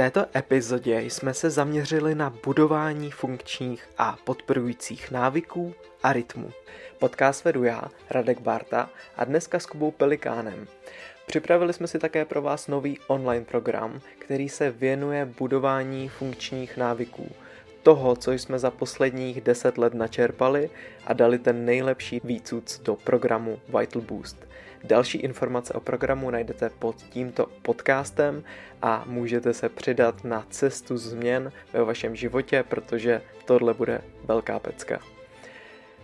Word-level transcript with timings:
této 0.00 0.26
epizodě 0.36 1.00
jsme 1.00 1.34
se 1.34 1.50
zaměřili 1.50 2.14
na 2.14 2.30
budování 2.44 3.10
funkčních 3.10 3.88
a 3.98 4.16
podporujících 4.24 5.10
návyků 5.10 5.74
a 6.02 6.12
rytmu. 6.12 6.50
Podcast 6.98 7.44
vedu 7.44 7.64
já, 7.64 7.82
Radek 8.10 8.40
Barta, 8.40 8.90
a 9.16 9.24
dneska 9.24 9.58
s 9.58 9.66
Kubou 9.66 9.90
Pelikánem. 9.90 10.66
Připravili 11.26 11.72
jsme 11.72 11.86
si 11.86 11.98
také 11.98 12.24
pro 12.24 12.42
vás 12.42 12.68
nový 12.68 12.98
online 13.06 13.44
program, 13.44 14.00
který 14.18 14.48
se 14.48 14.70
věnuje 14.70 15.24
budování 15.38 16.08
funkčních 16.08 16.76
návyků. 16.76 17.32
Toho, 17.82 18.16
co 18.16 18.32
jsme 18.32 18.58
za 18.58 18.70
posledních 18.70 19.40
10 19.40 19.78
let 19.78 19.94
načerpali 19.94 20.70
a 21.06 21.12
dali 21.12 21.38
ten 21.38 21.64
nejlepší 21.64 22.20
výcuc 22.24 22.80
do 22.84 22.96
programu 22.96 23.58
Vital 23.78 24.02
Boost. 24.02 24.46
Další 24.84 25.18
informace 25.18 25.74
o 25.74 25.80
programu 25.80 26.30
najdete 26.30 26.70
pod 26.78 26.96
tímto 26.96 27.46
podcastem 27.62 28.44
a 28.82 29.04
můžete 29.06 29.54
se 29.54 29.68
přidat 29.68 30.24
na 30.24 30.46
cestu 30.50 30.96
změn 30.96 31.52
ve 31.72 31.84
vašem 31.84 32.16
životě, 32.16 32.64
protože 32.68 33.22
tohle 33.44 33.74
bude 33.74 34.00
velká 34.24 34.58
pecka. 34.58 35.00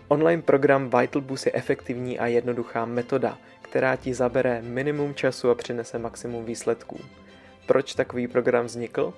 Online 0.08 0.42
program 0.42 0.90
Vital 1.00 1.22
Boost 1.22 1.46
je 1.46 1.52
efektivní 1.54 2.18
a 2.18 2.26
jednoduchá 2.26 2.84
metoda, 2.84 3.38
která 3.62 3.96
ti 3.96 4.14
zabere 4.14 4.62
minimum 4.62 5.14
času 5.14 5.50
a 5.50 5.54
přinese 5.54 5.98
maximum 5.98 6.44
výsledků. 6.44 7.00
Proč 7.66 7.94
takový 7.94 8.28
program 8.28 8.64
vznikl? 8.64 9.14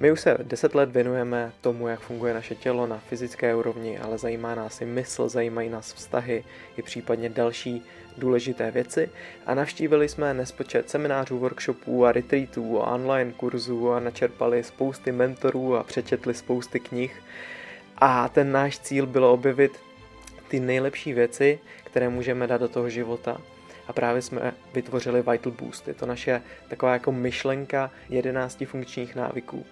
My 0.00 0.12
už 0.12 0.20
se 0.20 0.38
10 0.42 0.74
let 0.74 0.90
věnujeme 0.90 1.52
tomu, 1.60 1.88
jak 1.88 2.00
funguje 2.00 2.34
naše 2.34 2.54
tělo 2.54 2.86
na 2.86 2.98
fyzické 2.98 3.54
úrovni, 3.54 3.98
ale 3.98 4.18
zajímá 4.18 4.54
nás 4.54 4.80
i 4.80 4.84
mysl, 4.84 5.28
zajímají 5.28 5.68
nás 5.68 5.92
vztahy 5.92 6.44
i 6.76 6.82
případně 6.82 7.28
další 7.28 7.82
důležité 8.18 8.70
věci 8.70 9.10
a 9.46 9.54
navštívili 9.54 10.08
jsme 10.08 10.34
nespočet 10.34 10.90
seminářů, 10.90 11.38
workshopů 11.38 12.06
a 12.06 12.12
retreatů 12.12 12.82
a 12.82 12.94
online 12.94 13.32
kurzů 13.32 13.92
a 13.92 14.00
načerpali 14.00 14.64
spousty 14.64 15.12
mentorů 15.12 15.76
a 15.76 15.82
přečetli 15.82 16.34
spousty 16.34 16.80
knih 16.80 17.22
a 17.96 18.28
ten 18.28 18.52
náš 18.52 18.78
cíl 18.78 19.06
bylo 19.06 19.32
objevit 19.32 19.72
ty 20.48 20.60
nejlepší 20.60 21.12
věci, 21.12 21.58
které 21.84 22.08
můžeme 22.08 22.46
dát 22.46 22.60
do 22.60 22.68
toho 22.68 22.88
života 22.90 23.40
a 23.88 23.92
právě 23.92 24.22
jsme 24.22 24.54
vytvořili 24.74 25.22
Vital 25.22 25.52
Boost. 25.52 25.88
Je 25.88 25.94
to 25.94 26.06
naše 26.06 26.42
taková 26.68 26.92
jako 26.92 27.12
myšlenka 27.12 27.90
11 28.08 28.64
funkčních 28.66 29.14
návyků. 29.14 29.66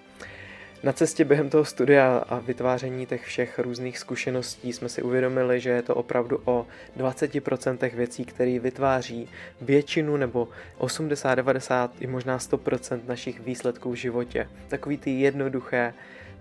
Na 0.82 0.92
cestě 0.92 1.24
během 1.24 1.50
toho 1.50 1.64
studia 1.64 2.24
a 2.28 2.38
vytváření 2.38 3.06
těch 3.06 3.24
všech 3.24 3.58
různých 3.58 3.98
zkušeností 3.98 4.72
jsme 4.72 4.88
si 4.88 5.02
uvědomili, 5.02 5.60
že 5.60 5.70
je 5.70 5.82
to 5.82 5.94
opravdu 5.94 6.40
o 6.44 6.66
20% 6.98 7.94
věcí, 7.94 8.24
které 8.24 8.58
vytváří 8.58 9.28
většinu 9.60 10.16
nebo 10.16 10.48
80, 10.78 11.34
90 11.34 11.90
i 12.00 12.06
možná 12.06 12.38
100% 12.38 13.00
našich 13.06 13.40
výsledků 13.40 13.90
v 13.90 13.94
životě. 13.94 14.48
Takový 14.68 14.98
ty 14.98 15.10
jednoduché, 15.10 15.94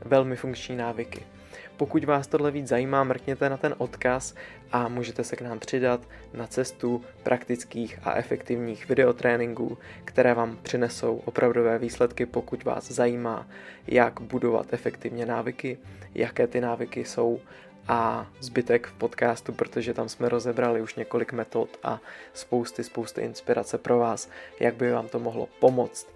velmi 0.05 0.35
funkční 0.35 0.75
návyky. 0.75 1.34
Pokud 1.77 2.03
vás 2.03 2.27
tohle 2.27 2.51
víc 2.51 2.67
zajímá, 2.67 3.03
mrkněte 3.03 3.49
na 3.49 3.57
ten 3.57 3.75
odkaz 3.77 4.35
a 4.71 4.87
můžete 4.87 5.23
se 5.23 5.35
k 5.35 5.41
nám 5.41 5.59
přidat 5.59 6.01
na 6.33 6.47
cestu 6.47 7.03
praktických 7.23 7.99
a 8.03 8.13
efektivních 8.13 8.89
videotréninků, 8.89 9.77
které 10.05 10.33
vám 10.33 10.57
přinesou 10.61 11.21
opravdové 11.25 11.79
výsledky, 11.79 12.25
pokud 12.25 12.63
vás 12.63 12.91
zajímá, 12.91 13.47
jak 13.87 14.21
budovat 14.21 14.73
efektivně 14.73 15.25
návyky, 15.25 15.77
jaké 16.15 16.47
ty 16.47 16.61
návyky 16.61 17.05
jsou 17.05 17.39
a 17.87 18.27
zbytek 18.39 18.87
v 18.87 18.93
podcastu, 18.93 19.53
protože 19.53 19.93
tam 19.93 20.09
jsme 20.09 20.29
rozebrali 20.29 20.81
už 20.81 20.95
několik 20.95 21.33
metod 21.33 21.69
a 21.83 21.99
spousty, 22.33 22.83
spousty 22.83 23.21
inspirace 23.21 23.77
pro 23.77 23.97
vás, 23.97 24.29
jak 24.59 24.75
by 24.75 24.91
vám 24.91 25.07
to 25.07 25.19
mohlo 25.19 25.47
pomoct. 25.59 26.07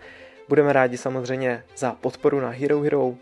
Budeme 0.49 0.73
rádi 0.73 0.97
samozřejmě 0.97 1.63
za 1.77 1.91
podporu 1.91 2.39
na 2.39 2.49
Hero 2.49 2.81
Hero, 2.81 3.13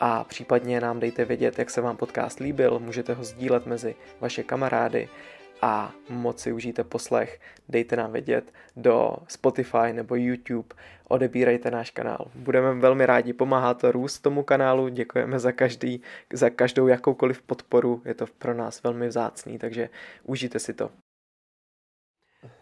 a 0.00 0.24
případně 0.24 0.80
nám 0.80 1.00
dejte 1.00 1.24
vědět, 1.24 1.58
jak 1.58 1.70
se 1.70 1.80
vám 1.80 1.96
podcast 1.96 2.40
líbil, 2.40 2.78
můžete 2.78 3.14
ho 3.14 3.24
sdílet 3.24 3.66
mezi 3.66 3.94
vaše 4.20 4.42
kamarády 4.42 5.08
a 5.62 5.92
moc 6.08 6.40
si 6.40 6.52
užijte 6.52 6.84
poslech, 6.84 7.40
dejte 7.68 7.96
nám 7.96 8.12
vědět 8.12 8.52
do 8.76 9.16
Spotify 9.28 9.92
nebo 9.92 10.14
YouTube, 10.14 10.68
odebírejte 11.08 11.70
náš 11.70 11.90
kanál. 11.90 12.30
Budeme 12.34 12.74
velmi 12.74 13.06
rádi, 13.06 13.32
pomáhá 13.32 13.74
to 13.74 13.92
růst 13.92 14.18
tomu 14.18 14.42
kanálu, 14.42 14.88
děkujeme 14.88 15.38
za, 15.38 15.52
každý, 15.52 16.02
za 16.32 16.50
každou 16.50 16.86
jakoukoliv 16.86 17.42
podporu, 17.42 18.02
je 18.04 18.14
to 18.14 18.26
pro 18.38 18.54
nás 18.54 18.82
velmi 18.82 19.08
vzácný, 19.08 19.58
takže 19.58 19.88
užijte 20.24 20.58
si 20.58 20.74
to. 20.74 20.90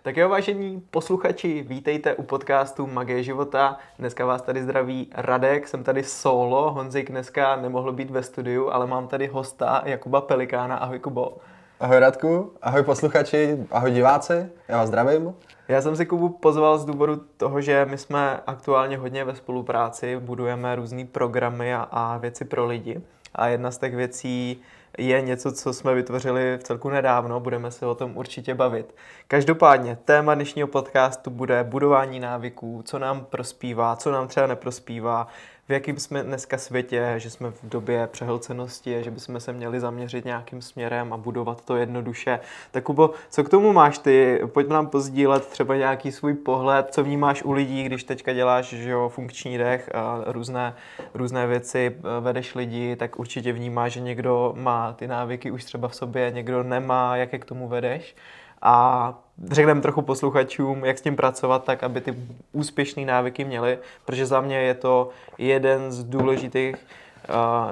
Tak 0.03 0.17
jo, 0.17 0.29
vážení 0.29 0.81
posluchači, 0.91 1.63
vítejte 1.69 2.15
u 2.15 2.23
podcastu 2.23 2.87
Magie 2.87 3.23
života. 3.23 3.79
Dneska 3.99 4.27
vás 4.27 4.43
tady 4.43 4.63
zdraví 4.63 5.11
Radek, 5.15 5.69
jsem 5.69 5.85
tady 5.85 6.03
solo, 6.03 6.73
Honzik 6.73 7.11
dneska 7.11 7.57
nemohl 7.57 7.93
být 7.93 8.11
ve 8.11 8.23
studiu, 8.23 8.71
ale 8.71 8.87
mám 8.87 9.09
tady 9.09 9.27
hosta 9.27 9.83
Jakuba 9.85 10.21
Pelikána. 10.21 10.77
Ahoj 10.77 10.99
Kubo. 10.99 11.37
Ahoj 11.81 11.99
Radku, 11.99 12.53
ahoj 12.63 12.83
posluchači, 12.83 13.67
ahoj 13.71 13.91
diváci, 13.91 14.47
já 14.69 14.77
vás 14.77 14.89
zdravím. 14.89 15.35
Já 15.69 15.83
jsem 15.83 15.97
si 15.97 16.07
Kubu 16.07 16.29
pozval 16.29 16.79
z 16.79 16.85
důvodu 16.85 17.21
toho, 17.37 17.61
že 17.61 17.87
my 17.91 17.99
jsme 17.99 18.41
aktuálně 18.47 18.99
hodně 18.99 19.25
ve 19.25 19.35
spolupráci, 19.35 20.17
budujeme 20.21 20.77
různé 20.77 21.05
programy 21.05 21.75
a, 21.75 21.83
a 21.83 22.19
věci 22.19 22.45
pro 22.45 22.67
lidi. 22.67 23.01
A 23.35 23.49
jedna 23.49 23.71
z 23.71 23.79
těch 23.79 23.97
věcí 23.97 24.63
je 24.99 25.21
něco, 25.21 25.53
co 25.53 25.73
jsme 25.73 25.95
vytvořili 25.95 26.59
v 26.59 26.63
celku 26.63 26.89
nedávno, 26.89 27.41
budeme 27.41 27.71
se 27.71 27.87
o 27.87 27.95
tom 27.95 28.17
určitě 28.17 28.55
bavit. 28.55 28.95
Každopádně 29.29 29.99
téma 30.05 30.35
dnešního 30.35 30.69
podcastu 30.69 31.31
bude 31.31 31.65
budování 31.65 32.21
návyků, 32.21 32.83
co 32.85 32.99
nám 32.99 33.25
prospívá, 33.25 33.97
co 33.97 34.13
nám 34.13 34.29
třeba 34.29 34.47
neprospívá, 34.47 35.27
v 35.69 35.73
jakým 35.73 35.99
jsme 35.99 36.23
dneska 36.23 36.59
světě, 36.59 37.15
že 37.17 37.31
jsme 37.31 37.51
v 37.51 37.59
době 37.63 38.07
přehlcenosti, 38.07 39.05
že 39.05 39.11
bychom 39.11 39.41
se 39.41 39.53
měli 39.53 39.81
zaměřit 39.81 40.25
nějakým 40.25 40.63
směrem 40.63 41.13
a 41.13 41.17
budovat 41.17 41.65
to 41.65 41.77
jednoduše. 41.77 42.41
Tak 42.71 42.85
Kubo, 42.85 43.11
co 43.31 43.45
k 43.45 43.49
tomu 43.49 43.73
máš 43.73 43.99
ty? 43.99 44.41
Pojď 44.47 44.69
nám 44.69 44.87
pozdílet 44.87 45.47
třeba 45.47 45.77
nějaký 45.77 46.13
svůj 46.13 46.35
pohled, 46.35 46.87
co 46.91 47.05
vnímáš 47.05 47.43
u 47.43 47.53
lidí, 47.53 47.85
když 47.85 48.05
teďka 48.05 48.33
děláš 48.33 48.75
že 48.75 48.91
jo, 48.91 49.09
funkční 49.09 49.59
dech 49.59 49.91
a 49.95 50.21
různé, 50.27 50.75
různé 51.15 51.47
věci, 51.47 51.97
vedeš 52.21 52.55
lidi, 52.55 52.97
tak 52.97 53.19
určitě 53.19 53.53
vnímáš, 53.53 53.93
že 53.93 54.01
někdo 54.01 54.53
má 54.57 54.93
ty 54.93 55.07
návyky 55.07 55.51
už 55.51 55.65
třeba 55.65 55.89
v 55.89 55.95
sobě, 55.95 56.31
někdo 56.35 56.63
nemá, 56.63 57.17
jak 57.17 57.33
je 57.33 57.39
k 57.39 57.45
tomu 57.45 57.69
vedeš 57.69 58.17
a 58.63 59.15
řekneme 59.51 59.81
trochu 59.81 60.03
posluchačům, 60.03 60.85
jak 60.85 60.99
s 60.99 61.03
tím 61.03 61.17
pracovat 61.17 61.65
tak, 61.65 61.83
aby 61.83 62.01
ty 62.01 62.15
úspěšné 62.53 63.05
návyky 63.05 63.45
měli, 63.45 63.79
protože 64.05 64.27
za 64.27 64.41
mě 64.41 64.61
je 64.61 64.75
to 64.75 65.09
jeden 65.39 65.93
z 65.93 66.05
důležitých 66.05 66.77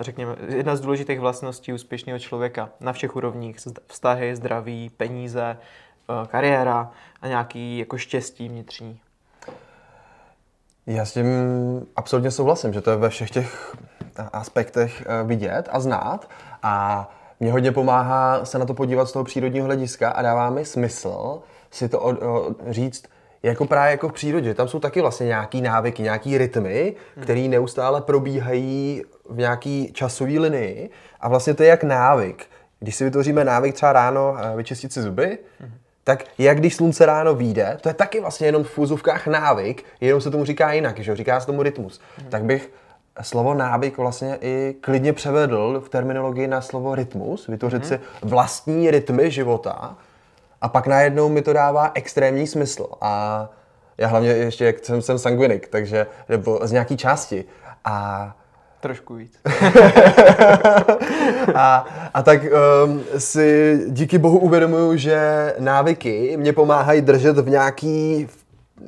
řekněme, 0.00 0.36
jedna 0.48 0.76
z 0.76 0.80
důležitých 0.80 1.20
vlastností 1.20 1.72
úspěšného 1.72 2.18
člověka 2.18 2.68
na 2.80 2.92
všech 2.92 3.16
úrovních. 3.16 3.56
Vztahy, 3.86 4.36
zdraví, 4.36 4.90
peníze, 4.96 5.56
kariéra 6.26 6.90
a 7.22 7.28
nějaký 7.28 7.78
jako 7.78 7.98
štěstí 7.98 8.48
vnitřní. 8.48 9.00
Já 10.86 11.04
s 11.04 11.12
tím 11.12 11.26
absolutně 11.96 12.30
souhlasím, 12.30 12.72
že 12.72 12.80
to 12.80 12.90
je 12.90 12.96
ve 12.96 13.08
všech 13.08 13.30
těch 13.30 13.76
aspektech 14.32 15.04
e, 15.06 15.24
vidět 15.24 15.68
a 15.72 15.80
znát. 15.80 16.28
A 16.62 17.08
mě 17.40 17.52
hodně 17.52 17.72
pomáhá 17.72 18.44
se 18.44 18.58
na 18.58 18.66
to 18.66 18.74
podívat 18.74 19.06
z 19.08 19.12
toho 19.12 19.24
přírodního 19.24 19.66
hlediska 19.66 20.10
a 20.10 20.22
dává 20.22 20.50
mi 20.50 20.64
smysl 20.64 21.42
si 21.72 21.88
to 21.88 22.00
o, 22.00 22.10
o, 22.10 22.54
říct 22.70 23.04
jako 23.42 23.66
právě 23.66 23.90
jako 23.90 24.08
v 24.08 24.12
přírodě. 24.12 24.54
Tam 24.54 24.68
jsou 24.68 24.80
taky 24.80 25.00
vlastně 25.00 25.26
nějaký 25.26 25.60
návyky, 25.60 26.02
nějaký 26.02 26.38
rytmy, 26.38 26.94
které 27.20 27.40
neustále 27.40 28.00
probíhají 28.00 29.02
v 29.30 29.38
nějaký 29.38 29.92
časové 29.92 30.32
linii 30.32 30.90
a 31.20 31.28
vlastně 31.28 31.54
to 31.54 31.62
je 31.62 31.68
jak 31.68 31.84
návyk. 31.84 32.46
Když 32.80 32.96
si 32.96 33.04
vytvoříme 33.04 33.44
návyk 33.44 33.74
třeba 33.74 33.92
ráno 33.92 34.36
eh, 34.38 34.56
vyčistit 34.56 34.92
si 34.92 35.02
zuby, 35.02 35.38
tak 36.04 36.24
jak 36.38 36.58
když 36.58 36.74
slunce 36.74 37.06
ráno 37.06 37.34
vyjde, 37.34 37.78
to 37.80 37.88
je 37.88 37.94
taky 37.94 38.20
vlastně 38.20 38.46
jenom 38.46 38.64
v 38.64 38.70
fúzovkách 38.70 39.26
návyk, 39.26 39.84
jenom 40.00 40.20
se 40.20 40.30
tomu 40.30 40.44
říká 40.44 40.72
jinak, 40.72 40.98
že 40.98 41.16
říká 41.16 41.40
se 41.40 41.46
tomu 41.46 41.62
rytmus. 41.62 42.00
Tak 42.28 42.44
bych 42.44 42.70
slovo 43.22 43.54
návyk 43.54 43.98
vlastně 43.98 44.38
i 44.40 44.74
klidně 44.80 45.12
převedl 45.12 45.82
v 45.86 45.88
terminologii 45.88 46.46
na 46.46 46.60
slovo 46.60 46.94
rytmus, 46.94 47.46
vytvořit 47.48 47.82
mm-hmm. 47.82 47.88
si 47.88 48.00
vlastní 48.22 48.90
rytmy 48.90 49.30
života 49.30 49.96
a 50.62 50.68
pak 50.68 50.86
najednou 50.86 51.28
mi 51.28 51.42
to 51.42 51.52
dává 51.52 51.90
extrémní 51.94 52.46
smysl. 52.46 52.86
A 53.00 53.48
já 53.98 54.08
hlavně 54.08 54.30
ještě, 54.30 54.64
jak 54.64 54.84
jsem, 54.84 55.02
jsem 55.02 55.18
sanguinik, 55.18 55.68
takže, 55.68 56.06
nebo 56.28 56.60
z 56.62 56.72
nějaký 56.72 56.96
části. 56.96 57.44
A 57.84 58.36
Trošku 58.80 59.14
víc. 59.14 59.38
a, 61.54 61.86
a 62.14 62.22
tak 62.22 62.42
um, 62.42 63.02
si 63.18 63.80
díky 63.88 64.18
bohu 64.18 64.38
uvědomuju, 64.38 64.96
že 64.96 65.54
návyky 65.58 66.36
mě 66.36 66.52
pomáhají 66.52 67.00
držet 67.00 67.38
v 67.38 67.48
nějaký 67.48 68.28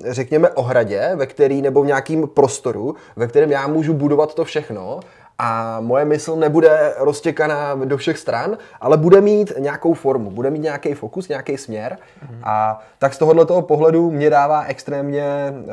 řekněme, 0.09 0.51
ohradě, 0.51 1.11
ve 1.15 1.27
který, 1.27 1.63
nebo 1.63 1.83
v 1.83 1.87
nějakým 1.87 2.29
prostoru, 2.29 2.95
ve 3.17 3.27
kterém 3.27 3.51
já 3.51 3.67
můžu 3.67 3.95
budovat 3.95 4.35
to 4.35 4.45
všechno 4.45 5.01
a 5.39 5.81
moje 5.81 6.05
mysl 6.05 6.37
nebude 6.37 6.95
roztěkaná 6.99 7.75
do 7.75 7.97
všech 7.97 8.19
stran, 8.19 8.59
ale 8.81 8.97
bude 8.97 9.21
mít 9.21 9.53
nějakou 9.59 9.95
formu, 9.95 10.31
bude 10.31 10.51
mít 10.51 10.63
nějaký 10.63 10.95
fokus, 10.95 11.29
nějaký 11.29 11.57
směr 11.57 11.99
mm. 12.31 12.41
a 12.45 12.81
tak 12.99 13.15
z 13.15 13.19
tohohle 13.19 13.47
toho 13.47 13.63
pohledu 13.63 14.11
mě 14.11 14.31
dává 14.31 14.65
extrémně 14.65 15.25
uh, 15.57 15.65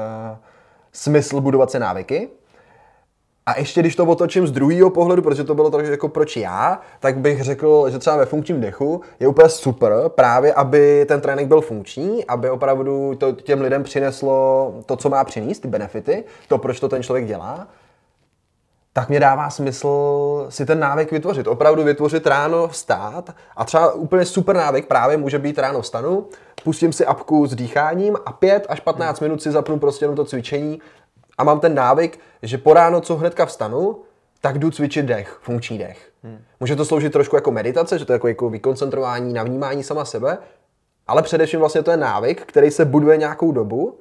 smysl 0.91 1.41
budovat 1.41 1.71
se 1.71 1.79
návyky. 1.79 2.29
A 3.45 3.59
ještě 3.59 3.79
když 3.79 3.95
to 3.95 4.05
otočím 4.05 4.47
z 4.47 4.51
druhého 4.51 4.89
pohledu, 4.89 5.21
protože 5.21 5.43
to 5.43 5.55
bylo 5.55 5.71
trošku 5.71 5.91
jako 5.91 6.09
proč 6.09 6.37
já, 6.37 6.79
tak 6.99 7.17
bych 7.17 7.41
řekl, 7.41 7.89
že 7.89 7.99
třeba 7.99 8.15
ve 8.15 8.25
funkčním 8.25 8.61
dechu 8.61 9.01
je 9.19 9.27
úplně 9.27 9.49
super 9.49 9.93
právě, 10.07 10.53
aby 10.53 11.05
ten 11.07 11.21
trénink 11.21 11.47
byl 11.47 11.61
funkční, 11.61 12.25
aby 12.25 12.49
opravdu 12.49 13.15
to 13.15 13.31
těm 13.31 13.61
lidem 13.61 13.83
přineslo 13.83 14.73
to, 14.85 14.95
co 14.95 15.09
má 15.09 15.23
přinést, 15.23 15.59
ty 15.59 15.67
benefity, 15.67 16.23
to, 16.47 16.57
proč 16.57 16.79
to 16.79 16.89
ten 16.89 17.03
člověk 17.03 17.27
dělá 17.27 17.67
tak 18.93 19.09
mě 19.09 19.19
dává 19.19 19.49
smysl 19.49 20.45
si 20.49 20.65
ten 20.65 20.79
návyk 20.79 21.11
vytvořit. 21.11 21.47
Opravdu 21.47 21.83
vytvořit 21.83 22.27
ráno 22.27 22.67
vstát 22.67 23.35
a 23.55 23.65
třeba 23.65 23.93
úplně 23.93 24.25
super 24.25 24.55
návyk 24.55 24.88
právě 24.88 25.17
může 25.17 25.39
být 25.39 25.59
ráno 25.59 25.81
vstanu, 25.81 26.27
pustím 26.63 26.93
si 26.93 27.05
apku 27.05 27.47
s 27.47 27.55
dýcháním 27.55 28.17
a 28.25 28.31
5 28.31 28.65
až 28.69 28.79
15 28.79 29.19
hmm. 29.19 29.29
minut 29.29 29.41
si 29.41 29.51
zapnu 29.51 29.79
prostě 29.79 30.03
jenom 30.03 30.15
to 30.15 30.25
cvičení 30.25 30.81
a 31.38 31.43
mám 31.43 31.59
ten 31.59 31.75
návyk, 31.75 32.19
že 32.41 32.57
po 32.57 32.73
ráno, 32.73 33.01
co 33.01 33.15
hnedka 33.15 33.45
vstanu, 33.45 33.99
tak 34.41 34.59
jdu 34.59 34.71
cvičit 34.71 35.05
dech, 35.05 35.39
funkční 35.41 35.77
dech. 35.77 36.11
Hmm. 36.23 36.39
Může 36.59 36.75
to 36.75 36.85
sloužit 36.85 37.13
trošku 37.13 37.35
jako 37.35 37.51
meditace, 37.51 37.99
že 37.99 38.05
to 38.05 38.13
je 38.13 38.15
jako, 38.15 38.27
jako 38.27 38.49
vykoncentrování 38.49 39.33
na 39.33 39.43
vnímání 39.43 39.83
sama 39.83 40.05
sebe, 40.05 40.38
ale 41.07 41.21
především 41.21 41.59
vlastně 41.59 41.83
to 41.83 41.91
je 41.91 41.97
návyk, 41.97 42.41
který 42.41 42.71
se 42.71 42.85
buduje 42.85 43.17
nějakou 43.17 43.51
dobu 43.51 43.97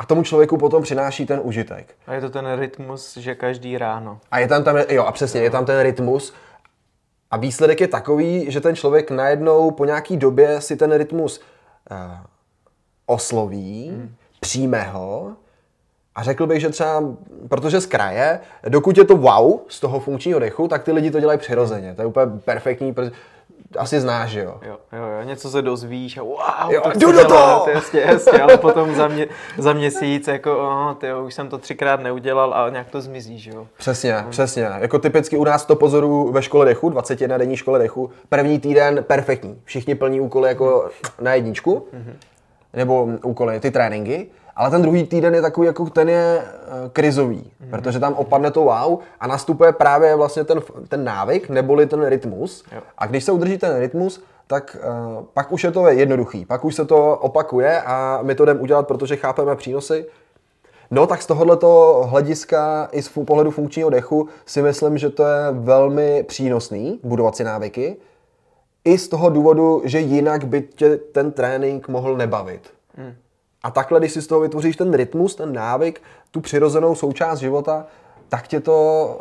a 0.00 0.06
tomu 0.06 0.22
člověku 0.22 0.56
potom 0.56 0.82
přináší 0.82 1.26
ten 1.26 1.40
užitek. 1.42 1.94
A 2.06 2.14
je 2.14 2.20
to 2.20 2.30
ten 2.30 2.54
rytmus, 2.56 3.16
že 3.16 3.34
každý 3.34 3.78
ráno. 3.78 4.20
A 4.30 4.38
je 4.38 4.48
tam, 4.48 4.64
tam 4.64 4.76
jo, 4.88 5.04
a 5.04 5.12
přesně, 5.12 5.40
je 5.40 5.50
tam 5.50 5.64
ten 5.64 5.80
rytmus. 5.80 6.34
A 7.30 7.36
výsledek 7.36 7.80
je 7.80 7.88
takový, 7.88 8.50
že 8.50 8.60
ten 8.60 8.76
člověk 8.76 9.10
najednou 9.10 9.70
po 9.70 9.84
nějaký 9.84 10.16
době 10.16 10.60
si 10.60 10.76
ten 10.76 10.92
rytmus 10.92 11.40
uh, 11.90 11.96
osloví, 13.06 13.88
hmm. 13.88 14.14
přijme 14.40 14.82
ho 14.82 15.32
a 16.14 16.22
řekl 16.22 16.46
bych, 16.46 16.60
že 16.60 16.68
třeba, 16.68 17.02
protože 17.48 17.80
z 17.80 17.86
kraje, 17.86 18.40
dokud 18.68 18.98
je 18.98 19.04
to 19.04 19.16
wow 19.16 19.60
z 19.68 19.80
toho 19.80 20.00
funkčního 20.00 20.38
dechu, 20.38 20.68
tak 20.68 20.84
ty 20.84 20.92
lidi 20.92 21.10
to 21.10 21.20
dělají 21.20 21.38
přirozeně. 21.38 21.94
To 21.94 22.02
je 22.02 22.06
úplně 22.06 22.26
perfektní, 22.44 22.94
protože 22.94 23.12
asi 23.78 24.00
znáš, 24.00 24.32
jo? 24.32 24.60
Jo, 24.66 24.78
jo, 24.92 25.04
jo, 25.18 25.22
něco 25.24 25.50
se 25.50 25.62
dozvíš 25.62 26.16
a 26.16 26.22
wow, 26.22 26.38
jo, 26.68 26.80
tak 26.80 26.96
jdu 26.96 27.12
do 27.12 27.24
toho! 27.24 27.66
Jasně, 27.70 28.00
jasně, 28.00 28.42
ale 28.42 28.56
potom 28.56 28.94
za, 28.94 29.08
mě, 29.08 29.26
za 29.58 29.72
měsíc, 29.72 30.28
jako, 30.28 30.58
oh, 30.58 30.94
tyjo, 30.94 31.24
už 31.24 31.34
jsem 31.34 31.48
to 31.48 31.58
třikrát 31.58 32.00
neudělal 32.00 32.54
a 32.54 32.70
nějak 32.70 32.88
to 32.88 33.00
zmizí, 33.00 33.38
že 33.38 33.50
jo? 33.50 33.66
Přesně, 33.78 34.14
hmm. 34.14 34.30
přesně. 34.30 34.68
Jako 34.78 34.98
typicky 34.98 35.36
u 35.36 35.44
nás 35.44 35.64
to 35.64 35.76
pozoru 35.76 36.32
ve 36.32 36.42
škole 36.42 36.66
dechu, 36.66 36.88
21 36.88 37.38
denní 37.38 37.56
škole 37.56 37.78
dechu, 37.78 38.10
první 38.28 38.58
týden 38.58 39.04
perfektní. 39.04 39.60
Všichni 39.64 39.94
plní 39.94 40.20
úkoly 40.20 40.48
jako 40.48 40.90
na 41.20 41.34
jedničku, 41.34 41.86
hmm. 41.92 42.16
nebo 42.72 43.08
úkoly, 43.24 43.60
ty 43.60 43.70
tréninky. 43.70 44.26
Ale 44.56 44.70
ten 44.70 44.82
druhý 44.82 45.06
týden 45.06 45.34
je 45.34 45.42
takový, 45.42 45.66
jako 45.66 45.90
ten 45.90 46.08
je 46.08 46.42
uh, 46.42 46.90
krizový, 46.92 47.52
mm. 47.60 47.70
protože 47.70 48.00
tam 48.00 48.14
opadne 48.14 48.50
to 48.50 48.60
wow 48.60 48.98
a 49.20 49.26
nastupuje 49.26 49.72
právě 49.72 50.16
vlastně 50.16 50.44
ten, 50.44 50.60
ten 50.88 51.04
návyk, 51.04 51.48
neboli 51.48 51.86
ten 51.86 52.06
rytmus. 52.06 52.64
Jo. 52.72 52.80
A 52.98 53.06
když 53.06 53.24
se 53.24 53.32
udrží 53.32 53.58
ten 53.58 53.78
rytmus, 53.78 54.24
tak 54.46 54.76
uh, 55.16 55.24
pak 55.34 55.52
už 55.52 55.64
je 55.64 55.70
to 55.70 55.88
jednoduchý, 55.88 56.44
pak 56.44 56.64
už 56.64 56.74
se 56.74 56.84
to 56.84 57.16
opakuje 57.16 57.82
a 57.82 58.18
my 58.22 58.34
to 58.34 58.44
jdeme 58.44 58.60
udělat, 58.60 58.86
protože 58.86 59.16
chápeme 59.16 59.56
přínosy. 59.56 60.06
No 60.90 61.06
tak 61.06 61.22
z 61.22 61.26
tohoto 61.26 62.02
hlediska 62.10 62.88
i 62.92 63.02
z 63.02 63.08
pohledu 63.08 63.50
funkčního 63.50 63.90
dechu 63.90 64.28
si 64.46 64.62
myslím, 64.62 64.98
že 64.98 65.10
to 65.10 65.22
je 65.22 65.50
velmi 65.50 66.22
přínosný 66.22 67.00
budovat 67.02 67.36
si 67.36 67.44
návyky. 67.44 67.96
I 68.84 68.98
z 68.98 69.08
toho 69.08 69.30
důvodu, 69.30 69.82
že 69.84 70.00
jinak 70.00 70.44
by 70.44 70.62
tě 70.62 70.96
ten 70.96 71.32
trénink 71.32 71.88
mohl 71.88 72.16
nebavit. 72.16 72.70
Mm. 72.96 73.14
A 73.62 73.70
takhle, 73.70 74.00
když 74.00 74.12
si 74.12 74.22
z 74.22 74.26
toho 74.26 74.40
vytvoříš 74.40 74.76
ten 74.76 74.94
rytmus, 74.94 75.34
ten 75.34 75.52
návyk, 75.52 76.02
tu 76.30 76.40
přirozenou 76.40 76.94
součást 76.94 77.38
života, 77.38 77.86
tak 78.28 78.48
tě 78.48 78.60
to, 78.60 79.20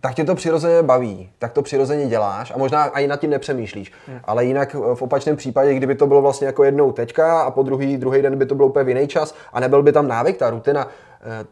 tak 0.00 0.14
tě 0.14 0.24
to 0.24 0.34
přirozeně 0.34 0.82
baví, 0.82 1.30
tak 1.38 1.52
to 1.52 1.62
přirozeně 1.62 2.06
děláš 2.06 2.50
a 2.50 2.58
možná 2.58 2.82
ani 2.82 3.06
nad 3.06 3.20
tím 3.20 3.30
nepřemýšlíš. 3.30 3.92
Hmm. 4.06 4.20
Ale 4.24 4.44
jinak 4.44 4.74
v 4.74 5.02
opačném 5.02 5.36
případě, 5.36 5.74
kdyby 5.74 5.94
to 5.94 6.06
bylo 6.06 6.22
vlastně 6.22 6.46
jako 6.46 6.64
jednou 6.64 6.92
teďka 6.92 7.42
a 7.42 7.50
po 7.50 7.62
druhý, 7.62 7.96
druhý 7.96 8.22
den 8.22 8.38
by 8.38 8.46
to 8.46 8.54
bylo 8.54 8.68
úplně 8.68 8.84
v 8.84 8.88
jiný 8.88 9.08
čas 9.08 9.34
a 9.52 9.60
nebyl 9.60 9.82
by 9.82 9.92
tam 9.92 10.08
návyk, 10.08 10.36
ta 10.36 10.50
rutina, 10.50 10.88
eh, 11.22 11.44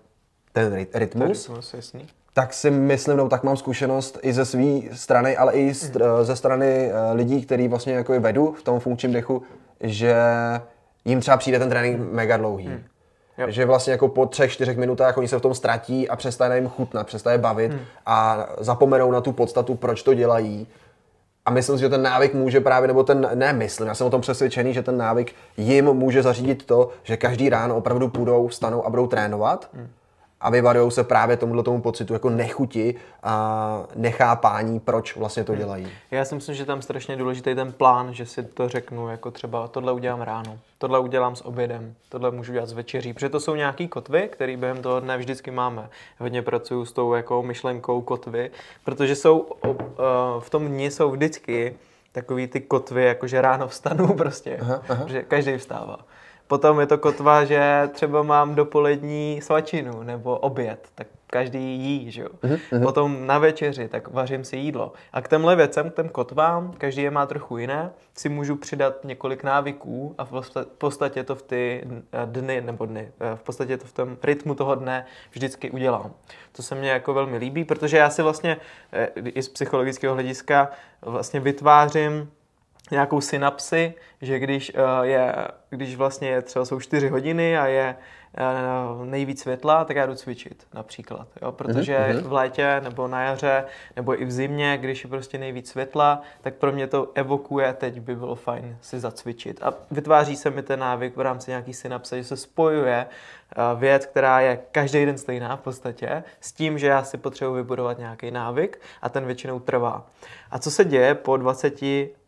ten 0.53 0.87
rytmus, 0.95 1.49
rytmus 1.49 1.75
tak 2.39 2.55
si 2.55 2.71
myslím, 2.71 3.17
no 3.17 3.29
tak 3.29 3.43
mám 3.45 3.57
zkušenost 3.57 4.19
i 4.23 4.33
ze 4.33 4.45
své 4.45 4.81
strany, 4.93 5.37
ale 5.37 5.53
i 5.53 5.75
ze 6.23 6.37
strany 6.37 6.67
eh, 6.67 7.13
lidí, 7.13 7.43
který 7.43 7.69
vlastně 7.69 7.93
jako 7.93 8.21
vedu 8.21 8.53
v 8.53 8.63
tom 8.63 8.81
funkčním 8.81 9.13
dechu, 9.13 9.43
že 9.81 10.15
jim 11.05 11.21
třeba 11.21 11.37
přijde 11.37 11.59
ten 11.59 11.69
trénink 11.69 12.13
mega 12.13 12.37
dlouhý. 12.37 12.67
Hmm. 12.67 12.85
Jo. 13.39 13.47
Že 13.51 13.65
vlastně 13.65 13.91
jako 13.93 14.09
po 14.09 14.27
třech, 14.27 14.53
čtyřech 14.53 14.77
minutách 14.77 15.17
oni 15.17 15.29
se 15.29 15.39
v 15.39 15.41
tom 15.41 15.55
ztratí 15.55 16.09
a 16.09 16.17
přestane 16.17 16.57
jim 16.57 16.69
chutnat, 16.69 17.07
přestane 17.07 17.39
bavit 17.39 17.73
hmm. 17.73 17.81
a 18.07 18.49
zapomenou 18.59 19.11
na 19.11 19.21
tu 19.21 19.33
podstatu, 19.33 19.75
proč 19.75 20.03
to 20.03 20.15
dělají. 20.15 20.67
A 21.47 21.51
myslím 21.51 21.77
si, 21.77 21.81
že 21.81 21.89
ten 21.89 22.03
návyk 22.03 22.35
může 22.35 22.61
právě, 22.61 22.89
nebo 22.89 23.03
ten, 23.03 23.31
ne 23.35 23.53
myslím, 23.53 23.87
já 23.87 23.95
jsem 23.95 24.07
o 24.07 24.11
tom 24.11 24.21
přesvědčený, 24.21 24.75
že 24.75 24.83
ten 24.83 24.97
návyk 24.97 25.35
jim 25.57 25.85
může 25.85 26.23
zařídit 26.23 26.67
to, 26.67 26.91
že 27.03 27.17
každý 27.17 27.49
ráno 27.49 27.77
opravdu 27.77 28.09
půjdou, 28.09 28.49
stanou 28.49 28.87
a 28.87 28.91
budou 28.91 29.07
trénovat. 29.07 29.69
Hmm 29.75 29.89
a 30.41 30.51
vyvarují 30.51 30.91
se 30.91 31.05
právě 31.05 31.37
tomuhle 31.37 31.63
tomu 31.63 31.83
pocitu 31.83 32.13
jako 32.13 32.31
nechuti 32.31 32.95
a 33.23 33.85
nechápání, 33.95 34.81
proč 34.81 35.17
vlastně 35.17 35.45
to 35.45 35.53
hmm. 35.53 35.61
dělají. 35.61 35.89
Já 36.11 36.25
si 36.25 36.35
myslím, 36.35 36.55
že 36.55 36.65
tam 36.65 36.83
strašně 36.83 37.17
důležitý 37.17 37.55
ten 37.55 37.73
plán, 37.73 38.15
že 38.15 38.27
si 38.27 38.43
to 38.43 38.69
řeknu, 38.69 39.09
jako 39.09 39.31
třeba 39.31 39.69
tohle 39.69 39.93
udělám 39.93 40.21
ráno, 40.21 40.59
tohle 40.79 40.99
udělám 40.99 41.37
s 41.37 41.47
obědem, 41.47 41.95
tohle 42.09 42.31
můžu 42.31 42.53
dělat 42.53 42.69
s 42.69 42.73
večeří, 42.73 43.13
protože 43.13 43.29
to 43.29 43.41
jsou 43.41 43.55
nějaký 43.55 43.89
kotvy, 43.89 44.29
které 44.33 44.57
během 44.57 44.83
toho 44.83 45.01
dne 45.01 45.19
vždycky 45.19 45.51
máme. 45.51 45.89
Hodně 46.19 46.43
pracuju 46.43 46.85
s 46.85 46.93
tou 46.93 47.15
jako 47.15 47.43
myšlenkou 47.43 48.01
kotvy, 48.01 48.51
protože 48.85 49.17
jsou 49.17 49.47
v 50.41 50.51
tom 50.51 50.69
dni 50.69 50.91
jsou 50.91 51.11
vždycky 51.11 51.75
takový 52.13 52.47
ty 52.47 52.61
kotvy, 52.61 53.05
jakože 53.05 53.41
ráno 53.41 53.69
vstanu 53.69 54.15
prostě, 54.17 54.59
aha, 54.61 54.83
aha. 54.89 55.05
že 55.09 55.23
každý 55.23 55.57
vstává. 55.57 55.99
Potom 56.49 56.81
je 56.81 56.87
to 56.87 56.99
kotva, 56.99 57.45
že 57.45 57.89
třeba 57.93 58.23
mám 58.23 58.55
dopolední 58.55 59.41
svačinu 59.43 60.03
nebo 60.03 60.39
oběd, 60.39 60.89
tak 60.95 61.07
každý 61.27 61.79
jí, 61.79 62.11
že 62.11 62.23
jo. 62.23 62.29
Uh-huh. 62.43 62.83
Potom 62.83 63.27
na 63.27 63.39
večeři, 63.39 63.89
tak 63.89 64.09
vařím 64.09 64.45
si 64.45 64.57
jídlo. 64.57 64.93
A 65.13 65.21
k 65.23 65.29
těmhle 65.29 65.57
věcem, 65.57 65.91
k 65.91 65.95
těm 65.95 66.09
kotvám, 66.09 66.73
každý 66.79 67.03
je 67.03 67.11
má 67.11 67.27
trochu 67.27 67.59
jiné, 67.59 67.91
si 68.15 68.29
můžu 68.29 68.57
přidat 68.57 69.05
několik 69.05 69.45
návyků 69.45 70.15
a 70.19 70.25
v 70.25 70.43
podstatě 70.79 71.25
to 71.25 71.35
v 71.35 71.43
ty 71.43 71.85
dny, 72.25 72.61
nebo 72.61 72.87
dny, 72.87 73.13
v 73.35 73.43
podstatě 73.43 73.77
to 73.77 73.87
v 73.87 73.93
tom 73.93 74.17
rytmu 74.23 74.55
toho 74.55 74.75
dne 74.75 75.07
vždycky 75.31 75.71
udělám. 75.71 76.13
To 76.53 76.63
se 76.63 76.75
mně 76.75 76.91
jako 76.91 77.15
velmi 77.15 77.37
líbí, 77.37 77.65
protože 77.65 77.97
já 77.97 78.11
si 78.11 78.23
vlastně 78.23 78.57
eh, 78.93 79.09
i 79.25 79.43
z 79.43 79.49
psychologického 79.49 80.15
hlediska 80.15 80.71
vlastně 81.03 81.41
vytvářím 81.41 82.31
nějakou 82.91 83.21
synapsi, 83.21 83.95
že 84.23 84.39
když, 84.39 84.73
uh, 84.75 85.03
je, 85.03 85.35
když 85.71 85.97
vlastně 85.97 86.29
je 86.29 86.43
třeba 86.43 86.65
jsou 86.65 86.81
4 86.81 87.09
hodiny 87.09 87.59
a 87.59 87.67
je 87.67 87.97
uh, 88.99 89.07
nejvíc 89.07 89.41
světla, 89.41 89.85
tak 89.85 89.97
já 89.97 90.07
jdu 90.07 90.15
cvičit 90.15 90.67
například. 90.75 91.29
Jo? 91.43 91.53
Protože 91.53 91.99
mm-hmm. 91.99 92.23
v 92.23 92.33
létě 92.33 92.81
nebo 92.85 93.09
na 93.09 93.23
jaře 93.23 93.65
nebo 93.97 94.23
i 94.23 94.25
v 94.25 94.33
zimě, 94.33 94.79
když 94.81 95.05
je 95.05 95.11
prostě 95.11 95.39
nejvíc 95.39 95.71
světla, 95.71 96.23
tak 96.41 96.55
pro 96.55 96.73
mě 96.73 96.87
to 96.87 97.11
evokuje, 97.15 97.73
teď 97.73 98.01
by 98.01 98.17
bylo 98.17 98.35
fajn 98.35 98.79
si 98.81 99.01
zacvičit. 99.01 99.63
A 99.63 99.75
vytváří 99.91 100.37
se 100.37 100.51
mi 100.51 100.63
ten 100.63 100.81
návyk 100.81 101.17
v 101.17 101.21
rámci 101.21 101.51
nějaký 101.51 101.75
synapse, 101.75 102.17
že 102.17 102.25
se 102.25 102.37
spojuje 102.37 103.07
věc, 103.77 104.07
která 104.07 104.41
je 104.41 104.59
každý 104.73 105.07
den 105.07 105.19
stejná 105.19 105.57
v 105.57 105.61
podstatě, 105.61 106.25
s 106.41 106.53
tím, 106.53 106.79
že 106.79 106.87
já 106.87 107.03
si 107.03 107.19
potřebuji 107.19 107.55
vybudovat 107.55 107.99
nějaký 107.99 108.31
návyk 108.31 108.81
a 109.03 109.09
ten 109.09 109.27
většinou 109.27 109.61
trvá. 109.61 110.07
A 110.51 110.59
co 110.59 110.71
se 110.71 110.85
děje 110.85 111.15
po 111.15 111.37
20 111.37 111.81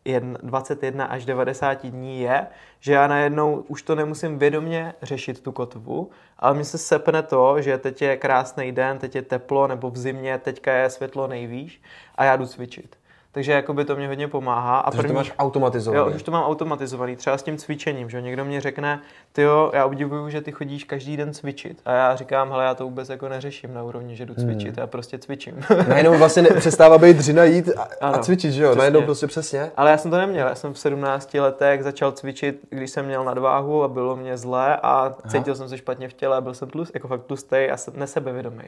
21 0.05 1.05
až 1.05 1.25
90 1.25 1.85
dní 1.85 2.21
je, 2.21 2.47
že 2.79 2.93
já 2.93 3.07
najednou 3.07 3.65
už 3.67 3.81
to 3.81 3.95
nemusím 3.95 4.39
vědomě 4.39 4.93
řešit 5.01 5.41
tu 5.41 5.51
kotvu, 5.51 6.09
ale 6.39 6.57
mi 6.57 6.65
se 6.65 6.77
sepne 6.77 7.23
to, 7.23 7.61
že 7.61 7.77
teď 7.77 8.01
je 8.01 8.17
krásný 8.17 8.71
den, 8.71 8.99
teď 8.99 9.15
je 9.15 9.21
teplo, 9.21 9.67
nebo 9.67 9.89
v 9.89 9.97
zimě, 9.97 10.37
teďka 10.37 10.73
je 10.73 10.89
světlo 10.89 11.27
nejvýš 11.27 11.81
a 12.15 12.23
já 12.23 12.35
jdu 12.35 12.45
cvičit. 12.45 13.00
Takže 13.33 13.51
jakoby 13.51 13.85
to 13.85 13.95
mě 13.95 14.07
hodně 14.07 14.27
pomáhá. 14.27 14.79
A 14.79 14.91
první, 14.91 15.07
to 15.07 15.13
máš 15.13 15.33
automatizovaný. 15.39 16.11
Jo, 16.11 16.15
už 16.15 16.23
to 16.23 16.31
mám 16.31 16.43
automatizovaný, 16.43 17.15
třeba 17.15 17.37
s 17.37 17.43
tím 17.43 17.57
cvičením, 17.57 18.09
že 18.09 18.21
někdo 18.21 18.45
mě 18.45 18.61
řekne, 18.61 19.01
ty 19.31 19.41
jo, 19.41 19.71
já 19.73 19.85
obdivuju, 19.85 20.29
že 20.29 20.41
ty 20.41 20.51
chodíš 20.51 20.83
každý 20.83 21.17
den 21.17 21.33
cvičit. 21.33 21.81
A 21.85 21.91
já 21.91 22.15
říkám, 22.15 22.49
hele, 22.49 22.63
já 22.63 22.75
to 22.75 22.83
vůbec 22.83 23.09
jako 23.09 23.29
neřeším 23.29 23.73
na 23.73 23.83
úrovni, 23.83 24.15
že 24.15 24.25
jdu 24.25 24.33
hmm. 24.37 24.45
cvičit, 24.45 24.75
hmm. 24.75 24.81
já 24.81 24.87
prostě 24.87 25.17
cvičím. 25.17 25.65
Najednou 25.87 26.17
vlastně 26.17 26.43
přestává 26.43 26.97
být 26.97 27.17
dřina 27.17 27.43
jít 27.43 27.69
a, 27.77 27.87
ano, 28.01 28.15
a 28.15 28.19
cvičit, 28.19 28.51
že 28.51 28.63
jo? 28.63 28.69
Přesně. 28.69 28.79
Najednou 28.79 29.01
prostě 29.01 29.27
přesně. 29.27 29.71
Ale 29.77 29.91
já 29.91 29.97
jsem 29.97 30.11
to 30.11 30.17
neměl, 30.17 30.47
já 30.47 30.55
jsem 30.55 30.73
v 30.73 30.79
17 30.79 31.33
letech 31.33 31.83
začal 31.83 32.11
cvičit, 32.11 32.59
když 32.69 32.89
jsem 32.89 33.05
měl 33.05 33.23
nadváhu 33.23 33.83
a 33.83 33.87
bylo 33.87 34.15
mě 34.15 34.37
zlé 34.37 34.77
a 34.83 35.15
cítil 35.27 35.53
Aha. 35.53 35.55
jsem 35.55 35.69
se 35.69 35.77
špatně 35.77 36.09
v 36.09 36.13
těle, 36.13 36.41
byl 36.41 36.53
jsem 36.53 36.69
tlust, 36.69 36.91
jako 36.93 37.07
fakt 37.07 37.21
tlustý 37.21 37.55
a 37.55 37.75
nesebevědomý. 37.93 38.63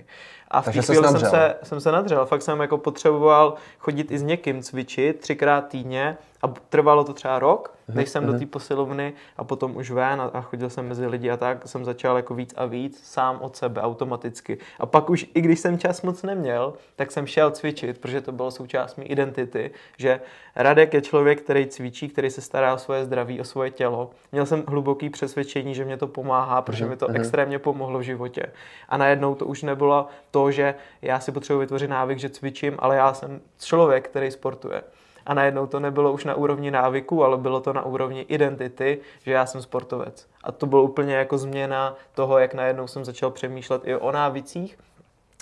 A 0.48 0.62
v 0.62 0.66
té 0.66 0.72
chvíli 0.72 1.08
jsem 1.08 1.20
se, 1.20 1.56
jsem 1.64 1.82
se 1.82 1.92
nadřel, 1.92 2.26
fakt 2.26 2.42
jsem 2.42 2.60
jako 2.60 2.78
potřeboval 2.78 3.54
chodit 3.80 4.12
i 4.12 4.18
s 4.18 4.24
někým 4.24 4.53
cvičit 4.62 5.20
třikrát 5.20 5.68
týdně 5.68 6.18
A 6.44 6.48
trvalo 6.48 7.04
to 7.04 7.14
třeba 7.14 7.40
rok, 7.40 7.78
než 7.94 8.10
jsem 8.10 8.26
do 8.26 8.40
té 8.40 8.46
posilovny 8.46 9.14
a 9.38 9.44
potom 9.44 9.76
už 9.76 9.92
ven 9.92 10.22
a, 10.22 10.24
a 10.24 10.42
chodil 10.42 10.70
jsem 10.70 10.88
mezi 10.88 11.08
lidi 11.08 11.32
a 11.32 11.38
tak 11.38 11.68
jsem 11.68 11.86
začal 11.86 12.18
jako 12.18 12.34
víc 12.36 12.54
a 12.58 12.66
víc 12.66 13.02
sám 13.04 13.38
od 13.42 13.56
sebe 13.56 13.82
automaticky. 13.82 14.58
A 14.80 14.86
pak 14.86 15.10
už, 15.10 15.26
i 15.34 15.42
když 15.42 15.60
jsem 15.60 15.78
čas 15.80 16.02
moc 16.02 16.24
neměl, 16.24 16.74
tak 16.96 17.12
jsem 17.12 17.28
šel 17.28 17.52
cvičit, 17.52 17.98
protože 17.98 18.22
to 18.22 18.32
bylo 18.32 18.52
součást 18.52 18.96
mé 18.96 19.04
identity, 19.04 19.72
že 19.98 20.22
Radek 20.56 20.94
je 20.94 21.02
člověk, 21.02 21.42
který 21.42 21.68
cvičí, 21.68 22.10
který 22.10 22.30
se 22.30 22.42
stará 22.42 22.74
o 22.74 22.78
svoje 22.78 23.06
zdraví, 23.06 23.42
o 23.42 23.44
svoje 23.44 23.72
tělo. 23.72 24.10
Měl 24.32 24.46
jsem 24.46 24.64
hluboký 24.68 25.10
přesvědčení, 25.10 25.76
že 25.76 25.86
mě 25.86 25.98
to 25.98 26.08
pomáhá, 26.08 26.62
protože 26.62 26.86
mi 26.86 26.98
to 26.98 27.08
extrémně 27.08 27.60
pomohlo 27.60 28.00
v 28.00 28.02
životě. 28.02 28.46
A 28.90 28.98
najednou 28.98 29.36
to 29.36 29.46
už 29.46 29.64
nebylo 29.64 30.08
to, 30.32 30.52
že 30.52 30.76
já 31.02 31.20
si 31.20 31.32
potřebuji 31.32 31.60
vytvořit 31.60 31.90
návyk, 31.90 32.20
že 32.20 32.30
cvičím, 32.30 32.76
ale 32.80 32.96
já 32.96 33.14
jsem 33.14 33.42
člověk, 33.60 34.10
který 34.10 34.32
sportuje. 34.32 34.84
A 35.26 35.34
najednou 35.34 35.68
to 35.68 35.80
nebylo 35.80 36.14
už 36.14 36.26
na 36.26 36.36
úrovni 36.36 36.72
návyku, 36.72 37.24
ale 37.24 37.38
bylo 37.38 37.62
to 37.62 37.74
na 37.74 37.86
úrovni 37.86 38.22
identity, 38.22 39.00
že 39.24 39.32
já 39.32 39.46
jsem 39.46 39.62
sportovec. 39.62 40.28
A 40.44 40.52
to 40.52 40.66
bylo 40.66 40.84
úplně 40.84 41.16
jako 41.16 41.38
změna 41.38 41.96
toho, 42.14 42.40
jak 42.40 42.54
najednou 42.54 42.88
jsem 42.88 43.06
začal 43.06 43.32
přemýšlet 43.32 43.82
i 43.86 43.96
o 43.96 44.12
návicích. 44.12 44.78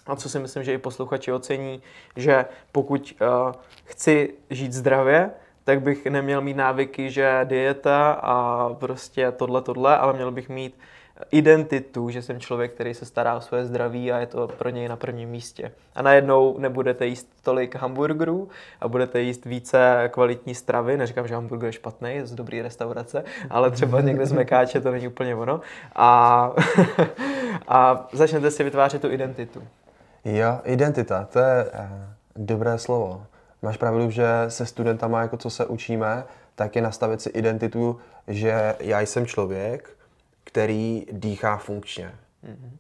A 0.08 0.16
co 0.16 0.30
si 0.30 0.40
myslím, 0.40 0.64
že 0.64 0.74
i 0.74 0.78
posluchači 0.78 1.32
ocení, 1.32 1.82
že 2.16 2.46
pokud 2.72 3.14
uh, 3.22 3.52
chci 3.86 4.34
žít 4.50 4.74
zdravě, 4.74 5.32
tak 5.64 5.82
bych 5.82 6.06
neměl 6.06 6.42
mít 6.42 6.58
návyky, 6.58 7.12
že 7.12 7.40
dieta 7.44 8.12
a 8.12 8.70
prostě 8.74 9.32
tohle, 9.32 9.62
tohle, 9.62 9.98
ale 9.98 10.14
měl 10.14 10.32
bych 10.32 10.50
mít 10.50 10.76
identitu, 11.32 12.10
že 12.10 12.22
jsem 12.22 12.40
člověk, 12.40 12.74
který 12.74 12.94
se 12.94 13.06
stará 13.06 13.36
o 13.36 13.42
své 13.42 13.66
zdraví 13.66 14.12
a 14.12 14.18
je 14.18 14.26
to 14.26 14.48
pro 14.48 14.70
něj 14.70 14.88
na 14.88 14.96
prvním 14.96 15.30
místě. 15.30 15.72
A 15.96 16.02
najednou 16.02 16.58
nebudete 16.58 17.06
jíst 17.06 17.28
tolik 17.42 17.76
hamburgerů 17.76 18.50
a 18.82 18.88
budete 18.88 19.22
jíst 19.22 19.46
více 19.46 20.10
kvalitní 20.14 20.56
stravy. 20.56 20.98
Neříkám, 20.98 21.28
že 21.28 21.36
hamburger 21.36 21.68
je 21.68 21.74
špatný, 21.74 22.16
je 22.16 22.26
z 22.26 22.36
dobré 22.36 22.62
restaurace, 22.62 23.24
ale 23.50 23.72
třeba 23.72 24.02
někde 24.02 24.26
z 24.26 24.32
Mekáče 24.32 24.82
to 24.82 24.92
není 24.92 25.08
úplně 25.08 25.36
ono. 25.36 25.62
A, 25.96 26.52
a 27.68 28.08
začnete 28.14 28.52
si 28.52 28.64
vytvářet 28.64 29.02
tu 29.02 29.12
identitu. 29.12 29.64
Jo, 30.26 30.60
identita, 30.64 31.28
to 31.34 31.40
je 31.40 31.64
uh, 31.64 31.80
dobré 32.36 32.78
slovo. 32.78 33.26
Máš 33.62 33.78
pravdu, 33.78 34.10
že 34.10 34.26
se 34.48 34.66
studentama, 34.66 35.22
jako 35.22 35.38
co 35.38 35.50
se 35.50 35.66
učíme, 35.66 36.24
tak 36.56 36.76
je 36.76 36.82
nastavit 36.82 37.22
si 37.22 37.30
identitu, 37.30 38.00
že 38.28 38.76
já 38.80 39.02
jsem 39.02 39.26
člověk, 39.26 39.90
který 40.44 41.06
dýchá 41.12 41.58
funkčně. 41.58 42.16
Mm-hmm. 42.46 42.72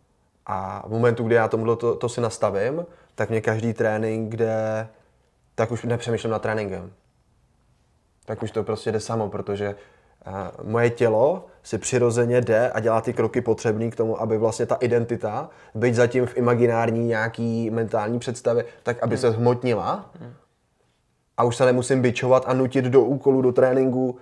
A 0.45 0.87
v 0.87 0.91
momentu, 0.91 1.23
kdy 1.23 1.35
já 1.35 1.47
tomuhle 1.47 1.75
to, 1.75 1.95
to 1.95 2.09
si 2.09 2.21
nastavím, 2.21 2.85
tak 3.15 3.29
mě 3.29 3.41
každý 3.41 3.73
trénink, 3.73 4.31
kde 4.31 4.87
tak 5.55 5.71
už 5.71 5.83
nepřemýšlím 5.83 6.31
nad 6.31 6.41
tréninkem. 6.41 6.91
Tak 8.25 8.43
už 8.43 8.51
to 8.51 8.63
prostě 8.63 8.91
jde 8.91 8.99
samo, 8.99 9.29
protože 9.29 9.75
uh, 10.27 10.69
moje 10.69 10.89
tělo 10.89 11.45
si 11.63 11.77
přirozeně 11.77 12.41
jde 12.41 12.71
a 12.71 12.79
dělá 12.79 13.01
ty 13.01 13.13
kroky 13.13 13.41
potřebné 13.41 13.89
k 13.89 13.95
tomu, 13.95 14.21
aby 14.21 14.37
vlastně 14.37 14.65
ta 14.65 14.75
identita, 14.75 15.49
být 15.75 15.95
zatím 15.95 16.25
v 16.25 16.37
imaginární 16.37 17.07
nějaký 17.07 17.69
mentální 17.69 18.19
představě, 18.19 18.65
tak 18.83 19.03
aby 19.03 19.15
mm. 19.15 19.21
se 19.21 19.31
zhmotnila 19.31 20.09
mm. 20.19 20.33
a 21.37 21.43
už 21.43 21.55
se 21.55 21.65
nemusím 21.65 22.01
bičovat 22.01 22.43
a 22.47 22.53
nutit 22.53 22.85
do 22.85 23.01
úkolu, 23.01 23.41
do 23.41 23.51
tréninku, 23.51 24.17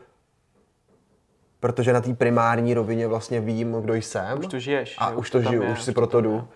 protože 1.60 1.94
na 1.94 2.02
té 2.02 2.14
primární 2.14 2.74
rovině 2.74 3.08
vlastně 3.08 3.42
vím, 3.42 3.74
kdo 3.74 3.94
jsem. 3.94 4.40
Už 4.40 4.48
to 4.48 4.60
žiješ. 4.60 4.96
A 4.98 5.10
už 5.10 5.30
to 5.30 5.42
žiju, 5.42 5.64
je, 5.64 5.72
už 5.72 5.84
si 5.84 5.92
proto 5.92 6.22
jdu. 6.22 6.48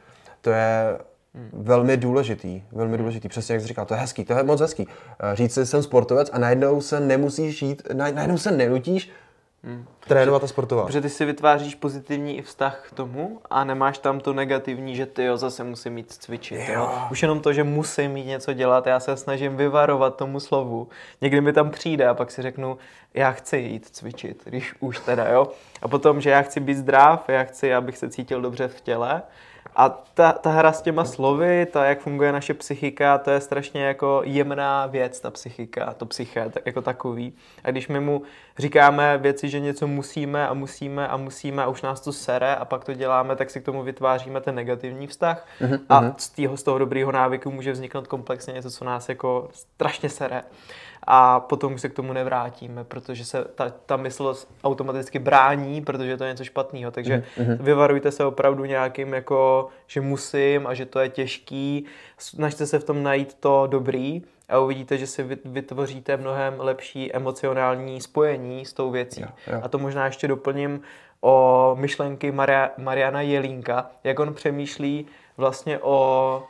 To 0.41 0.49
je 0.49 0.97
hmm. 1.35 1.49
velmi 1.53 1.97
důležitý, 1.97 2.63
velmi 2.71 2.97
důležitý, 2.97 3.27
přesně 3.27 3.53
jak 3.53 3.61
jsi 3.61 3.67
říkal, 3.67 3.85
to 3.85 3.93
je 3.93 3.99
hezký, 3.99 4.25
to 4.25 4.33
je 4.33 4.43
moc 4.43 4.61
hezký. 4.61 4.87
Eh, 5.19 5.35
říct 5.35 5.53
si, 5.53 5.65
jsem 5.65 5.83
sportovec 5.83 6.29
a 6.33 6.39
najednou 6.39 6.81
se 6.81 6.99
nemusíš 6.99 7.57
žít, 7.57 7.83
najednou 7.93 8.37
se 8.37 8.51
nenutíš 8.51 9.11
Hmm. 9.65 9.85
Trénovat 9.99 10.43
a 10.43 10.47
sportovat. 10.47 10.85
Protože 10.85 11.01
ty 11.01 11.09
si 11.09 11.25
vytváříš 11.25 11.75
pozitivní 11.75 12.41
vztah 12.41 12.85
k 12.89 12.93
tomu 12.93 13.41
a 13.49 13.63
nemáš 13.63 13.97
tam 13.97 14.19
to 14.19 14.33
negativní, 14.33 14.95
že 14.95 15.05
ty 15.05 15.23
jo, 15.23 15.37
zase 15.37 15.63
musím 15.63 15.93
mít 15.93 16.11
cvičit. 16.11 16.59
Jo. 16.67 16.73
Jo. 16.73 17.07
Už 17.11 17.21
jenom 17.21 17.39
to, 17.39 17.53
že 17.53 17.63
musím 17.63 18.11
mít 18.11 18.25
něco 18.25 18.53
dělat, 18.53 18.87
já 18.87 18.99
se 18.99 19.17
snažím 19.17 19.57
vyvarovat 19.57 20.15
tomu 20.15 20.39
slovu. 20.39 20.87
Někdy 21.21 21.41
mi 21.41 21.53
tam 21.53 21.71
přijde 21.71 22.07
a 22.07 22.13
pak 22.13 22.31
si 22.31 22.41
řeknu, 22.41 22.77
já 23.13 23.31
chci 23.31 23.57
jít 23.57 23.85
cvičit, 23.85 24.41
když 24.45 24.75
už 24.79 24.99
teda, 24.99 25.27
jo. 25.27 25.47
A 25.81 25.87
potom, 25.87 26.21
že 26.21 26.29
já 26.29 26.41
chci 26.41 26.59
být 26.59 26.77
zdrav, 26.77 27.29
já 27.29 27.43
chci, 27.43 27.73
abych 27.73 27.97
se 27.97 28.09
cítil 28.09 28.41
dobře 28.41 28.67
v 28.67 28.81
těle 28.81 29.21
a 29.75 29.89
ta, 29.89 30.31
ta 30.31 30.49
hra 30.49 30.71
s 30.71 30.81
těma 30.81 31.05
slovy, 31.05 31.65
ta, 31.65 31.85
jak 31.85 31.99
funguje 31.99 32.31
naše 32.31 32.53
psychika, 32.53 33.17
to 33.17 33.31
je 33.31 33.41
strašně 33.41 33.83
jako 33.83 34.21
jemná 34.25 34.85
věc, 34.85 35.19
ta 35.19 35.31
psychika, 35.31 35.93
to 35.93 36.05
psyché 36.05 36.51
jako 36.65 36.81
takový. 36.81 37.33
A 37.63 37.71
když 37.71 37.87
my 37.87 37.99
mu 37.99 38.21
říkáme 38.57 39.17
věci, 39.17 39.49
že 39.49 39.59
něco 39.59 39.87
musíme 39.87 40.47
a 40.47 40.53
musíme 40.53 41.07
a 41.07 41.17
musíme 41.17 41.63
a 41.63 41.67
už 41.67 41.81
nás 41.81 42.01
to 42.01 42.13
sere 42.13 42.55
a 42.55 42.65
pak 42.65 42.83
to 42.83 42.93
děláme, 42.93 43.35
tak 43.35 43.49
si 43.49 43.61
k 43.61 43.65
tomu 43.65 43.83
vytváříme 43.83 44.41
ten 44.41 44.55
negativní 44.55 45.07
vztah 45.07 45.47
mm-hmm. 45.61 45.79
a 45.89 46.01
mhm. 46.01 46.13
z, 46.17 46.29
týho, 46.29 46.57
z 46.57 46.63
toho 46.63 46.77
dobrého 46.77 47.11
návyku 47.11 47.51
může 47.51 47.71
vzniknout 47.71 48.07
komplexně 48.07 48.53
něco, 48.53 48.71
co 48.71 48.85
nás 48.85 49.09
jako 49.09 49.49
strašně 49.53 50.09
sere 50.09 50.43
a 51.07 51.39
potom 51.39 51.77
se 51.77 51.89
k 51.89 51.93
tomu 51.93 52.13
nevrátíme, 52.13 52.83
protože 52.83 53.25
se 53.25 53.45
ta, 53.55 53.69
ta 53.85 53.97
mysl 53.97 54.35
automaticky 54.63 55.19
brání, 55.19 55.81
protože 55.81 56.17
to 56.17 56.23
je 56.23 56.31
něco 56.31 56.43
špatného. 56.43 56.91
Takže 56.91 57.23
mm-hmm. 57.37 57.57
vyvarujte 57.59 58.11
se 58.11 58.25
opravdu 58.25 58.65
nějakým 58.65 59.13
jako, 59.13 59.67
že 59.87 60.01
musím 60.01 60.67
a 60.67 60.73
že 60.73 60.85
to 60.85 60.99
je 60.99 61.09
těžký. 61.09 61.85
Snažte 62.17 62.65
se 62.65 62.79
v 62.79 62.83
tom 62.83 63.03
najít 63.03 63.33
to 63.33 63.67
dobrý 63.67 64.21
a 64.49 64.59
uvidíte, 64.59 64.97
že 64.97 65.07
si 65.07 65.23
vytvoříte 65.45 66.17
mnohem 66.17 66.53
lepší 66.57 67.13
emocionální 67.13 68.01
spojení 68.01 68.65
s 68.65 68.73
tou 68.73 68.91
věcí. 68.91 69.21
Jo, 69.21 69.27
jo. 69.47 69.59
A 69.63 69.67
to 69.67 69.79
možná 69.79 70.05
ještě 70.05 70.27
doplním 70.27 70.81
o 71.21 71.75
myšlenky 71.79 72.31
Maria, 72.31 72.71
Mariana 72.77 73.21
Jelínka, 73.21 73.91
jak 74.03 74.19
on 74.19 74.33
přemýšlí 74.33 75.05
vlastně 75.37 75.79
o 75.79 76.43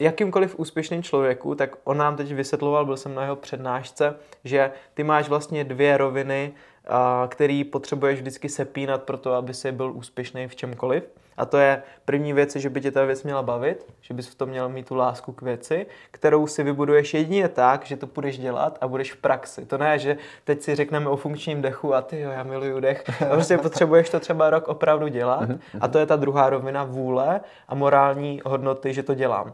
jakýmkoliv 0.00 0.58
úspěšným 0.58 1.02
člověku, 1.02 1.54
tak 1.54 1.76
on 1.84 1.96
nám 1.96 2.16
teď 2.16 2.32
vysvětloval, 2.32 2.84
byl 2.84 2.96
jsem 2.96 3.14
na 3.14 3.22
jeho 3.22 3.36
přednášce, 3.36 4.16
že 4.44 4.70
ty 4.94 5.04
máš 5.04 5.28
vlastně 5.28 5.64
dvě 5.64 5.96
roviny, 5.96 6.52
který 7.28 7.64
potřebuješ 7.64 8.18
vždycky 8.18 8.48
sepínat 8.48 9.02
pro 9.02 9.16
to, 9.16 9.32
aby 9.32 9.54
si 9.54 9.72
byl 9.72 9.92
úspěšný 9.92 10.48
v 10.48 10.56
čemkoliv. 10.56 11.04
A 11.36 11.46
to 11.46 11.58
je 11.58 11.82
první 12.04 12.32
věc, 12.32 12.56
že 12.56 12.70
by 12.70 12.80
tě 12.80 12.90
ta 12.90 13.04
věc 13.04 13.22
měla 13.22 13.42
bavit, 13.42 13.86
že 14.00 14.14
bys 14.14 14.28
v 14.28 14.34
tom 14.34 14.48
měl 14.48 14.68
mít 14.68 14.88
tu 14.88 14.94
lásku 14.94 15.32
k 15.32 15.42
věci, 15.42 15.86
kterou 16.10 16.46
si 16.46 16.62
vybuduješ 16.62 17.14
jedině 17.14 17.48
tak, 17.48 17.86
že 17.86 17.96
to 17.96 18.06
budeš 18.06 18.38
dělat 18.38 18.78
a 18.80 18.88
budeš 18.88 19.12
v 19.12 19.16
praxi. 19.16 19.66
To 19.66 19.78
ne, 19.78 19.98
že 19.98 20.16
teď 20.44 20.62
si 20.62 20.74
řekneme 20.74 21.08
o 21.08 21.16
funkčním 21.16 21.62
dechu 21.62 21.94
a 21.94 22.02
ty 22.02 22.20
jo, 22.20 22.30
já 22.30 22.42
miluju 22.42 22.80
dech. 22.80 23.22
A 23.22 23.24
prostě 23.34 23.58
potřebuješ 23.58 24.10
to 24.10 24.20
třeba 24.20 24.50
rok 24.50 24.68
opravdu 24.68 25.08
dělat. 25.08 25.48
Mhm, 25.48 25.60
a 25.80 25.88
to 25.88 25.98
je 25.98 26.06
ta 26.06 26.16
druhá 26.16 26.50
rovina 26.50 26.84
vůle 26.84 27.40
a 27.68 27.74
morální 27.74 28.40
hodnoty, 28.44 28.94
že 28.94 29.02
to 29.02 29.14
dělám 29.14 29.52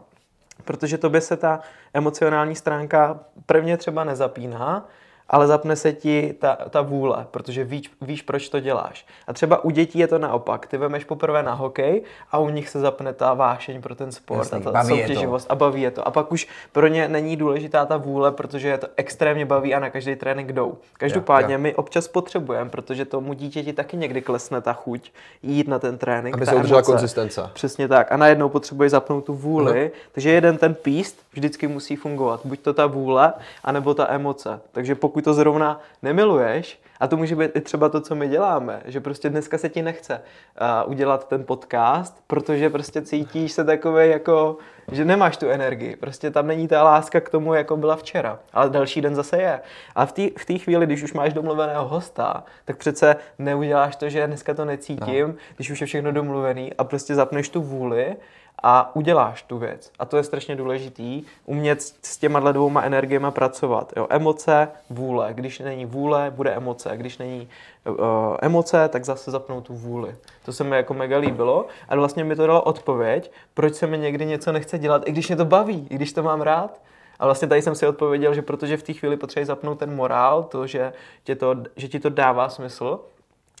protože 0.65 0.97
tobě 0.97 1.21
se 1.21 1.37
ta 1.37 1.59
emocionální 1.93 2.55
stránka 2.55 3.19
prvně 3.45 3.77
třeba 3.77 4.03
nezapíná, 4.03 4.87
ale 5.29 5.47
zapne 5.47 5.75
se 5.75 5.93
ti 5.93 6.35
ta, 6.39 6.57
ta 6.69 6.81
vůle, 6.81 7.27
protože 7.31 7.63
víš, 7.63 7.91
víš, 8.01 8.21
proč 8.21 8.49
to 8.49 8.59
děláš. 8.59 9.05
A 9.27 9.33
třeba 9.33 9.63
u 9.63 9.69
dětí 9.69 9.99
je 9.99 10.07
to 10.07 10.19
naopak. 10.19 10.67
Ty 10.67 10.77
vemeš 10.77 11.03
poprvé 11.03 11.43
na 11.43 11.53
hokej 11.53 12.01
a 12.31 12.37
u 12.37 12.49
nich 12.49 12.69
se 12.69 12.79
zapne 12.79 13.13
ta 13.13 13.33
vášeň 13.33 13.81
pro 13.81 13.95
ten 13.95 14.11
sport 14.11 14.37
Jasný, 14.37 14.65
a 14.65 14.71
ta 14.71 14.83
soutěživost 14.83 15.51
a 15.51 15.55
baví 15.55 15.81
je 15.81 15.91
to. 15.91 16.07
A 16.07 16.11
pak 16.11 16.31
už 16.31 16.47
pro 16.71 16.87
ně 16.87 17.07
není 17.07 17.37
důležitá 17.37 17.85
ta 17.85 17.97
vůle, 17.97 18.31
protože 18.31 18.67
je 18.67 18.77
to 18.77 18.87
extrémně 18.95 19.45
baví 19.45 19.75
a 19.75 19.79
na 19.79 19.89
každý 19.89 20.15
trénink 20.15 20.51
jdou. 20.51 20.77
Každopádně 20.93 21.53
jo, 21.53 21.59
jo. 21.59 21.63
my 21.63 21.75
občas 21.75 22.07
potřebujeme, 22.07 22.69
protože 22.69 23.05
tomu 23.05 23.33
dítěti 23.33 23.73
taky 23.73 23.97
někdy 23.97 24.21
klesne 24.21 24.61
ta 24.61 24.73
chuť 24.73 25.11
jít 25.43 25.67
na 25.67 25.79
ten 25.79 25.97
trénink. 25.97 26.35
Aby 26.35 26.45
se 26.45 26.55
udržela 26.55 26.81
konzistence. 26.81 27.49
Přesně 27.53 27.87
tak. 27.87 28.11
A 28.11 28.17
najednou 28.17 28.49
potřebuje 28.49 28.89
zapnout 28.89 29.25
tu 29.25 29.33
vůli. 29.33 29.71
Uh-huh. 29.71 29.91
Takže 30.11 30.29
jeden 30.29 30.57
ten 30.57 30.73
píst 30.73 31.17
vždycky 31.33 31.67
musí 31.67 31.95
fungovat. 31.95 32.39
Buď 32.43 32.59
to 32.59 32.73
ta 32.73 32.85
vůle, 32.85 33.33
anebo 33.63 33.93
ta 33.93 34.09
emoce. 34.09 34.59
Takže 34.71 34.95
pokud 34.95 35.12
to 35.21 35.33
zrovna 35.33 35.79
nemiluješ, 36.01 36.83
a 36.99 37.07
to 37.07 37.17
může 37.17 37.35
být 37.35 37.55
i 37.55 37.61
třeba 37.61 37.89
to, 37.89 38.01
co 38.01 38.15
my 38.15 38.27
děláme, 38.27 38.81
že 38.85 38.99
prostě 38.99 39.29
dneska 39.29 39.57
se 39.57 39.69
ti 39.69 39.81
nechce 39.81 40.21
uh, 40.85 40.91
udělat 40.91 41.27
ten 41.27 41.43
podcast, 41.43 42.23
protože 42.27 42.69
prostě 42.69 43.01
cítíš 43.01 43.51
se 43.51 43.63
takový 43.63 44.09
jako, 44.09 44.57
že 44.91 45.05
nemáš 45.05 45.37
tu 45.37 45.49
energii. 45.49 45.95
Prostě 45.95 46.31
tam 46.31 46.47
není 46.47 46.67
ta 46.67 46.83
láska 46.83 47.21
k 47.21 47.29
tomu, 47.29 47.53
jako 47.53 47.77
byla 47.77 47.95
včera. 47.95 48.39
Ale 48.53 48.69
další 48.69 49.01
den 49.01 49.15
zase 49.15 49.37
je. 49.37 49.59
A 49.95 50.05
v 50.05 50.11
té 50.11 50.21
v 50.57 50.63
chvíli, 50.63 50.85
když 50.85 51.03
už 51.03 51.13
máš 51.13 51.33
domluveného 51.33 51.87
hosta, 51.87 52.43
tak 52.65 52.77
přece 52.77 53.15
neuděláš 53.39 53.95
to, 53.95 54.09
že 54.09 54.27
dneska 54.27 54.53
to 54.53 54.65
necítím, 54.65 55.27
no. 55.27 55.33
když 55.55 55.71
už 55.71 55.81
je 55.81 55.87
všechno 55.87 56.11
domluvený 56.11 56.73
a 56.73 56.83
prostě 56.83 57.15
zapneš 57.15 57.49
tu 57.49 57.61
vůli 57.61 58.15
a 58.63 58.95
uděláš 58.95 59.43
tu 59.43 59.57
věc. 59.57 59.91
A 59.99 60.05
to 60.05 60.17
je 60.17 60.23
strašně 60.23 60.55
důležitý, 60.55 61.23
umět 61.45 61.81
s 61.81 62.17
těma 62.17 62.51
dvouma 62.51 62.81
energiemi 62.81 63.27
pracovat. 63.29 63.93
Jo, 63.97 64.07
emoce, 64.09 64.67
vůle. 64.89 65.33
Když 65.33 65.59
není 65.59 65.85
vůle, 65.85 66.31
bude 66.35 66.51
emoce. 66.51 66.97
Když 66.97 67.17
není 67.17 67.47
uh, 67.89 67.97
emoce, 68.41 68.89
tak 68.89 69.05
zase 69.05 69.31
zapnou 69.31 69.61
tu 69.61 69.73
vůli. 69.73 70.15
To 70.45 70.53
se 70.53 70.63
mi 70.63 70.75
jako 70.75 70.93
mega 70.93 71.17
líbilo 71.17 71.65
a 71.89 71.95
vlastně 71.95 72.23
mi 72.23 72.35
to 72.35 72.47
dalo 72.47 72.61
odpověď, 72.61 73.31
proč 73.53 73.75
se 73.75 73.87
mi 73.87 73.97
někdy 73.97 74.25
něco 74.25 74.51
nechce 74.51 74.79
dělat, 74.79 75.07
i 75.07 75.11
když 75.11 75.27
mě 75.27 75.37
to 75.37 75.45
baví, 75.45 75.87
i 75.89 75.95
když 75.95 76.13
to 76.13 76.23
mám 76.23 76.41
rád. 76.41 76.81
A 77.19 77.25
vlastně 77.25 77.47
tady 77.47 77.61
jsem 77.61 77.75
si 77.75 77.87
odpověděl, 77.87 78.33
že 78.33 78.41
protože 78.41 78.77
v 78.77 78.83
té 78.83 78.93
chvíli 78.93 79.17
potřebuješ 79.17 79.47
zapnout 79.47 79.79
ten 79.79 79.95
morál, 79.95 80.43
to, 80.43 80.67
že, 80.67 80.93
tě 81.23 81.35
to, 81.35 81.55
že 81.75 81.87
ti 81.87 81.99
to 81.99 82.09
dává 82.09 82.49
smysl, 82.49 82.99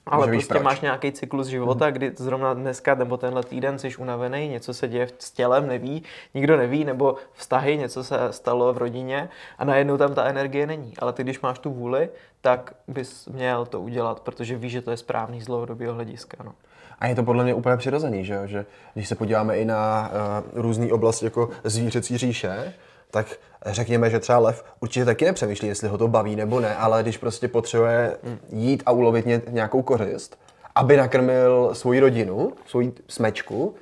ale 0.05 0.27
prostě 0.27 0.53
proč. 0.53 0.63
máš 0.63 0.81
nějaký 0.81 1.11
cyklus 1.11 1.47
života, 1.47 1.91
kdy 1.91 2.11
zrovna 2.15 2.53
dneska 2.53 2.95
nebo 2.95 3.17
tenhle 3.17 3.43
týden 3.43 3.79
jsi 3.79 3.95
unavený, 3.95 4.47
něco 4.47 4.73
se 4.73 4.87
děje 4.87 5.07
s 5.19 5.31
tělem, 5.31 5.67
neví, 5.67 6.03
nikdo 6.33 6.57
neví, 6.57 6.85
nebo 6.85 7.15
vztahy, 7.33 7.77
něco 7.77 8.03
se 8.03 8.17
stalo 8.31 8.73
v 8.73 8.77
rodině 8.77 9.29
a 9.57 9.65
najednou 9.65 9.97
tam 9.97 10.13
ta 10.13 10.23
energie 10.23 10.67
není. 10.67 10.93
Ale 10.99 11.13
ty, 11.13 11.23
když 11.23 11.41
máš 11.41 11.59
tu 11.59 11.71
vůli, 11.71 12.09
tak 12.41 12.73
bys 12.87 13.27
měl 13.27 13.65
to 13.65 13.81
udělat, 13.81 14.19
protože 14.19 14.55
víš, 14.55 14.71
že 14.71 14.81
to 14.81 14.91
je 14.91 14.97
správný 14.97 15.41
z 15.41 15.45
dlouhodobého 15.45 15.93
hlediska. 15.93 16.37
No. 16.43 16.53
A 16.99 17.07
je 17.07 17.15
to 17.15 17.23
podle 17.23 17.43
mě 17.43 17.53
úplně 17.53 17.77
přirozený, 17.77 18.25
že, 18.25 18.41
že 18.45 18.65
když 18.93 19.07
se 19.07 19.15
podíváme 19.15 19.57
i 19.57 19.65
na 19.65 20.11
uh, 20.53 20.61
různé 20.61 20.91
oblasti 20.91 21.25
jako 21.25 21.49
zvířecí 21.63 22.17
říše, 22.17 22.73
tak 23.13 23.27
řekněme, 23.65 24.09
že 24.09 24.19
třeba 24.19 24.37
lev 24.37 24.63
určitě 24.79 25.05
taky 25.05 25.25
nepřemýšlí, 25.25 25.67
jestli 25.67 25.87
ho 25.87 25.97
to 25.97 26.07
baví 26.07 26.35
nebo 26.35 26.59
ne, 26.59 26.75
ale 26.75 27.03
když 27.03 27.17
prostě 27.17 27.47
potřebuje 27.47 28.17
jít 28.49 28.83
a 28.85 28.91
ulovit 28.91 29.25
ně, 29.25 29.41
nějakou 29.49 29.81
kořist, 29.81 30.39
aby 30.75 30.97
nakrmil 30.97 31.69
svoji 31.73 31.99
rodinu, 31.99 32.53
svoji 32.65 32.93
smečku, 33.07 33.75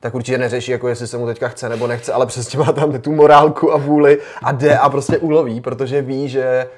tak 0.00 0.14
určitě 0.14 0.38
neřeší, 0.38 0.72
jako 0.72 0.88
jestli 0.88 1.06
se 1.06 1.18
mu 1.18 1.26
teďka 1.26 1.48
chce 1.48 1.68
nebo 1.68 1.86
nechce, 1.86 2.12
ale 2.12 2.26
přesně 2.26 2.58
má 2.58 2.72
tam 2.72 3.00
tu 3.00 3.12
morálku 3.12 3.72
a 3.72 3.76
vůli 3.76 4.20
a 4.42 4.52
jde 4.52 4.78
a 4.78 4.88
prostě 4.88 5.18
uloví, 5.18 5.60
protože 5.60 6.02
ví, 6.02 6.28
že 6.28 6.68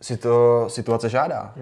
si 0.00 0.16
to 0.16 0.64
situace 0.68 1.08
žádá. 1.08 1.54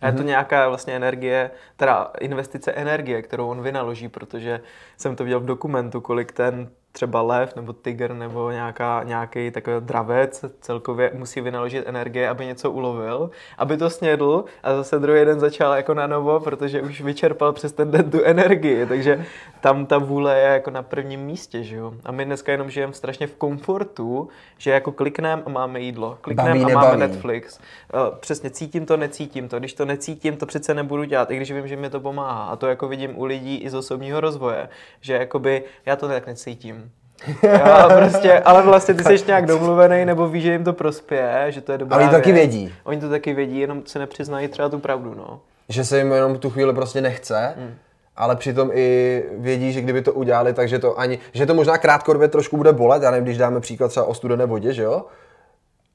A 0.00 0.06
je 0.06 0.12
to 0.12 0.22
nějaká 0.22 0.68
vlastně 0.68 0.96
energie, 0.96 1.50
teda 1.76 2.10
investice 2.20 2.72
energie, 2.72 3.22
kterou 3.22 3.48
on 3.48 3.62
vynaloží, 3.62 4.08
protože 4.08 4.60
jsem 4.96 5.16
to 5.16 5.24
viděl 5.24 5.40
v 5.40 5.44
dokumentu, 5.44 6.00
kolik 6.00 6.32
ten 6.32 6.70
třeba 6.94 7.22
lev 7.22 7.56
nebo 7.56 7.72
tygr 7.72 8.14
nebo 8.14 8.50
nějaká, 8.50 9.02
nějaký 9.02 9.50
takový 9.50 9.76
dravec 9.80 10.44
celkově 10.60 11.10
musí 11.14 11.40
vynaložit 11.40 11.88
energie, 11.88 12.28
aby 12.28 12.46
něco 12.46 12.70
ulovil, 12.70 13.30
aby 13.58 13.76
to 13.76 13.90
snědl 13.90 14.44
a 14.62 14.74
zase 14.74 14.98
druhý 14.98 15.24
den 15.24 15.40
začal 15.40 15.72
jako 15.72 15.94
na 15.94 16.06
novo, 16.06 16.40
protože 16.40 16.82
už 16.82 17.00
vyčerpal 17.00 17.52
přes 17.52 17.72
ten 17.72 17.90
den 17.90 18.10
tu 18.10 18.24
energii, 18.24 18.86
takže 18.86 19.24
tam 19.60 19.86
ta 19.86 19.98
vůle 19.98 20.38
je 20.38 20.46
jako 20.46 20.70
na 20.70 20.82
prvním 20.82 21.20
místě, 21.20 21.62
že 21.62 21.76
jo. 21.76 21.94
A 22.04 22.12
my 22.12 22.24
dneska 22.24 22.52
jenom 22.52 22.70
žijeme 22.70 22.92
strašně 22.92 23.26
v 23.26 23.36
komfortu, 23.36 24.28
že 24.58 24.70
jako 24.70 24.92
klikneme 24.92 25.42
a 25.46 25.48
máme 25.48 25.80
jídlo, 25.80 26.18
klikneme 26.20 26.64
a 26.64 26.68
máme. 26.68 26.96
Netflix. 26.96 27.58
Eh, 27.94 28.16
Přesně 28.20 28.50
cítím 28.50 28.86
to, 28.86 28.96
necítím 28.96 29.48
to. 29.48 29.58
Když 29.58 29.74
to 29.74 29.84
necítím, 29.84 30.36
to 30.36 30.46
přece 30.46 30.74
nebudu 30.74 31.04
dělat, 31.04 31.30
i 31.30 31.36
když 31.36 31.52
vím, 31.52 31.68
že 31.68 31.76
mi 31.76 31.90
to 31.90 32.00
pomáhá. 32.00 32.44
A 32.44 32.56
to 32.56 32.66
jako 32.66 32.88
vidím 32.88 33.18
u 33.18 33.24
lidí 33.24 33.56
i 33.56 33.70
z 33.70 33.74
osobního 33.74 34.20
rozvoje, 34.20 34.68
že 35.00 35.12
jakoby 35.12 35.62
já 35.86 35.96
to 35.96 36.08
tak 36.08 36.26
necítím. 36.26 36.83
Já 37.42 37.88
prostě, 37.98 38.38
ale 38.38 38.62
vlastně 38.62 38.94
ty 38.94 39.04
jsi 39.18 39.26
nějak 39.26 39.46
domluvený, 39.46 40.04
nebo 40.04 40.28
víš, 40.28 40.42
že 40.42 40.52
jim 40.52 40.64
to 40.64 40.72
prospěje, 40.72 41.46
že 41.48 41.60
to 41.60 41.72
je 41.72 41.78
dobrá 41.78 41.96
oni 41.96 42.06
to 42.06 42.12
taky 42.12 42.32
věc. 42.32 42.50
vědí. 42.52 42.74
Oni 42.84 43.00
to 43.00 43.08
taky 43.10 43.34
vědí, 43.34 43.58
jenom 43.60 43.82
se 43.86 43.98
nepřiznají 43.98 44.48
třeba 44.48 44.68
tu 44.68 44.78
pravdu, 44.78 45.14
no. 45.14 45.40
že 45.68 45.84
se 45.84 45.98
jim 45.98 46.12
jenom 46.12 46.38
tu 46.38 46.50
chvíli 46.50 46.74
prostě 46.74 47.00
nechce, 47.00 47.54
Hmm. 47.58 47.74
ale 48.16 48.36
přitom 48.36 48.70
i 48.74 49.22
vědí, 49.38 49.72
že 49.72 49.80
kdyby 49.80 50.02
to 50.02 50.12
udělali, 50.12 50.52
takže 50.52 50.78
to 50.78 50.98
ani, 50.98 51.18
že 51.32 51.46
to 51.46 51.54
možná 51.54 51.78
krátkodobě 51.78 52.28
trošku 52.28 52.56
bude 52.56 52.72
bolet, 52.72 53.02
já 53.02 53.10
nevím, 53.10 53.24
když 53.24 53.38
dáme 53.38 53.60
příklad 53.60 53.88
třeba 53.88 54.06
o 54.06 54.14
studené 54.14 54.46
vodě, 54.46 54.72
že 54.72 54.82
jo? 54.82 55.04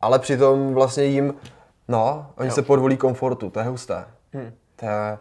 Ale 0.02 0.20
přitom 0.20 0.74
vlastně 0.74 1.04
jim, 1.04 1.34
no, 1.88 2.26
oni 2.38 2.52
se 2.52 2.62
podvolí 2.62 2.98
komfortu, 2.98 3.50
to 3.50 3.60
je 3.60 3.66
husté. 3.66 4.06
Hmm. 4.34 4.52
To 4.76 4.86
je, 4.86 5.18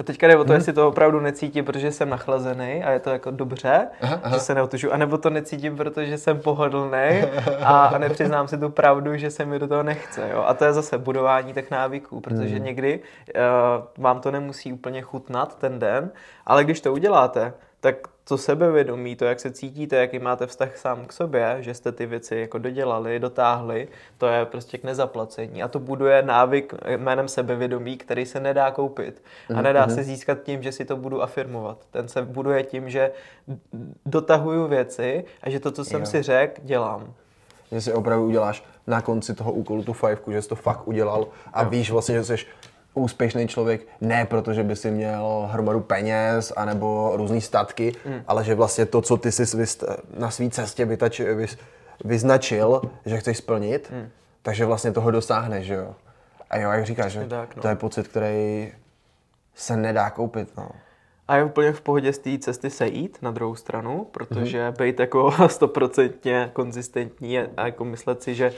A 0.00 0.02
teďka 0.02 0.26
jde 0.26 0.36
o 0.36 0.44
to, 0.44 0.52
jestli 0.52 0.72
to 0.72 0.88
opravdu 0.88 1.20
necítím, 1.20 1.64
protože 1.64 1.92
jsem 1.92 2.08
nachlazený 2.10 2.84
a 2.84 2.90
je 2.90 3.00
to 3.00 3.10
jako 3.10 3.30
dobře, 3.30 3.88
Aha, 4.00 4.20
aha. 4.22 4.34
že 4.36 4.40
se 4.40 4.54
neotužu, 4.54 4.92
anebo 4.92 5.18
to 5.18 5.30
necítím, 5.30 5.76
protože 5.76 6.18
jsem 6.18 6.38
pohodlný 6.40 7.22
a, 7.62 7.84
a 7.86 7.98
nepřiznám 7.98 8.48
si 8.48 8.58
tu 8.58 8.68
pravdu, 8.70 9.16
že 9.16 9.30
se 9.30 9.44
mi 9.44 9.58
do 9.58 9.68
toho 9.68 9.82
nechce. 9.82 10.28
Jo? 10.32 10.44
A 10.46 10.54
to 10.54 10.64
je 10.64 10.72
zase 10.72 10.98
budování 10.98 11.52
těch 11.52 11.70
návyků, 11.70 12.20
protože 12.20 12.54
Mhm. 12.54 12.64
někdy 12.64 13.00
uh, 13.00 14.02
vám 14.04 14.20
to 14.20 14.30
nemusí 14.30 14.72
úplně 14.72 15.02
chutnat 15.02 15.58
ten 15.58 15.78
den, 15.78 16.10
ale 16.46 16.64
když 16.64 16.80
to 16.80 16.92
uděláte, 16.92 17.52
tak 17.80 17.94
to 18.24 18.38
sebevědomí, 18.38 19.16
to, 19.16 19.24
jak 19.24 19.40
se 19.40 19.50
cítíte, 19.50 19.96
jaký 19.96 20.18
máte 20.18 20.46
vztah 20.46 20.76
sám 20.76 21.06
k 21.06 21.12
sobě, 21.12 21.56
že 21.60 21.74
jste 21.74 21.92
ty 21.92 22.06
věci 22.06 22.36
jako 22.36 22.58
dodělali, 22.58 23.18
dotáhli, 23.18 23.88
to 24.18 24.26
je 24.26 24.44
prostě 24.46 24.78
k 24.78 24.84
nezaplacení. 24.84 25.62
A 25.62 25.68
to 25.68 25.78
buduje 25.78 26.22
návyk 26.22 26.74
jménem 26.96 27.28
sebevědomí, 27.28 27.96
který 27.96 28.26
se 28.26 28.40
nedá 28.40 28.70
koupit. 28.70 29.22
A 29.54 29.62
nedá 29.62 29.88
se 29.88 30.02
získat 30.04 30.38
tím, 30.42 30.62
že 30.62 30.72
si 30.72 30.84
to 30.84 30.96
budu 30.96 31.22
afirmovat. 31.22 31.78
Ten 31.90 32.08
se 32.08 32.22
buduje 32.22 32.62
tím, 32.62 32.90
že 32.90 33.10
dotahuju 34.06 34.66
věci 34.66 35.24
a 35.42 35.50
že 35.50 35.60
to, 35.60 35.70
co 35.70 35.84
jsem 35.84 36.00
Jo. 36.00 36.06
si 36.06 36.22
řekl, 36.22 36.60
dělám. 36.64 37.12
že 37.72 37.80
si 37.80 37.92
opravdu 37.92 38.26
uděláš 38.26 38.64
na 38.86 39.00
konci 39.02 39.34
toho 39.34 39.52
úkolu 39.52 39.82
tu 39.82 39.92
fajfku, 39.92 40.32
že 40.32 40.42
jsi 40.42 40.48
to 40.48 40.56
fakt 40.56 40.88
udělal 40.88 41.26
a 41.52 41.64
víš 41.64 41.90
vlastně, 41.90 42.14
že 42.14 42.24
jsi 42.24 42.36
úspěšný 43.00 43.48
člověk, 43.48 43.86
ne 44.00 44.24
protože 44.24 44.62
by 44.62 44.76
si 44.76 44.90
měl 44.90 45.48
hromadu 45.52 45.80
peněz 45.80 46.52
anebo 46.56 47.12
různé 47.14 47.40
statky, 47.40 47.92
Hmm. 48.04 48.20
ale 48.26 48.44
že 48.44 48.54
vlastně 48.54 48.86
to, 48.86 49.02
co 49.02 49.16
ty 49.16 49.32
jsi 49.32 49.66
na 50.18 50.30
své 50.30 50.50
cestě 50.50 50.84
vytač, 50.84 51.20
vys, 51.20 51.58
vyznačil, 52.04 52.82
že 53.06 53.18
chceš 53.18 53.38
splnit, 53.38 53.90
Hmm. 53.92 54.08
takže 54.42 54.64
vlastně 54.64 54.92
toho 54.92 55.10
dosáhneš, 55.10 55.66
že 55.66 55.74
jo. 55.74 55.94
A 56.50 56.58
jo, 56.58 56.70
jak 56.70 56.86
říkáš, 56.86 57.12
že 57.12 57.26
tak, 57.26 57.56
no. 57.56 57.62
to 57.62 57.68
je 57.68 57.74
pocit, 57.74 58.08
který 58.08 58.72
se 59.54 59.76
nedá 59.76 60.10
koupit, 60.10 60.48
no. 60.56 60.68
A 61.28 61.36
je 61.36 61.44
úplně 61.44 61.72
v 61.72 61.80
pohodě 61.80 62.12
z 62.12 62.18
té 62.18 62.38
cesty 62.38 62.70
sejít 62.70 63.18
na 63.22 63.30
druhou 63.30 63.54
stranu, 63.54 64.06
protože 64.10 64.58
mm-hmm. 64.58 64.78
být 64.78 65.00
jako 65.00 65.32
stoprocentně 65.48 66.50
konzistentní 66.52 67.38
a 67.38 67.66
jako 67.66 67.84
myslet 67.84 68.22
si, 68.22 68.34
že, 68.34 68.52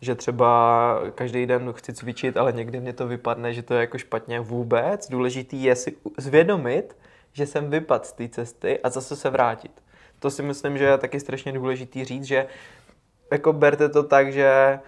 že 0.00 0.14
třeba 0.14 1.00
každý 1.14 1.46
den 1.46 1.72
chci 1.72 1.92
cvičit, 1.92 2.36
ale 2.36 2.52
někdy 2.52 2.80
mě 2.80 2.92
to 2.92 3.06
vypadne, 3.06 3.54
že 3.54 3.62
to 3.62 3.74
je 3.74 3.80
jako 3.80 3.98
špatně 3.98 4.40
vůbec. 4.40 5.08
Důležitý 5.10 5.62
je 5.62 5.76
si 5.76 5.96
zvědomit, 6.18 6.96
že 7.32 7.46
jsem 7.46 7.70
vypad 7.70 8.06
z 8.06 8.12
té 8.12 8.28
cesty 8.28 8.78
a 8.78 8.90
zase 8.90 9.16
se 9.16 9.30
vrátit. 9.30 9.72
To 10.18 10.30
si 10.30 10.42
myslím, 10.42 10.78
že 10.78 10.84
je 10.84 10.98
taky 10.98 11.20
strašně 11.20 11.52
důležitý 11.52 12.04
říct, 12.04 12.24
že 12.24 12.46
jako 13.30 13.52
berte 13.52 13.88
to 13.88 14.02
tak, 14.02 14.32
že 14.32 14.78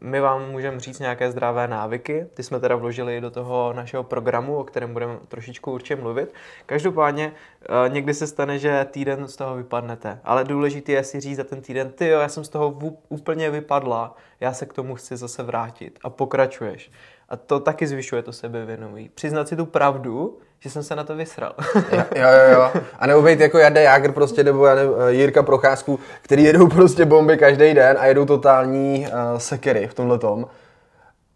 my 0.00 0.20
vám 0.20 0.50
můžeme 0.50 0.80
říct 0.80 0.98
nějaké 0.98 1.30
zdravé 1.30 1.68
návyky, 1.68 2.26
ty 2.34 2.42
jsme 2.42 2.60
teda 2.60 2.76
vložili 2.76 3.20
do 3.20 3.30
toho 3.30 3.72
našeho 3.72 4.04
programu, 4.04 4.56
o 4.56 4.64
kterém 4.64 4.92
budeme 4.92 5.18
trošičku 5.28 5.72
určitě 5.72 5.96
mluvit. 5.96 6.34
Každopádně 6.66 7.32
eh, 7.62 7.88
někdy 7.88 8.14
se 8.14 8.26
stane, 8.26 8.58
že 8.58 8.86
týden 8.90 9.28
z 9.28 9.36
toho 9.36 9.56
vypadnete, 9.56 10.20
ale 10.24 10.44
důležité 10.44 10.92
je 10.92 11.04
si 11.04 11.20
říct 11.20 11.36
za 11.36 11.44
ten 11.44 11.60
týden, 11.60 11.90
ty 11.92 12.08
jo, 12.08 12.20
já 12.20 12.28
jsem 12.28 12.44
z 12.44 12.48
toho 12.48 12.78
úplně 13.08 13.50
vypadla, 13.50 14.16
já 14.40 14.52
se 14.52 14.66
k 14.66 14.72
tomu 14.72 14.94
chci 14.94 15.16
zase 15.16 15.42
vrátit 15.42 15.98
a 16.02 16.10
pokračuješ. 16.10 16.90
A 17.28 17.36
to 17.36 17.60
taky 17.60 17.86
zvyšuje 17.86 18.22
to 18.22 18.32
sebevědomí. 18.32 19.10
Přiznat 19.14 19.48
si 19.48 19.56
tu 19.56 19.66
pravdu, 19.66 20.38
že 20.60 20.70
jsem 20.70 20.82
se 20.82 20.96
na 20.96 21.04
to 21.04 21.16
vysral. 21.16 21.52
Jo, 21.94 22.26
jo, 22.28 22.52
jo. 22.52 22.70
A 22.98 23.06
nebo 23.06 23.22
být 23.22 23.40
jako 23.40 23.58
Jarda 23.58 23.80
Jágr 23.80 24.12
prostě, 24.12 24.44
nebo 24.44 24.66
já 24.66 24.74
nevím, 24.74 24.92
eh, 25.08 25.12
Jirka 25.12 25.42
Procházku, 25.42 26.00
který 26.22 26.44
jedou 26.44 26.66
prostě 26.68 27.04
bomby 27.04 27.36
každý 27.38 27.74
den 27.74 27.96
a 28.00 28.06
jedou 28.06 28.24
totální 28.24 29.06
uh, 29.06 29.38
sekery 29.38 29.86
v 29.86 29.94
tomhle 29.94 30.18
tom. 30.18 30.46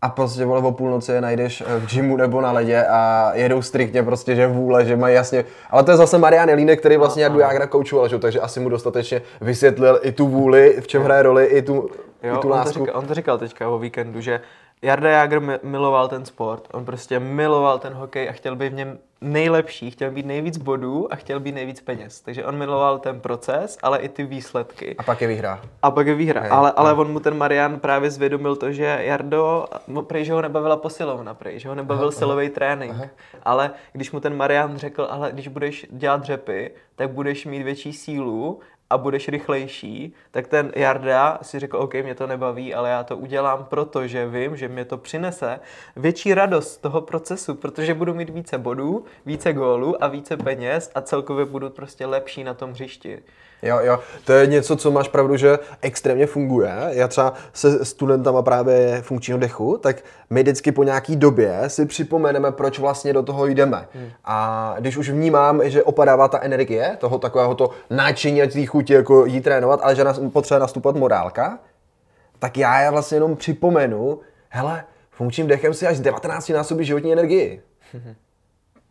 A 0.03 0.09
prostě 0.09 0.45
vole 0.45 0.61
o 0.61 0.73
půlnoci 0.73 1.13
je 1.13 1.21
najdeš 1.21 1.61
eh, 1.67 1.79
v 1.79 1.87
gymu 1.95 2.17
nebo 2.17 2.41
na 2.41 2.53
ledě 2.53 2.87
a 2.87 3.31
jedou 3.35 3.63
striktně 3.63 4.03
prostě, 4.03 4.37
že 4.37 4.47
vůle, 4.47 4.85
že 4.85 4.97
mají 4.97 5.15
jasně. 5.15 5.45
Ale 5.71 5.83
to 5.83 5.91
je 5.91 5.97
zase 5.97 6.19
Marian 6.19 6.49
Jelínek, 6.49 6.81
který 6.81 6.97
vlastně 6.97 7.23
Jardu 7.23 7.39
Jágra 7.39 7.67
koučoval, 7.67 8.09
že? 8.09 8.15
jo, 8.15 8.19
takže 8.19 8.41
asi 8.41 8.61
mu 8.61 8.69
dostatečně 8.69 9.23
vysvětlil 9.41 10.01
i 10.03 10.13
tu 10.13 10.29
vůli, 10.29 10.77
v 10.81 10.87
čem 10.87 11.03
hraje 11.03 11.23
roli, 11.23 11.45
i 11.45 11.63
tu, 11.63 11.89
Jo, 12.23 12.35
i 12.35 12.37
tu 12.37 12.37
on, 12.37 12.41
to 12.43 12.49
lásku. 12.49 12.85
říkal, 12.85 12.99
on 13.01 13.07
to 13.07 13.15
říkal 13.15 13.39
teďka 13.39 13.69
o 13.69 13.79
víkendu, 13.79 14.21
že 14.21 14.41
Jarda 14.85 15.11
Jager 15.11 15.41
mi- 15.41 15.59
miloval 15.63 16.09
ten 16.09 16.25
sport, 16.25 16.69
on 16.73 16.85
prostě 16.85 17.21
miloval 17.21 17.79
ten 17.79 17.93
hokej 17.93 18.29
a 18.29 18.33
chtěl 18.33 18.57
být 18.57 18.73
v 18.73 18.75
něm 18.75 18.99
nejlepší, 19.21 19.91
chtěl 19.91 20.11
být 20.11 20.27
nejvíc 20.27 20.59
bodů 20.59 21.13
a 21.13 21.17
chtěl 21.17 21.41
být 21.41 21.53
nejvíc 21.53 21.81
peněz. 21.81 22.21
Takže 22.21 22.45
on 22.45 22.59
miloval 22.59 22.99
ten 22.99 23.21
proces, 23.21 23.79
ale 23.83 23.99
i 23.99 24.09
ty 24.09 24.25
výsledky. 24.25 24.97
A 24.99 25.03
pak 25.03 25.21
je 25.21 25.29
vyhrá. 25.29 25.61
A 25.83 25.91
pak 25.91 26.07
je 26.07 26.15
výhra. 26.15 26.47
Ale, 26.51 26.73
ale 26.73 26.95
no. 26.95 27.01
on 27.01 27.13
mu 27.13 27.21
ten 27.21 27.37
Marian 27.37 27.81
právě 27.81 28.11
zvědomil 28.11 28.57
to, 28.57 28.73
že 28.73 28.99
Jardo, 29.01 29.67
prej, 30.07 30.25
že 30.25 30.33
ho 30.33 30.43
nebavila 30.43 30.77
posilovna, 30.77 31.35
prej, 31.35 31.59
že 31.59 31.69
ho 31.69 31.75
nebavil 31.75 32.13
silový 32.13 32.49
trénink. 32.49 32.97
Ale 33.43 33.71
když 33.93 34.13
mu 34.13 34.21
ten 34.21 34.37
Marian 34.37 34.77
řekl, 34.77 35.07
ale 35.11 35.33
když 35.33 35.49
budeš 35.49 35.87
dělat 35.91 36.21
dřepy, 36.21 36.71
tak 36.97 37.11
budeš 37.11 37.47
mít 37.47 37.63
větší 37.63 37.93
sílu 37.93 38.61
a 38.95 38.99
budeš 38.99 39.29
rychlejší, 39.29 40.15
tak 40.31 40.47
ten 40.49 40.73
Jarda 40.77 41.39
si 41.43 41.59
řekl, 41.59 41.77
OK, 41.77 41.95
mě 41.95 42.15
to 42.15 42.27
nebaví, 42.27 42.75
ale 42.75 42.91
já 42.91 43.03
to 43.05 43.17
udělám, 43.17 43.65
protože 43.65 44.29
vím, 44.29 44.57
že 44.57 44.69
mě 44.69 44.85
to 44.85 44.99
přinese 44.99 45.61
větší 45.97 46.35
radost 46.35 46.77
toho 46.77 47.01
procesu, 47.01 47.55
protože 47.55 47.95
budu 47.95 48.15
mít 48.15 48.31
více 48.31 48.59
bodů, 48.59 49.05
více 49.27 49.53
gólů 49.53 50.05
a 50.05 50.09
více 50.09 50.37
peněz 50.37 50.91
a 50.95 51.01
celkově 51.01 51.45
budu 51.45 51.71
prostě 51.71 52.07
lepší 52.07 52.45
na 52.45 52.55
tom 52.55 52.71
hřišti. 52.71 53.23
Jo, 53.63 53.79
jo, 53.83 53.99
to 54.25 54.33
je 54.33 54.47
něco, 54.47 54.77
co 54.77 54.91
máš 54.91 55.09
pravdu, 55.09 55.37
že 55.37 55.59
extrémně 55.81 56.27
funguje. 56.27 56.75
Já 56.89 57.09
třeba 57.09 57.35
se 57.53 57.85
studentama 57.85 58.43
právě 58.43 59.03
funkčního 59.03 59.39
dechu, 59.39 59.79
tak 59.83 59.97
my 60.31 60.43
vždycky 60.43 60.73
po 60.73 60.85
nějaký 60.85 61.17
době 61.17 61.61
si 61.67 61.87
připomeneme, 61.87 62.53
proč 62.53 62.79
vlastně 62.79 63.13
do 63.13 63.23
toho 63.23 63.47
jdeme. 63.47 63.89
Hmm. 63.95 64.11
A 64.25 64.75
když 64.79 64.97
už 64.97 65.11
vnímám, 65.11 65.61
že 65.65 65.83
opadává 65.83 66.29
ta 66.29 66.41
energie, 66.43 66.97
toho 67.01 67.19
takového 67.19 67.55
to 67.55 67.71
náčiní 67.91 68.43
a 68.43 68.47
té 68.47 68.67
chuti 68.67 68.93
jako 68.93 69.27
jí 69.27 69.41
trénovat, 69.41 69.81
ale 69.83 69.97
že 69.97 70.05
nás 70.05 70.21
potřebuje 70.33 70.61
nastupovat 70.61 70.97
morálka, 70.97 71.59
tak 72.39 72.57
já 72.57 72.81
je 72.81 72.91
vlastně 72.91 73.17
jenom 73.17 73.37
připomenu, 73.37 74.21
hele, 74.49 74.85
funkčním 75.11 75.47
dechem 75.47 75.75
si 75.75 75.87
až 75.87 76.01
19 76.01 76.49
násobí 76.49 76.85
životní 76.85 77.13
energii. 77.13 77.63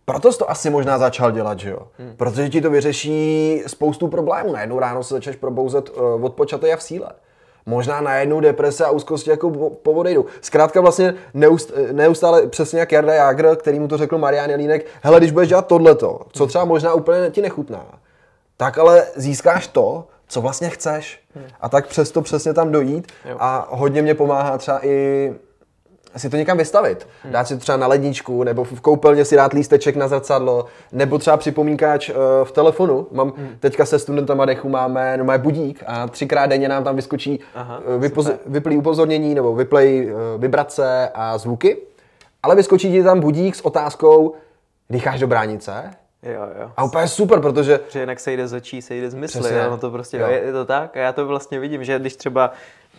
Proto 0.06 0.32
jsi 0.32 0.40
to 0.40 0.52
asi 0.52 0.70
možná 0.70 0.98
začal 0.98 1.32
dělat, 1.32 1.60
že 1.60 1.70
jo? 1.70 1.88
Hmm. 1.98 2.14
Protože 2.18 2.50
ti 2.50 2.62
to 2.62 2.70
vyřeší 2.70 3.64
spoustu 3.68 4.08
problémů. 4.08 4.52
Najednou 4.52 4.80
ráno 4.80 5.04
se 5.04 5.14
začneš 5.14 5.36
probouzet 5.36 5.90
uh, 5.90 6.26
odpočatý 6.26 6.74
a 6.74 6.78
v 6.78 6.84
síle. 6.84 7.10
Možná 7.66 8.02
najednou 8.02 8.40
deprese 8.40 8.86
a 8.86 8.90
úzkosti 8.90 9.30
jako 9.30 9.70
povodejdou. 9.70 10.26
Zkrátka 10.42 10.82
vlastně 10.82 11.14
neust, 11.34 11.72
neustále, 11.92 12.48
přesně 12.48 12.80
jak 12.80 12.92
Jarda 12.92 13.14
Jágr, 13.14 13.56
který 13.56 13.80
mu 13.80 13.88
to 13.88 13.98
řekl 13.98 14.18
Marian 14.18 14.50
Jelínek, 14.50 14.86
hele, 15.02 15.20
když 15.20 15.32
budeš 15.32 15.50
dělat 15.50 15.68
tohleto, 15.68 16.20
co 16.32 16.48
třeba 16.48 16.66
možná 16.66 16.94
úplně 16.94 17.30
ti 17.32 17.42
nechutná, 17.42 17.86
tak 18.58 18.78
ale 18.78 19.06
získáš 19.16 19.68
to, 19.68 20.08
co 20.28 20.42
vlastně 20.42 20.70
chceš. 20.70 21.20
Hmm. 21.36 21.46
A 21.62 21.70
tak 21.70 21.88
přesto 21.88 22.22
přesně 22.22 22.54
tam 22.54 22.72
dojít. 22.72 23.12
Jo. 23.30 23.38
A 23.40 23.68
hodně 23.70 24.02
mě 24.02 24.16
pomáhá 24.16 24.58
třeba 24.58 24.86
i 24.86 25.34
si 26.20 26.30
to 26.30 26.38
někam 26.38 26.58
vystavit. 26.58 27.08
Hmm. 27.24 27.34
Dát 27.34 27.48
si 27.48 27.54
to 27.54 27.60
třeba 27.60 27.78
na 27.78 27.88
ledničku, 27.88 28.44
nebo 28.44 28.64
v 28.64 28.82
koupelně 28.82 29.26
si 29.26 29.36
dát 29.36 29.54
lísteček 29.54 29.96
na 29.96 30.08
zrcadlo, 30.08 30.66
nebo 30.92 31.18
třeba 31.18 31.38
připomínkáč 31.38 32.10
uh, 32.10 32.16
v 32.44 32.52
telefonu. 32.52 33.08
Mám, 33.12 33.34
hmm. 33.38 33.50
Teďka 33.60 33.86
se 33.86 34.00
studentama 34.00 34.46
dechu 34.46 34.70
máme 34.70 35.18
no, 35.18 35.38
budík 35.38 35.84
a 35.88 36.08
třikrát 36.08 36.46
denně 36.46 36.70
nám 36.70 36.84
tam 36.84 36.96
vyskočí 36.96 37.40
Aha, 37.56 37.82
vypoz- 38.00 38.38
vyplý 38.46 38.78
upozornění 38.78 39.36
nebo 39.36 39.56
vyplej 39.56 40.12
uh, 40.12 40.42
vibrace 40.42 41.10
a 41.14 41.38
zvuky. 41.38 41.78
Ale 42.44 42.56
vyskočí 42.56 42.92
ti 42.92 43.04
tam 43.04 43.20
budík 43.20 43.56
s 43.56 43.66
otázkou, 43.66 44.36
dýcháš 44.90 45.20
do 45.20 45.28
bránice? 45.28 45.92
Jo, 46.24 46.42
jo. 46.62 46.72
A 46.78 46.84
úplně 46.84 47.08
super, 47.08 47.40
protože... 47.40 47.78
Protože 47.78 48.00
jinak 48.00 48.20
se 48.20 48.32
jde 48.32 48.48
z 48.48 48.54
očí, 48.54 48.82
se 48.82 48.96
jde 48.96 49.10
z 49.10 49.14
mysli, 49.14 49.40
Přesně. 49.40 49.64
no 49.70 49.78
to 49.78 49.92
prostě 49.92 50.18
jo. 50.18 50.28
je 50.28 50.52
to 50.52 50.66
tak. 50.66 50.98
A 50.98 51.00
já 51.00 51.14
to 51.14 51.26
vlastně 51.26 51.60
vidím, 51.60 51.84
že 51.84 52.00
když 52.00 52.16
třeba 52.16 52.52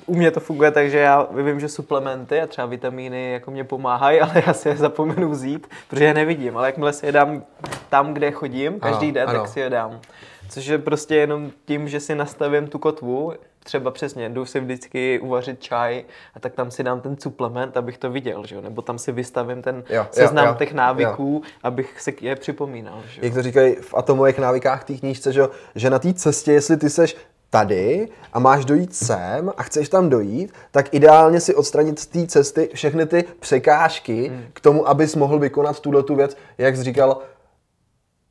u 0.07 0.15
mě 0.15 0.31
to 0.31 0.41
funguje 0.41 0.71
tak, 0.71 0.91
že 0.91 0.99
já 0.99 1.29
vím, 1.31 1.61
že 1.61 1.69
suplementy 1.69 2.41
a 2.41 2.47
třeba 2.47 2.67
vitamíny 2.67 3.33
jako 3.33 3.51
mě 3.51 3.65
pomáhají, 3.65 4.21
ale 4.21 4.43
já 4.47 4.53
si 4.53 4.69
je 4.69 4.77
zapomenu 4.77 5.31
vzít, 5.31 5.67
protože 5.89 6.05
je 6.05 6.15
nevidím. 6.15 6.57
Ale 6.57 6.69
jakmile 6.69 6.93
si 6.93 7.07
je 7.07 7.13
dám 7.13 7.43
tam, 7.89 8.15
kde 8.15 8.31
chodím, 8.31 8.81
každý 8.81 9.07
ano, 9.07 9.15
den, 9.15 9.29
ano. 9.29 9.41
tak 9.41 9.49
si 9.49 9.61
je 9.61 9.71
dám. 9.71 10.01
Což 10.49 10.67
je 10.67 10.79
prostě 10.79 11.15
jenom 11.15 11.51
tím, 11.65 11.89
že 11.89 12.01
si 12.01 12.15
nastavím 12.15 12.67
tu 12.67 12.79
kotvu, 12.79 13.33
třeba 13.65 13.91
přesně, 13.91 14.29
jdu 14.29 14.47
si 14.47 14.61
vždycky 14.61 15.19
uvařit 15.19 15.63
čaj 15.63 16.05
a 16.35 16.41
tak 16.41 16.55
tam 16.55 16.71
si 16.71 16.83
dám 16.83 17.01
ten 17.01 17.17
suplement, 17.19 17.77
abych 17.77 17.99
to 17.99 18.11
viděl, 18.11 18.47
že 18.47 18.55
jo? 18.55 18.61
nebo 18.61 18.83
tam 18.83 18.99
si 18.99 19.13
vystavím 19.13 19.63
ten 19.63 19.85
jo, 19.89 20.07
seznam 20.11 20.45
jo, 20.47 20.53
jo, 20.53 20.59
těch 20.59 20.73
návyků, 20.73 21.43
jo. 21.45 21.51
abych 21.63 22.01
se 22.01 22.13
je 22.21 22.37
připomínal. 22.37 23.03
Že 23.09 23.21
jo? 23.21 23.25
Jak 23.25 23.35
to 23.35 23.43
říkají 23.43 23.75
v 23.75 23.95
atomových 23.95 24.39
návykách 24.39 24.85
té 24.85 24.95
knížce, 24.95 25.33
že, 25.33 25.43
že 25.75 25.91
na 25.91 25.99
té 25.99 26.15
cestě, 26.15 26.53
jestli 26.53 26.77
ty 26.77 26.91
seš 26.91 27.17
tady 27.51 28.09
a 28.33 28.39
máš 28.39 28.65
dojít 28.65 28.95
sem 28.95 29.53
a 29.57 29.63
chceš 29.63 29.89
tam 29.89 30.11
dojít, 30.11 30.53
tak 30.71 30.95
ideálně 30.95 31.41
si 31.41 31.55
odstranit 31.55 31.99
z 31.99 32.07
té 32.07 32.27
cesty 32.27 32.71
všechny 32.75 33.07
ty 33.07 33.25
překážky 33.41 34.29
hmm. 34.29 34.45
k 34.53 34.61
tomu, 34.61 34.89
abys 34.89 35.17
mohl 35.17 35.39
vykonat 35.39 35.81
tuhle 35.81 36.03
tu 36.03 36.15
věc, 36.15 36.37
jak 36.59 36.77
jsi 36.77 36.83
říkal, 36.83 37.23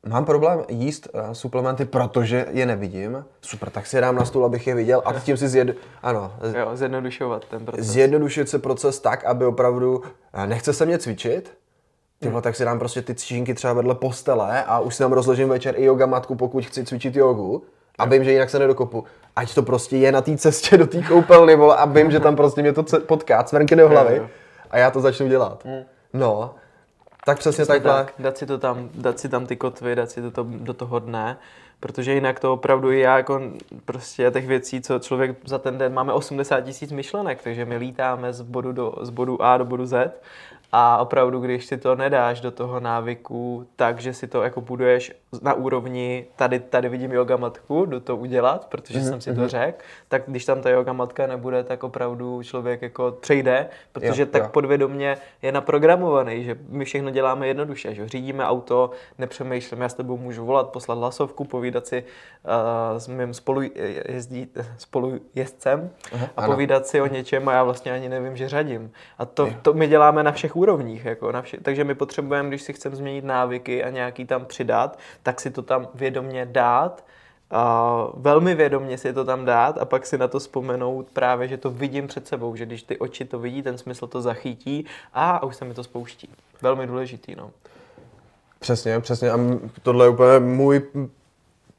mám 0.06 0.24
problém 0.24 0.64
jíst 0.68 1.08
uh, 1.14 1.32
suplementy, 1.32 1.84
protože 1.84 2.46
je 2.50 2.66
nevidím. 2.66 3.24
Super, 3.40 3.70
tak 3.70 3.86
si 3.86 3.96
je 3.96 4.00
dám 4.00 4.16
na 4.16 4.24
stůl, 4.24 4.44
abych 4.44 4.66
je 4.66 4.74
viděl 4.74 5.02
a 5.04 5.12
tím 5.12 5.36
si 5.36 5.48
zjed... 5.48 5.76
ano, 6.02 6.32
jo, 6.58 6.70
zjednodušovat 6.76 7.44
ten 7.44 7.64
proces. 7.64 7.86
Zjednodušit 7.86 8.48
se 8.48 8.58
proces 8.58 9.00
tak, 9.00 9.24
aby 9.24 9.44
opravdu 9.44 9.96
uh, 9.96 10.46
nechce 10.46 10.72
se 10.72 10.86
mě 10.86 10.98
cvičit, 10.98 11.56
Tyhle, 12.18 12.42
tak 12.42 12.56
si 12.56 12.64
dám 12.64 12.78
prostě 12.78 13.02
ty 13.02 13.14
cvičinky 13.14 13.54
třeba 13.54 13.72
vedle 13.72 13.94
postele 13.94 14.64
a 14.64 14.80
už 14.80 14.94
si 14.94 15.02
tam 15.02 15.12
rozložím 15.12 15.48
večer 15.48 15.74
i 15.78 15.84
yoga 15.84 16.06
matku, 16.06 16.34
pokud 16.34 16.64
chci 16.64 16.84
cvičit 16.84 17.16
jogu 17.16 17.62
a 17.98 18.04
vím, 18.04 18.24
že 18.24 18.32
jinak 18.32 18.50
se 18.50 18.58
nedokopu. 18.58 19.04
Ať 19.36 19.54
to 19.54 19.62
prostě 19.62 19.96
je 19.96 20.12
na 20.12 20.20
té 20.20 20.36
cestě 20.36 20.76
do 20.76 20.86
té 20.86 21.02
koupelny, 21.02 21.56
vole, 21.56 21.76
a 21.76 21.84
vím, 21.84 22.10
že 22.10 22.20
tam 22.20 22.36
prostě 22.36 22.62
mě 22.62 22.72
to 22.72 22.84
potká, 23.06 23.42
cvrnky 23.42 23.76
do 23.76 23.88
hlavy 23.88 24.28
a 24.70 24.78
já 24.78 24.90
to 24.90 25.00
začnu 25.00 25.28
dělat. 25.28 25.64
Hmm. 25.64 25.82
No, 26.12 26.54
tak 27.24 27.38
přesně, 27.38 27.64
přesně 27.64 27.74
takhle. 27.74 27.92
Tak, 27.92 28.14
dát 28.18 28.38
si 28.38 28.46
to 28.46 28.58
tam, 28.58 28.88
dát 28.94 29.18
si 29.18 29.28
tam 29.28 29.46
ty 29.46 29.56
kotvy, 29.56 29.94
dát 29.94 30.10
si 30.10 30.22
to, 30.22 30.30
to 30.30 30.46
do 30.48 30.74
toho 30.74 30.98
dne, 30.98 31.36
protože 31.80 32.14
jinak 32.14 32.40
to 32.40 32.52
opravdu 32.52 32.90
já 32.90 33.16
jako 33.16 33.40
prostě 33.84 34.30
těch 34.30 34.46
věcí, 34.46 34.80
co 34.80 34.98
člověk 34.98 35.36
za 35.44 35.58
ten 35.58 35.78
den 35.78 35.94
máme 35.94 36.12
80 36.12 36.60
tisíc 36.60 36.92
myšlenek, 36.92 37.42
takže 37.42 37.64
my 37.64 37.76
lítáme 37.76 38.32
z 38.32 38.40
bodu, 38.40 38.72
do, 38.72 38.94
z 39.00 39.10
bodu 39.10 39.42
A 39.42 39.58
do 39.58 39.64
bodu 39.64 39.86
Z. 39.86 40.20
A 40.72 40.98
opravdu, 40.98 41.40
když 41.40 41.66
si 41.66 41.76
to 41.76 41.94
nedáš 41.94 42.40
do 42.40 42.50
toho 42.50 42.80
návyku, 42.80 43.66
takže 43.76 44.14
si 44.14 44.26
to 44.26 44.42
jako 44.42 44.60
buduješ 44.60 45.12
na 45.42 45.54
úrovni, 45.54 46.26
tady, 46.36 46.60
tady 46.60 46.88
vidím 46.88 47.12
yoga 47.12 47.36
matku, 47.36 47.84
do 47.84 48.00
to 48.00 48.16
udělat, 48.16 48.66
protože 48.66 48.98
mm-hmm. 48.98 49.08
jsem 49.08 49.20
si 49.20 49.34
to 49.34 49.40
mhm. 49.40 49.48
řekl, 49.48 49.78
tak 50.08 50.22
když 50.26 50.44
tam 50.44 50.62
ta 50.62 50.70
yoga 50.70 50.92
matka 50.92 51.26
nebude, 51.26 51.64
tak 51.64 51.84
opravdu 51.84 52.42
člověk 52.42 52.82
jako 52.82 53.16
přejde, 53.20 53.68
protože 53.92 54.22
jo, 54.22 54.28
tak 54.30 54.42
jo. 54.42 54.48
podvědomě 54.52 55.16
je 55.42 55.52
naprogramovaný, 55.52 56.44
že 56.44 56.56
my 56.68 56.84
všechno 56.84 57.10
děláme 57.10 57.46
jednoduše, 57.46 57.94
že 57.94 58.08
řídíme 58.08 58.46
auto, 58.46 58.90
nepřemýšlíme, 59.18 59.84
já 59.84 59.88
s 59.88 59.94
tebou 59.94 60.16
můžu 60.16 60.44
volat, 60.46 60.68
poslat 60.68 60.98
hlasovku, 60.98 61.44
povídat 61.44 61.86
si 61.86 62.04
uh, 62.44 62.98
s 62.98 63.08
mým 63.08 63.34
spolu, 63.34 63.60
jezdí, 64.08 64.48
spolujezdcem 64.78 65.90
Aha, 66.12 66.28
a 66.36 66.42
ano. 66.42 66.52
povídat 66.52 66.86
si 66.86 67.00
o 67.00 67.06
něčem 67.06 67.48
a 67.48 67.52
já 67.52 67.62
vlastně 67.62 67.92
ani 67.92 68.08
nevím, 68.08 68.36
že 68.36 68.48
řadím. 68.48 68.92
A 69.18 69.24
to, 69.24 69.48
to 69.62 69.72
my 69.72 69.88
děláme 69.88 70.22
na 70.22 70.32
všech 70.32 70.56
úrovních. 70.56 71.04
Jako 71.04 71.32
na 71.32 71.42
vše, 71.42 71.56
takže 71.62 71.84
my 71.84 71.94
potřebujeme, 71.94 72.48
když 72.48 72.62
si 72.62 72.72
chceme 72.72 72.96
změnit 72.96 73.24
návyky 73.24 73.84
a 73.84 73.90
nějaký 73.90 74.24
tam 74.24 74.44
přidat, 74.44 74.98
tak 75.24 75.40
si 75.40 75.50
to 75.50 75.62
tam 75.62 75.88
vědomě 75.94 76.46
dát, 76.46 77.04
a 77.50 78.06
velmi 78.14 78.54
vědomě 78.54 78.98
si 78.98 79.12
to 79.12 79.24
tam 79.24 79.44
dát 79.44 79.78
a 79.78 79.84
pak 79.84 80.06
si 80.06 80.18
na 80.18 80.28
to 80.28 80.38
vzpomenout 80.38 81.06
právě, 81.12 81.48
že 81.48 81.56
to 81.56 81.70
vidím 81.70 82.06
před 82.06 82.28
sebou, 82.28 82.56
že 82.56 82.66
když 82.66 82.82
ty 82.82 82.98
oči 82.98 83.24
to 83.24 83.38
vidí, 83.38 83.62
ten 83.62 83.78
smysl 83.78 84.06
to 84.06 84.22
zachytí 84.22 84.86
a 85.12 85.42
už 85.42 85.56
se 85.56 85.64
mi 85.64 85.74
to 85.74 85.84
spouští. 85.84 86.28
Velmi 86.62 86.86
důležitý, 86.86 87.34
no. 87.36 87.50
Přesně, 88.58 89.00
přesně. 89.00 89.30
A 89.30 89.38
tohle 89.82 90.06
je 90.06 90.08
úplně 90.08 90.38
můj 90.38 90.82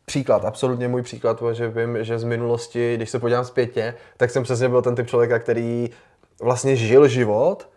příklad, 0.05 0.45
absolutně 0.45 0.87
můj 0.87 1.01
příklad, 1.01 1.43
že 1.51 1.67
vím, 1.67 2.03
že 2.03 2.19
z 2.19 2.23
minulosti, 2.23 2.95
když 2.95 3.09
se 3.09 3.19
podívám 3.19 3.45
zpětně, 3.45 3.93
tak 4.17 4.29
jsem 4.29 4.43
přesně 4.43 4.69
byl 4.69 4.81
ten 4.81 4.95
typ 4.95 5.07
člověka, 5.07 5.39
který 5.39 5.89
vlastně 6.41 6.75
žil 6.75 7.07
život, 7.07 7.69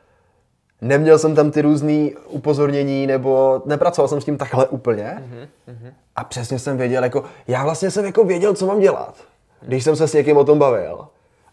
neměl 0.81 1.19
jsem 1.19 1.35
tam 1.35 1.51
ty 1.51 1.63
různé 1.63 2.11
upozornění, 2.29 3.07
nebo 3.07 3.63
nepracoval 3.65 4.09
jsem 4.09 4.21
s 4.21 4.25
tím 4.25 4.39
takhle 4.39 4.67
úplně. 4.67 5.23
Mm-hmm. 5.69 5.93
A 6.17 6.25
přesně 6.25 6.59
jsem 6.59 6.77
věděl, 6.77 7.05
jako, 7.05 7.25
já 7.49 7.65
vlastně 7.65 7.91
jsem 7.91 8.05
jako 8.05 8.25
věděl, 8.25 8.55
co 8.55 8.67
mám 8.67 8.81
dělat, 8.81 9.15
když 9.61 9.85
jsem 9.85 9.97
se 9.97 10.09
s 10.09 10.13
někým 10.13 10.37
o 10.37 10.45
tom 10.45 10.59
bavil. 10.59 11.07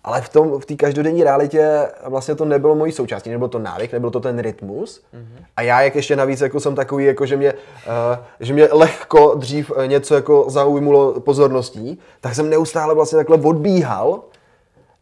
Ale 0.03 0.21
v 0.21 0.29
tom, 0.29 0.59
v 0.59 0.65
té 0.65 0.75
každodenní 0.75 1.23
realitě 1.23 1.87
vlastně 2.05 2.35
to 2.35 2.45
nebylo 2.45 2.75
mojí 2.75 2.91
součástí, 2.91 3.29
nebylo 3.29 3.47
to 3.47 3.59
návyk, 3.59 3.93
nebyl 3.93 4.11
to 4.11 4.19
ten 4.19 4.39
rytmus. 4.39 5.01
Mm-hmm. 5.13 5.45
A 5.57 5.61
já, 5.61 5.81
jak 5.81 5.95
ještě 5.95 6.15
navíc 6.15 6.41
jako 6.41 6.59
jsem 6.59 6.75
takový, 6.75 7.05
jako 7.05 7.25
že 7.25 7.37
mě, 7.37 7.53
uh, 7.53 7.59
že 8.39 8.53
mě 8.53 8.67
lehko 8.71 9.35
dřív 9.35 9.71
něco 9.85 10.15
jako 10.15 10.45
zaujmulo 10.47 11.19
pozorností, 11.19 11.99
tak 12.21 12.35
jsem 12.35 12.49
neustále 12.49 12.95
vlastně 12.95 13.17
takhle 13.17 13.37
odbíhal 13.37 14.21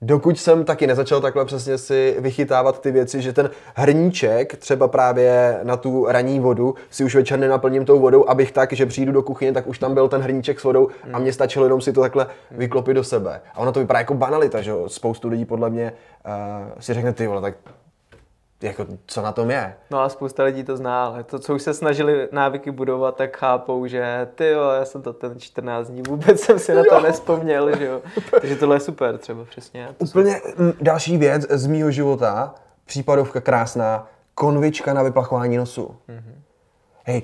dokud 0.04 0.40
jsem 0.40 0.66
taky 0.66 0.88
nezačal 0.88 1.22
takhle 1.22 1.46
přesně 1.46 1.78
si 1.78 2.16
vychytávat 2.20 2.82
ty 2.82 2.92
věci, 2.92 3.22
že 3.22 3.34
ten 3.34 3.50
hrníček 3.76 4.56
třeba 4.56 4.88
právě 4.88 5.60
na 5.64 5.78
tu 5.78 6.06
ranní 6.10 6.40
vodu 6.40 6.76
si 6.90 7.04
už 7.04 7.16
večer 7.16 7.40
nenaplním 7.40 7.86
tou 7.86 8.00
vodou, 8.00 8.30
abych 8.30 8.52
tak, 8.52 8.74
že 8.74 8.86
přijdu 8.86 9.12
do 9.12 9.24
kuchyně, 9.24 9.54
tak 9.54 9.68
už 9.68 9.80
tam 9.80 9.94
byl 9.94 10.08
ten 10.08 10.22
hrníček 10.22 10.60
s 10.60 10.64
vodou 10.64 10.88
a 11.14 11.20
mě 11.20 11.34
stačilo 11.34 11.66
jenom 11.66 11.82
si 11.82 11.94
to 11.94 12.02
takhle 12.02 12.28
vyklopit 12.52 12.96
do 12.96 13.04
sebe. 13.04 13.42
A 13.54 13.60
ono 13.60 13.72
to 13.72 13.80
vypadá 13.80 14.00
jako 14.00 14.14
banalita, 14.14 14.62
že 14.62 14.72
jo? 14.72 14.90
Spoustu 14.90 15.28
lidí 15.28 15.46
podle 15.46 15.70
mě 15.70 15.94
uh, 16.26 16.32
si 16.80 16.94
řekne, 16.94 17.14
ty 17.14 17.28
vole, 17.28 17.42
tak 17.42 17.56
jako, 18.64 18.86
co 19.06 19.22
na 19.22 19.32
tom 19.32 19.52
je. 19.52 19.76
No 19.92 20.00
a 20.00 20.10
spousta 20.10 20.44
lidí 20.44 20.64
to 20.64 20.78
zná, 20.78 21.06
ale 21.06 21.24
to, 21.24 21.40
co 21.40 21.56
už 21.56 21.62
se 21.62 21.74
snažili 21.74 22.28
návyky 22.32 22.72
budovat, 22.72 23.16
tak 23.16 23.38
chápou, 23.38 23.88
že 23.88 24.28
ty 24.36 24.50
jo, 24.50 24.70
já 24.70 24.86
jsem 24.86 25.02
to 25.02 25.14
ten 25.14 25.40
14 25.40 25.88
dní, 25.88 26.02
vůbec 26.08 26.42
jsem 26.42 26.60
si 26.60 26.74
na 26.74 26.84
to 26.90 26.96
jo. 26.96 27.02
nespomněl, 27.02 27.78
že 27.78 27.86
jo. 27.86 28.02
Takže 28.42 28.56
tohle 28.56 28.76
je 28.76 28.80
super 28.80 29.18
třeba, 29.18 29.46
přesně. 29.46 29.88
Úplně 30.00 30.42
jsou... 30.42 30.74
další 30.82 31.18
věc 31.18 31.46
z 31.50 31.68
mýho 31.68 31.92
života, 31.92 32.56
případovka 32.86 33.42
krásná, 33.42 34.08
konvička 34.36 34.94
na 34.94 35.04
vyplachování 35.04 35.58
nosu. 35.58 35.96
Mm-hmm. 36.10 36.36
Hej, 37.06 37.22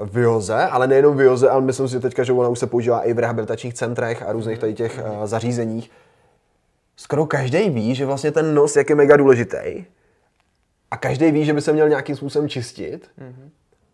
uh, 0.00 0.08
vioze, 0.08 0.66
ale 0.66 0.86
nejenom 0.86 1.16
vioze, 1.16 1.50
ale 1.50 1.62
myslím 1.62 1.88
si 1.88 2.00
teďka, 2.00 2.24
že 2.24 2.32
ona 2.32 2.48
už 2.48 2.58
se 2.58 2.66
používá 2.66 3.00
i 3.00 3.12
v 3.12 3.18
rehabilitačních 3.18 3.74
centrech 3.74 4.22
a 4.22 4.32
různých 4.32 4.58
tady 4.58 4.74
těch 4.74 5.00
uh, 5.04 5.26
zařízeních. 5.26 5.90
Skoro 6.96 7.26
každý 7.26 7.70
ví, 7.70 7.94
že 7.94 8.06
vlastně 8.06 8.32
ten 8.32 8.54
nos 8.54 8.76
jak 8.76 8.90
je 8.90 8.96
mega 8.96 9.16
důležitý 9.16 9.84
a 10.92 10.96
každý 10.96 11.30
ví, 11.30 11.44
že 11.44 11.52
by 11.52 11.60
se 11.60 11.72
měl 11.72 11.88
nějakým 11.88 12.16
způsobem 12.16 12.48
čistit. 12.48 13.10
Mm-hmm. 13.18 13.50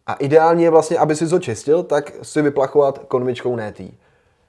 A 0.07 0.15
ideálně 0.15 0.65
je 0.65 0.71
vlastně, 0.71 0.99
aby 0.99 1.17
si 1.17 1.29
to 1.29 1.39
čistil, 1.39 1.83
tak 1.83 2.13
si 2.23 2.43
vyplachovat 2.43 2.99
konvičkou 2.99 3.57
netý. 3.57 3.99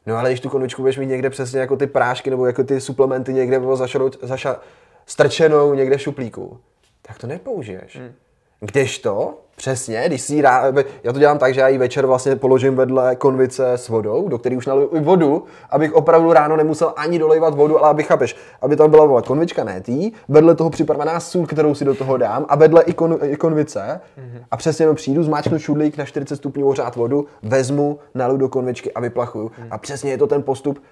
No 0.05 0.17
ale 0.17 0.29
když 0.29 0.39
tu 0.39 0.49
konvičku 0.49 0.81
budeš 0.81 0.97
mít 0.97 1.05
někde 1.05 1.29
přesně 1.29 1.59
jako 1.59 1.77
ty 1.77 1.87
prášky 1.87 2.29
nebo 2.29 2.45
jako 2.45 2.63
ty 2.63 2.81
suplementy 2.81 3.33
někde 3.33 3.61
zaša, 3.73 3.99
zaša, 4.21 4.59
strčenou 5.05 5.73
někde 5.73 5.97
v 5.97 6.01
šuplíku, 6.01 6.59
tak 7.01 7.17
to 7.17 7.27
nepoužiješ. 7.27 7.95
Mm. 7.95 8.13
Kdežto, 8.59 9.33
přesně, 9.55 10.03
když 10.07 10.21
si 10.21 10.41
rá, 10.41 10.63
já 11.03 11.13
to 11.13 11.19
dělám 11.19 11.37
tak, 11.37 11.53
že 11.53 11.61
já 11.61 11.67
ji 11.67 11.77
večer 11.77 12.05
vlastně 12.05 12.35
položím 12.35 12.75
vedle 12.75 13.15
konvice 13.15 13.73
s 13.73 13.89
vodou, 13.89 14.29
do 14.29 14.37
které 14.37 14.57
už 14.57 14.65
naliju 14.65 14.89
i 14.93 14.99
vodu, 14.99 15.43
abych 15.69 15.93
opravdu 15.93 16.33
ráno 16.33 16.57
nemusel 16.57 16.93
ani 16.97 17.19
dolejvat 17.19 17.55
vodu, 17.55 17.79
ale 17.79 17.89
aby 17.89 18.03
chápeš, 18.03 18.35
aby 18.61 18.75
tam 18.75 18.91
byla 18.91 19.05
voda 19.05 19.27
konvička, 19.27 19.63
ne 19.63 19.81
tý, 19.81 20.11
vedle 20.27 20.55
toho 20.55 20.69
připravená 20.69 21.19
sůl, 21.19 21.45
kterou 21.45 21.75
si 21.75 21.85
do 21.85 21.95
toho 21.95 22.17
dám 22.17 22.45
a 22.49 22.55
vedle 22.55 22.83
i, 22.83 22.93
kon, 22.93 23.19
i 23.23 23.35
konvice 23.35 24.01
mm-hmm. 24.17 24.43
a 24.51 24.57
přesně 24.57 24.83
jenom 24.83 24.95
přijdu, 24.95 25.23
zmáčknu 25.23 25.59
šudlík 25.59 25.97
na 25.97 26.05
40 26.05 26.35
stupňů 26.35 26.67
ořád 26.67 26.95
vodu, 26.95 27.25
vezmu, 27.43 27.99
naliju 28.13 28.37
do 28.37 28.49
konvičky 28.49 28.93
a 28.93 28.99
vyplachuju. 28.99 29.51
Mm. 29.57 29.67
A 29.71 29.77
přesně 29.77 30.11
je 30.11 30.17
to 30.17 30.27
ten 30.27 30.43
postup. 30.43 30.83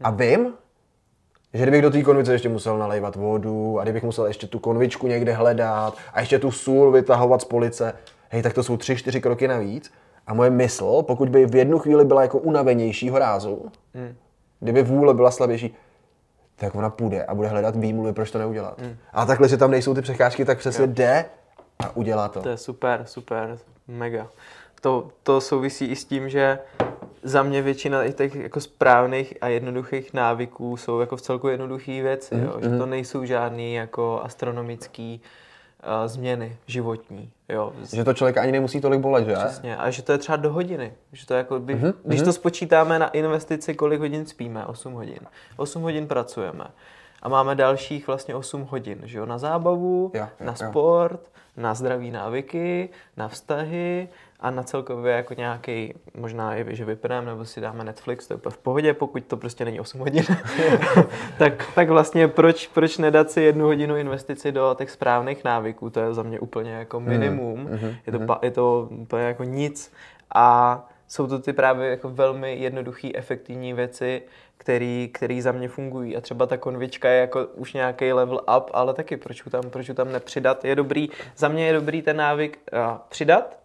A 0.00 0.10
vím, 0.10 0.52
že 1.54 1.62
kdybych 1.62 1.82
do 1.82 1.90
té 1.90 2.02
konvice 2.02 2.32
ještě 2.32 2.48
musel 2.48 2.78
nalejvat 2.78 3.16
vodu 3.16 3.80
a 3.80 3.82
kdybych 3.82 4.02
musel 4.02 4.26
ještě 4.26 4.46
tu 4.46 4.58
konvičku 4.58 5.06
někde 5.06 5.32
hledat 5.32 5.96
a 6.12 6.20
ještě 6.20 6.38
tu 6.38 6.50
sůl 6.50 6.90
vytahovat 6.90 7.40
z 7.40 7.44
police, 7.44 7.92
hej, 8.28 8.42
tak 8.42 8.54
to 8.54 8.62
jsou 8.62 8.76
tři, 8.76 8.96
čtyři 8.96 9.20
kroky 9.20 9.48
navíc. 9.48 9.92
A 10.26 10.34
moje 10.34 10.50
mysl, 10.50 11.02
pokud 11.02 11.28
by 11.28 11.46
v 11.46 11.54
jednu 11.54 11.78
chvíli 11.78 12.04
byla 12.04 12.22
jako 12.22 12.38
unavenějšího 12.38 13.18
rázu, 13.18 13.72
hmm. 13.94 14.14
kdyby 14.60 14.82
vůle 14.82 15.14
byla 15.14 15.30
slabější, 15.30 15.76
tak 16.56 16.74
ona 16.74 16.90
půjde 16.90 17.24
a 17.24 17.34
bude 17.34 17.48
hledat 17.48 17.76
výmluvy, 17.76 18.12
proč 18.12 18.30
to 18.30 18.38
neudělat. 18.38 18.80
Hmm. 18.80 18.96
A 19.12 19.26
takhle, 19.26 19.48
že 19.48 19.56
tam 19.56 19.70
nejsou 19.70 19.94
ty 19.94 20.02
přecházky, 20.02 20.44
tak 20.44 20.58
přesně 20.58 20.82
jo. 20.82 20.92
jde 20.92 21.24
a 21.78 21.96
udělá 21.96 22.28
to. 22.28 22.42
To 22.42 22.48
je 22.48 22.56
super, 22.56 23.02
super, 23.06 23.58
mega. 23.88 24.28
To, 24.80 25.08
to 25.22 25.40
souvisí 25.40 25.86
i 25.86 25.96
s 25.96 26.04
tím, 26.04 26.28
že 26.28 26.58
za 27.22 27.42
mě 27.42 27.62
většina 27.62 28.08
těch 28.08 28.34
jako 28.34 28.60
správných 28.60 29.34
a 29.40 29.48
jednoduchých 29.48 30.14
návyků 30.14 30.76
jsou 30.76 31.00
jako 31.00 31.16
v 31.16 31.22
celku 31.22 31.48
jednoduché 31.48 32.02
věci, 32.02 32.34
mm, 32.34 32.42
jo? 32.42 32.52
že 32.62 32.68
to 32.68 32.74
mhm. 32.74 32.90
nejsou 32.90 33.24
žádné 33.24 33.68
jako 33.68 34.20
astronomické 34.24 35.18
uh, 35.18 36.06
změny 36.06 36.56
životní. 36.66 37.30
Jo? 37.48 37.72
Že 37.92 38.04
to 38.04 38.14
člověk 38.14 38.36
ani 38.36 38.52
nemusí 38.52 38.80
tolik 38.80 39.00
bolet, 39.00 39.24
že? 39.24 39.34
Přesně, 39.34 39.76
a 39.76 39.90
že 39.90 40.02
to 40.02 40.12
je 40.12 40.18
třeba 40.18 40.36
do 40.36 40.52
hodiny. 40.52 40.92
Že 41.12 41.26
to 41.26 41.34
jako 41.34 41.60
by, 41.60 41.74
mm, 41.74 41.92
když 42.04 42.20
mm. 42.20 42.24
to 42.24 42.32
spočítáme 42.32 42.98
na 42.98 43.08
investici, 43.08 43.74
kolik 43.74 44.00
hodin 44.00 44.26
spíme, 44.26 44.66
8 44.66 44.92
hodin. 44.92 45.20
8 45.56 45.82
hodin 45.82 46.06
pracujeme. 46.06 46.64
A 47.22 47.28
máme 47.28 47.54
dalších 47.54 48.06
vlastně 48.06 48.34
8 48.34 48.62
hodin, 48.62 49.00
že 49.04 49.18
jo? 49.18 49.26
Na 49.26 49.38
zábavu, 49.38 50.10
ja, 50.14 50.30
ja, 50.40 50.46
na 50.46 50.54
sport, 50.54 51.20
ja. 51.24 51.62
na 51.62 51.74
zdraví 51.74 52.10
návyky, 52.10 52.88
na 53.16 53.28
vztahy, 53.28 54.08
a 54.40 54.50
na 54.50 54.62
celkově 54.62 55.12
jako 55.12 55.34
nějaký, 55.34 55.94
možná 56.16 56.56
i, 56.56 56.64
že 56.68 56.84
vypneme 56.84 57.26
nebo 57.26 57.44
si 57.44 57.60
dáme 57.60 57.84
Netflix, 57.84 58.26
to 58.26 58.34
je 58.34 58.40
v 58.48 58.58
pohodě, 58.58 58.94
pokud 58.94 59.24
to 59.24 59.36
prostě 59.36 59.64
není 59.64 59.80
8 59.80 60.00
hodin, 60.00 60.24
tak, 61.38 61.72
tak 61.74 61.88
vlastně 61.88 62.28
proč, 62.28 62.66
proč 62.66 62.98
nedat 62.98 63.30
si 63.30 63.42
jednu 63.42 63.64
hodinu 63.64 63.96
investici 63.96 64.52
do 64.52 64.74
těch 64.78 64.90
správných 64.90 65.44
návyků, 65.44 65.90
to 65.90 66.00
je 66.00 66.14
za 66.14 66.22
mě 66.22 66.40
úplně 66.40 66.72
jako 66.72 66.98
hmm, 66.98 67.08
minimum, 67.08 67.66
mm-hmm. 67.66 67.96
je, 68.06 68.12
to, 68.12 68.38
je 68.42 68.50
to 68.50 68.88
úplně 68.90 69.22
jako 69.22 69.44
nic 69.44 69.92
a 70.34 70.88
jsou 71.08 71.26
to 71.26 71.38
ty 71.38 71.52
právě 71.52 71.90
jako 71.90 72.08
velmi 72.10 72.56
jednoduché, 72.56 73.08
efektivní 73.14 73.72
věci, 73.72 74.22
který, 74.56 75.10
který 75.12 75.40
za 75.40 75.52
mě 75.52 75.68
fungují. 75.68 76.16
A 76.16 76.20
třeba 76.20 76.46
ta 76.46 76.56
konvička 76.56 77.08
je 77.08 77.20
jako 77.20 77.46
už 77.46 77.72
nějaký 77.72 78.12
level 78.12 78.40
up, 78.58 78.70
ale 78.72 78.94
taky 78.94 79.16
proč 79.16 79.42
tam, 79.50 79.70
proč 79.70 79.90
tam 79.94 80.12
nepřidat. 80.12 80.64
Je 80.64 80.76
dobrý, 80.76 81.08
za 81.36 81.48
mě 81.48 81.66
je 81.66 81.72
dobrý 81.72 82.02
ten 82.02 82.16
návyk 82.16 82.58
uh, 82.72 82.78
přidat, 83.08 83.58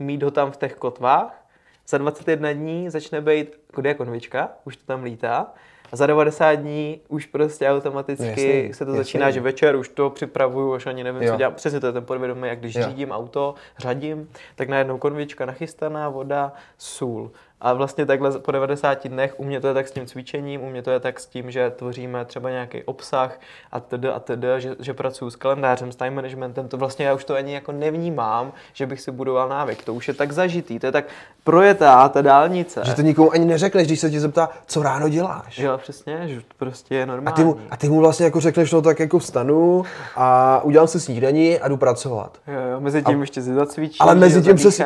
mít 0.00 0.22
ho 0.22 0.30
tam 0.30 0.50
v 0.50 0.56
těch 0.56 0.74
kotvách, 0.74 1.44
za 1.88 1.98
21 1.98 2.52
dní 2.52 2.90
začne 2.90 3.20
být 3.20 3.58
jako 3.76 4.04
konvička, 4.04 4.48
už 4.64 4.76
to 4.76 4.86
tam 4.86 5.02
lítá, 5.02 5.52
a 5.92 5.96
za 5.96 6.06
90 6.06 6.54
dní 6.54 7.00
už 7.08 7.26
prostě 7.26 7.68
automaticky 7.68 8.26
jasný, 8.26 8.74
se 8.74 8.84
to 8.84 8.90
jasný. 8.90 8.96
začíná, 8.96 9.30
že 9.30 9.40
večer 9.40 9.76
už 9.76 9.88
to 9.88 10.10
připravuju, 10.10 10.74
až 10.74 10.86
ani 10.86 11.04
nevím, 11.04 11.22
jo. 11.22 11.32
co 11.32 11.38
dělám. 11.38 11.54
Přesně 11.54 11.80
to 11.80 11.86
je 11.86 11.92
ten 11.92 12.04
podvědomí, 12.04 12.48
jak 12.48 12.58
když 12.58 12.74
jo. 12.74 12.82
řídím 12.82 13.10
auto, 13.10 13.54
řadím, 13.78 14.28
tak 14.54 14.68
najednou 14.68 14.98
konvička 14.98 15.46
nachystaná, 15.46 16.08
voda, 16.08 16.52
sůl. 16.78 17.30
A 17.60 17.72
vlastně 17.72 18.06
takhle 18.06 18.38
po 18.38 18.52
90 18.52 19.08
dnech, 19.08 19.34
u 19.36 19.44
mě 19.44 19.60
to 19.60 19.68
je 19.68 19.74
tak 19.74 19.88
s 19.88 19.90
tím 19.90 20.06
cvičením, 20.06 20.62
u 20.62 20.70
mě 20.70 20.82
to 20.82 20.90
je 20.90 21.00
tak 21.00 21.20
s 21.20 21.26
tím, 21.26 21.50
že 21.50 21.70
tvoříme 21.70 22.24
třeba 22.24 22.50
nějaký 22.50 22.82
obsah 22.82 23.40
a 23.72 23.80
td. 23.80 24.04
a 24.14 24.20
td., 24.20 24.44
že, 24.58 24.76
že 24.78 24.94
pracuji 24.94 25.30
s 25.30 25.36
kalendářem, 25.36 25.92
s 25.92 25.96
time 25.96 26.14
managementem, 26.14 26.68
to 26.68 26.76
vlastně 26.76 27.06
já 27.06 27.14
už 27.14 27.24
to 27.24 27.34
ani 27.34 27.54
jako 27.54 27.72
nevnímám, 27.72 28.52
že 28.72 28.86
bych 28.86 29.00
si 29.00 29.10
budoval 29.10 29.48
návyk. 29.48 29.84
To 29.84 29.94
už 29.94 30.08
je 30.08 30.14
tak 30.14 30.32
zažitý, 30.32 30.78
to 30.78 30.86
je 30.86 30.92
tak 30.92 31.04
projetá 31.44 32.08
ta 32.08 32.22
dálnice. 32.22 32.82
Že 32.84 32.94
to 32.94 33.02
nikomu 33.02 33.32
ani 33.32 33.44
neřekneš, 33.44 33.86
když 33.86 34.00
se 34.00 34.10
tě 34.10 34.20
zeptá, 34.20 34.48
co 34.66 34.82
ráno 34.82 35.08
děláš. 35.08 35.58
Jo, 35.58 35.78
přesně, 35.78 36.28
že 36.28 36.40
to 36.40 36.54
prostě 36.58 36.94
je 36.94 37.06
normální. 37.06 37.34
A 37.34 37.36
ty 37.36 37.44
mu, 37.44 37.56
a 37.70 37.76
ty 37.76 37.88
mu 37.88 38.00
vlastně 38.00 38.24
jako 38.24 38.40
řekneš, 38.40 38.72
no 38.72 38.82
tak 38.82 39.00
jako 39.00 39.18
vstanu 39.18 39.84
a 40.16 40.60
udělám 40.64 40.88
si 40.88 41.00
snídaní 41.00 41.58
a 41.58 41.68
jdu 41.68 41.76
pracovat. 41.76 42.38
Jo, 42.46 42.60
jo, 42.72 42.80
mezi 42.80 43.02
tím 43.02 43.18
a, 43.18 43.20
ještě 43.20 43.42
si 43.42 43.54
zacvičíš. 43.54 43.96
Ale 44.00 44.14
mezi 44.14 44.42
tím 44.42 44.56
přes... 44.56 44.80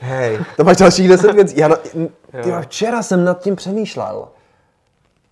Hej, 0.00 0.38
to 0.56 0.64
máš 0.64 0.76
dalších 0.76 1.08
deset 1.08 1.32
věcí. 1.32 1.58
Já, 1.58 1.68
ty 2.42 2.52
včera 2.60 3.02
jsem 3.02 3.24
nad 3.24 3.42
tím 3.42 3.56
přemýšlel. 3.56 4.28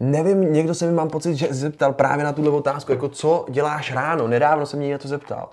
Nevím, 0.01 0.53
někdo 0.53 0.75
se 0.75 0.87
mi 0.87 0.93
mám 0.93 1.11
pocit, 1.11 1.35
že 1.37 1.49
zeptal 1.51 1.93
právě 1.93 2.25
na 2.25 2.33
tuhle 2.33 2.51
otázku, 2.51 2.93
jako 2.93 3.09
co 3.09 3.47
děláš 3.49 3.93
ráno. 3.93 4.29
Nedávno 4.29 4.67
jsem 4.67 4.79
mě 4.79 4.93
na 4.93 4.99
to 4.99 5.09
zeptal. 5.09 5.49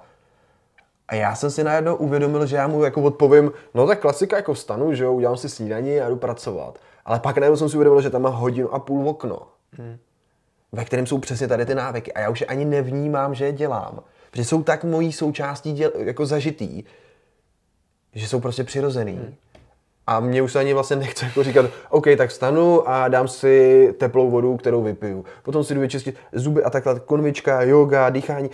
A 1.07 1.15
já 1.15 1.35
jsem 1.35 1.51
si 1.51 1.63
najednou 1.63 1.95
uvědomil, 1.95 2.45
že 2.45 2.55
já 2.55 2.67
mu 2.67 2.83
jako 2.83 3.01
odpovím, 3.01 3.51
no 3.73 3.87
tak 3.87 3.99
klasika 3.99 4.35
jako 4.35 4.53
vstanu, 4.53 4.93
že 4.93 5.03
jo, 5.03 5.13
udělám 5.13 5.37
si 5.37 5.49
snídaní 5.49 6.01
a 6.01 6.09
jdu 6.09 6.15
pracovat. 6.15 6.79
Ale 7.05 7.19
pak 7.19 7.37
najednou 7.37 7.57
jsem 7.57 7.69
si 7.69 7.75
uvědomil, 7.77 8.01
že 8.01 8.09
tam 8.09 8.21
má 8.21 8.29
hodinu 8.29 8.73
a 8.73 8.79
půl 8.79 9.09
okno, 9.09 9.39
hmm. 9.71 9.97
ve 10.71 10.85
kterém 10.85 11.07
jsou 11.07 11.17
přesně 11.17 11.47
tady 11.47 11.65
ty 11.65 11.75
návyky. 11.75 12.13
A 12.13 12.19
já 12.19 12.29
už 12.29 12.41
je 12.41 12.47
ani 12.47 12.65
nevnímám, 12.65 13.35
že 13.35 13.45
je 13.45 13.51
dělám. 13.51 13.99
Protože 14.31 14.45
jsou 14.45 14.63
tak 14.63 14.83
mojí 14.83 15.13
součástí 15.13 15.73
děl, 15.73 15.91
jako 15.95 16.25
zažitý, 16.25 16.83
že 18.13 18.27
jsou 18.27 18.39
prostě 18.39 18.63
přirozený. 18.63 19.13
Hmm. 19.13 19.35
A 20.07 20.19
mě 20.19 20.41
už 20.41 20.51
se 20.51 20.59
ani 20.59 20.73
vlastně 20.73 20.95
nechce 20.95 21.25
jako 21.25 21.43
říkat, 21.43 21.65
OK, 21.89 22.05
tak 22.17 22.31
stanu 22.31 22.89
a 22.89 23.07
dám 23.07 23.27
si 23.27 23.93
teplou 23.97 24.29
vodu, 24.29 24.57
kterou 24.57 24.83
vypiju. 24.83 25.25
Potom 25.43 25.63
si 25.63 25.75
jdu 25.75 25.81
vyčistit 25.81 26.15
zuby 26.31 26.63
a 26.63 26.69
takhle, 26.69 26.99
konvička, 26.99 27.61
yoga, 27.61 28.09
dýchání. 28.09 28.49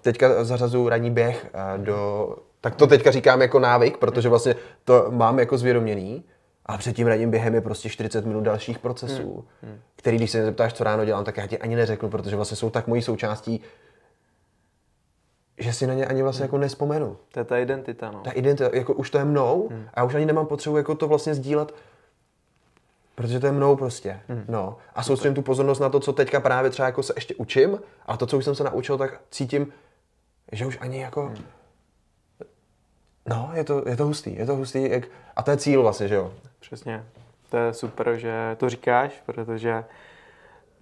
Teďka 0.00 0.44
zařazuju 0.44 0.88
ranní 0.88 1.10
běh 1.10 1.46
do... 1.76 2.28
Tak 2.60 2.74
to 2.74 2.86
teďka 2.86 3.10
říkám 3.10 3.42
jako 3.42 3.58
návyk, 3.58 3.96
protože 3.96 4.28
vlastně 4.28 4.54
to 4.84 5.06
mám 5.10 5.38
jako 5.38 5.58
zvědoměný. 5.58 6.24
A 6.66 6.78
před 6.78 6.96
tím 6.96 7.06
ranním 7.06 7.30
během 7.30 7.54
je 7.54 7.60
prostě 7.60 7.88
40 7.88 8.26
minut 8.26 8.40
dalších 8.40 8.78
procesů, 8.78 9.44
hmm. 9.62 9.72
Hmm. 9.72 9.80
který 9.96 10.16
když 10.16 10.30
se 10.30 10.38
mě 10.38 10.44
zeptáš, 10.44 10.72
co 10.72 10.84
ráno 10.84 11.04
dělám, 11.04 11.24
tak 11.24 11.36
já 11.36 11.46
ti 11.46 11.58
ani 11.58 11.76
neřeknu, 11.76 12.08
protože 12.08 12.36
vlastně 12.36 12.56
jsou 12.56 12.70
tak 12.70 12.86
mojí 12.86 13.02
součástí, 13.02 13.60
že 15.60 15.72
si 15.72 15.86
na 15.86 15.94
ně 15.94 16.06
ani 16.06 16.22
vlastně 16.22 16.42
hmm. 16.42 16.48
jako 16.48 16.58
nespomenu. 16.58 17.16
To 17.32 17.40
je 17.40 17.44
ta 17.44 17.58
identita, 17.58 18.10
no. 18.10 18.20
Ta 18.20 18.30
identita, 18.30 18.70
jako 18.76 18.94
už 18.94 19.10
to 19.10 19.18
je 19.18 19.24
mnou 19.24 19.68
hmm. 19.70 19.88
a 19.94 20.00
já 20.00 20.04
už 20.04 20.14
ani 20.14 20.26
nemám 20.26 20.46
potřebu 20.46 20.76
jako 20.76 20.94
to 20.94 21.08
vlastně 21.08 21.34
sdílet, 21.34 21.74
protože 23.14 23.40
to 23.40 23.46
je 23.46 23.52
mnou 23.52 23.76
prostě, 23.76 24.20
hmm. 24.28 24.44
no. 24.48 24.76
A 24.94 25.02
soustředím 25.02 25.34
tu 25.34 25.42
pozornost 25.42 25.78
na 25.78 25.88
to, 25.88 26.00
co 26.00 26.12
teďka 26.12 26.40
právě 26.40 26.70
třeba 26.70 26.86
jako 26.86 27.02
se 27.02 27.12
ještě 27.16 27.34
učím 27.34 27.78
a 28.06 28.16
to, 28.16 28.26
co 28.26 28.38
už 28.38 28.44
jsem 28.44 28.54
se 28.54 28.64
naučil, 28.64 28.98
tak 28.98 29.20
cítím, 29.30 29.72
že 30.52 30.66
už 30.66 30.78
ani 30.80 31.00
jako... 31.00 31.22
Hmm. 31.26 31.44
No, 33.28 33.50
je 33.54 33.64
to, 33.64 33.82
je 33.88 33.96
to 33.96 34.06
hustý, 34.06 34.36
je 34.36 34.46
to 34.46 34.56
hustý, 34.56 34.90
jak... 34.90 35.04
a 35.36 35.42
to 35.42 35.50
je 35.50 35.56
cíl 35.56 35.82
vlastně, 35.82 36.08
že 36.08 36.14
jo. 36.14 36.32
Přesně, 36.60 37.04
to 37.50 37.56
je 37.56 37.74
super, 37.74 38.16
že 38.16 38.56
to 38.56 38.68
říkáš, 38.68 39.22
protože 39.26 39.84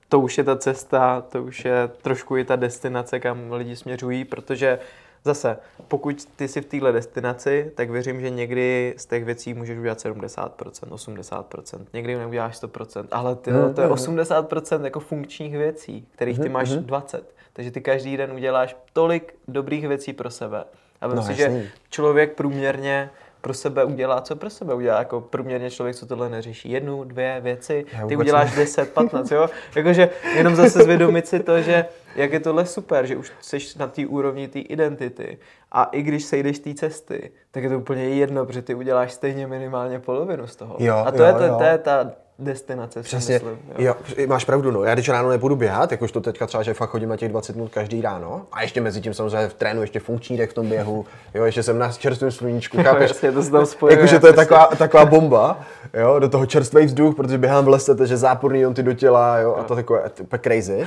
to 0.08 0.20
už 0.20 0.38
je 0.38 0.44
ta 0.44 0.56
cesta, 0.56 1.20
to 1.20 1.42
už 1.42 1.64
je 1.64 1.90
trošku 2.02 2.36
i 2.36 2.44
ta 2.44 2.56
destinace, 2.56 3.20
kam 3.20 3.52
lidi 3.52 3.76
směřují, 3.76 4.24
protože 4.24 4.78
zase, 5.24 5.58
pokud 5.88 6.24
ty 6.36 6.48
jsi 6.48 6.60
v 6.60 6.66
téhle 6.66 6.92
destinaci, 6.92 7.72
tak 7.74 7.90
věřím, 7.90 8.20
že 8.20 8.30
někdy 8.30 8.94
z 8.96 9.06
těch 9.06 9.24
věcí 9.24 9.54
můžeš 9.54 9.78
udělat 9.78 9.98
70%, 9.98 10.50
80%, 10.88 11.86
někdy 11.92 12.16
neuděláš 12.16 12.62
100%, 12.62 13.06
ale 13.10 13.36
ty, 13.36 13.50
mm, 13.50 13.74
to 13.74 13.80
je 13.80 13.88
80% 13.88 14.76
mhm. 14.76 14.84
jako 14.84 15.00
funkčních 15.00 15.56
věcí, 15.56 16.06
kterých 16.14 16.36
ty 16.38 16.44
mhm, 16.44 16.52
máš 16.52 16.70
20. 16.70 17.16
Mhm. 17.16 17.26
Takže 17.52 17.70
ty 17.70 17.80
každý 17.80 18.16
den 18.16 18.32
uděláš 18.32 18.76
tolik 18.92 19.34
dobrých 19.48 19.88
věcí 19.88 20.12
pro 20.12 20.30
sebe. 20.30 20.64
A 21.00 21.06
myslím 21.06 21.28
no, 21.28 21.34
si, 21.34 21.34
že 21.34 21.70
člověk 21.90 22.34
průměrně 22.34 23.10
pro 23.40 23.55
sebe 23.55 23.85
udělá, 23.85 24.20
co 24.20 24.37
pro 24.37 24.51
sebe 24.51 24.74
udělá. 24.74 24.98
Jako 24.98 25.20
průměrně 25.20 25.70
člověk, 25.70 25.96
co 25.96 26.07
tohle 26.07 26.29
neřeší. 26.29 26.70
Jednu, 26.70 27.05
dvě 27.05 27.40
věci, 27.40 27.87
ty 28.09 28.16
uděláš 28.16 28.51
ne. 28.51 28.57
10, 28.57 28.92
15, 28.92 29.31
jo? 29.35 29.48
Jakože 29.77 30.11
jenom 30.37 30.57
zase 30.57 30.83
zvědomit 30.83 31.27
si 31.27 31.40
to, 31.40 31.62
že 31.62 31.87
jak 32.16 32.33
je 32.33 32.40
tohle 32.40 32.66
super, 32.66 33.07
že 33.07 33.16
už 33.16 33.33
jsi 33.40 33.59
na 33.79 33.87
té 33.87 34.07
úrovni 34.07 34.48
té 34.48 34.59
identity. 34.59 35.38
A 35.72 35.85
i 35.85 36.03
když 36.03 36.24
sejdeš 36.24 36.59
té 36.59 36.74
cesty, 36.74 37.31
tak 37.51 37.62
je 37.62 37.68
to 37.68 37.79
úplně 37.79 38.09
jedno, 38.09 38.46
protože 38.46 38.62
ty 38.62 38.74
uděláš 38.74 39.12
stejně 39.12 39.46
minimálně 39.46 39.98
polovinu 39.98 40.46
z 40.46 40.57
toho. 40.57 40.77
Jo, 40.79 40.96
a 41.07 41.11
to, 41.11 41.22
jo, 41.22 41.29
je, 41.29 41.35
to, 41.35 41.44
jo. 41.44 41.55
to 41.59 41.64
je 41.64 41.79
ta 41.79 42.12
destinace. 42.38 43.03
Přesně, 43.03 43.35
myslím, 43.35 43.59
jo. 43.79 43.94
jo. 44.16 44.27
máš 44.27 44.44
pravdu, 44.44 44.70
no. 44.70 44.85
Já 44.85 44.94
když 44.94 45.09
ráno 45.09 45.29
nebudu 45.29 45.57
běhat, 45.57 45.90
jakož 45.92 46.12
to 46.12 46.20
teďka 46.20 46.46
třeba, 46.46 46.62
že 46.62 46.74
fakt 46.74 46.90
chodím 46.90 47.09
na 47.09 47.16
těch 47.16 47.29
20 47.29 47.57
minut 47.57 47.72
každý 47.72 48.01
ráno, 48.01 48.46
a 48.53 48.62
ještě 48.62 48.81
mezi 48.81 49.01
tím 49.01 49.14
samozřejmě 49.14 49.48
v 49.48 49.55
trénu 49.55 49.81
ještě 49.81 50.01
funkční 50.01 50.37
dek 50.37 50.51
v 50.51 50.55
tom 50.55 50.68
běhu, 50.68 51.07
jo, 51.35 51.44
ještě 51.44 51.62
jsem 51.62 51.79
na 51.79 51.92
čerstvém 51.92 52.31
sluníčku, 52.31 52.77
chápeš? 52.83 53.11
Jasně, 53.11 53.33
to 53.33 53.42
se 53.42 53.51
tam 53.51 53.66
spojuje. 53.66 53.96
Jakože 53.96 54.20
to 54.20 54.27
je 54.27 54.33
taková, 54.33 54.66
taková 54.66 55.05
bomba, 55.05 55.61
jo, 55.94 56.18
do 56.18 56.29
toho 56.29 56.46
čerstvý 56.46 56.87
vzduch, 56.87 57.16
protože 57.16 57.38
běhám 57.38 57.64
v 57.64 57.68
lese, 57.68 57.94
takže 57.94 58.16
záporný 58.16 58.66
on 58.66 58.74
ty 58.74 58.83
do 58.83 58.92
těla, 58.92 59.38
jo, 59.38 59.55
a 59.55 59.62
to 59.62 59.74
takové, 59.74 60.11
to 60.11 60.38
crazy. 60.38 60.87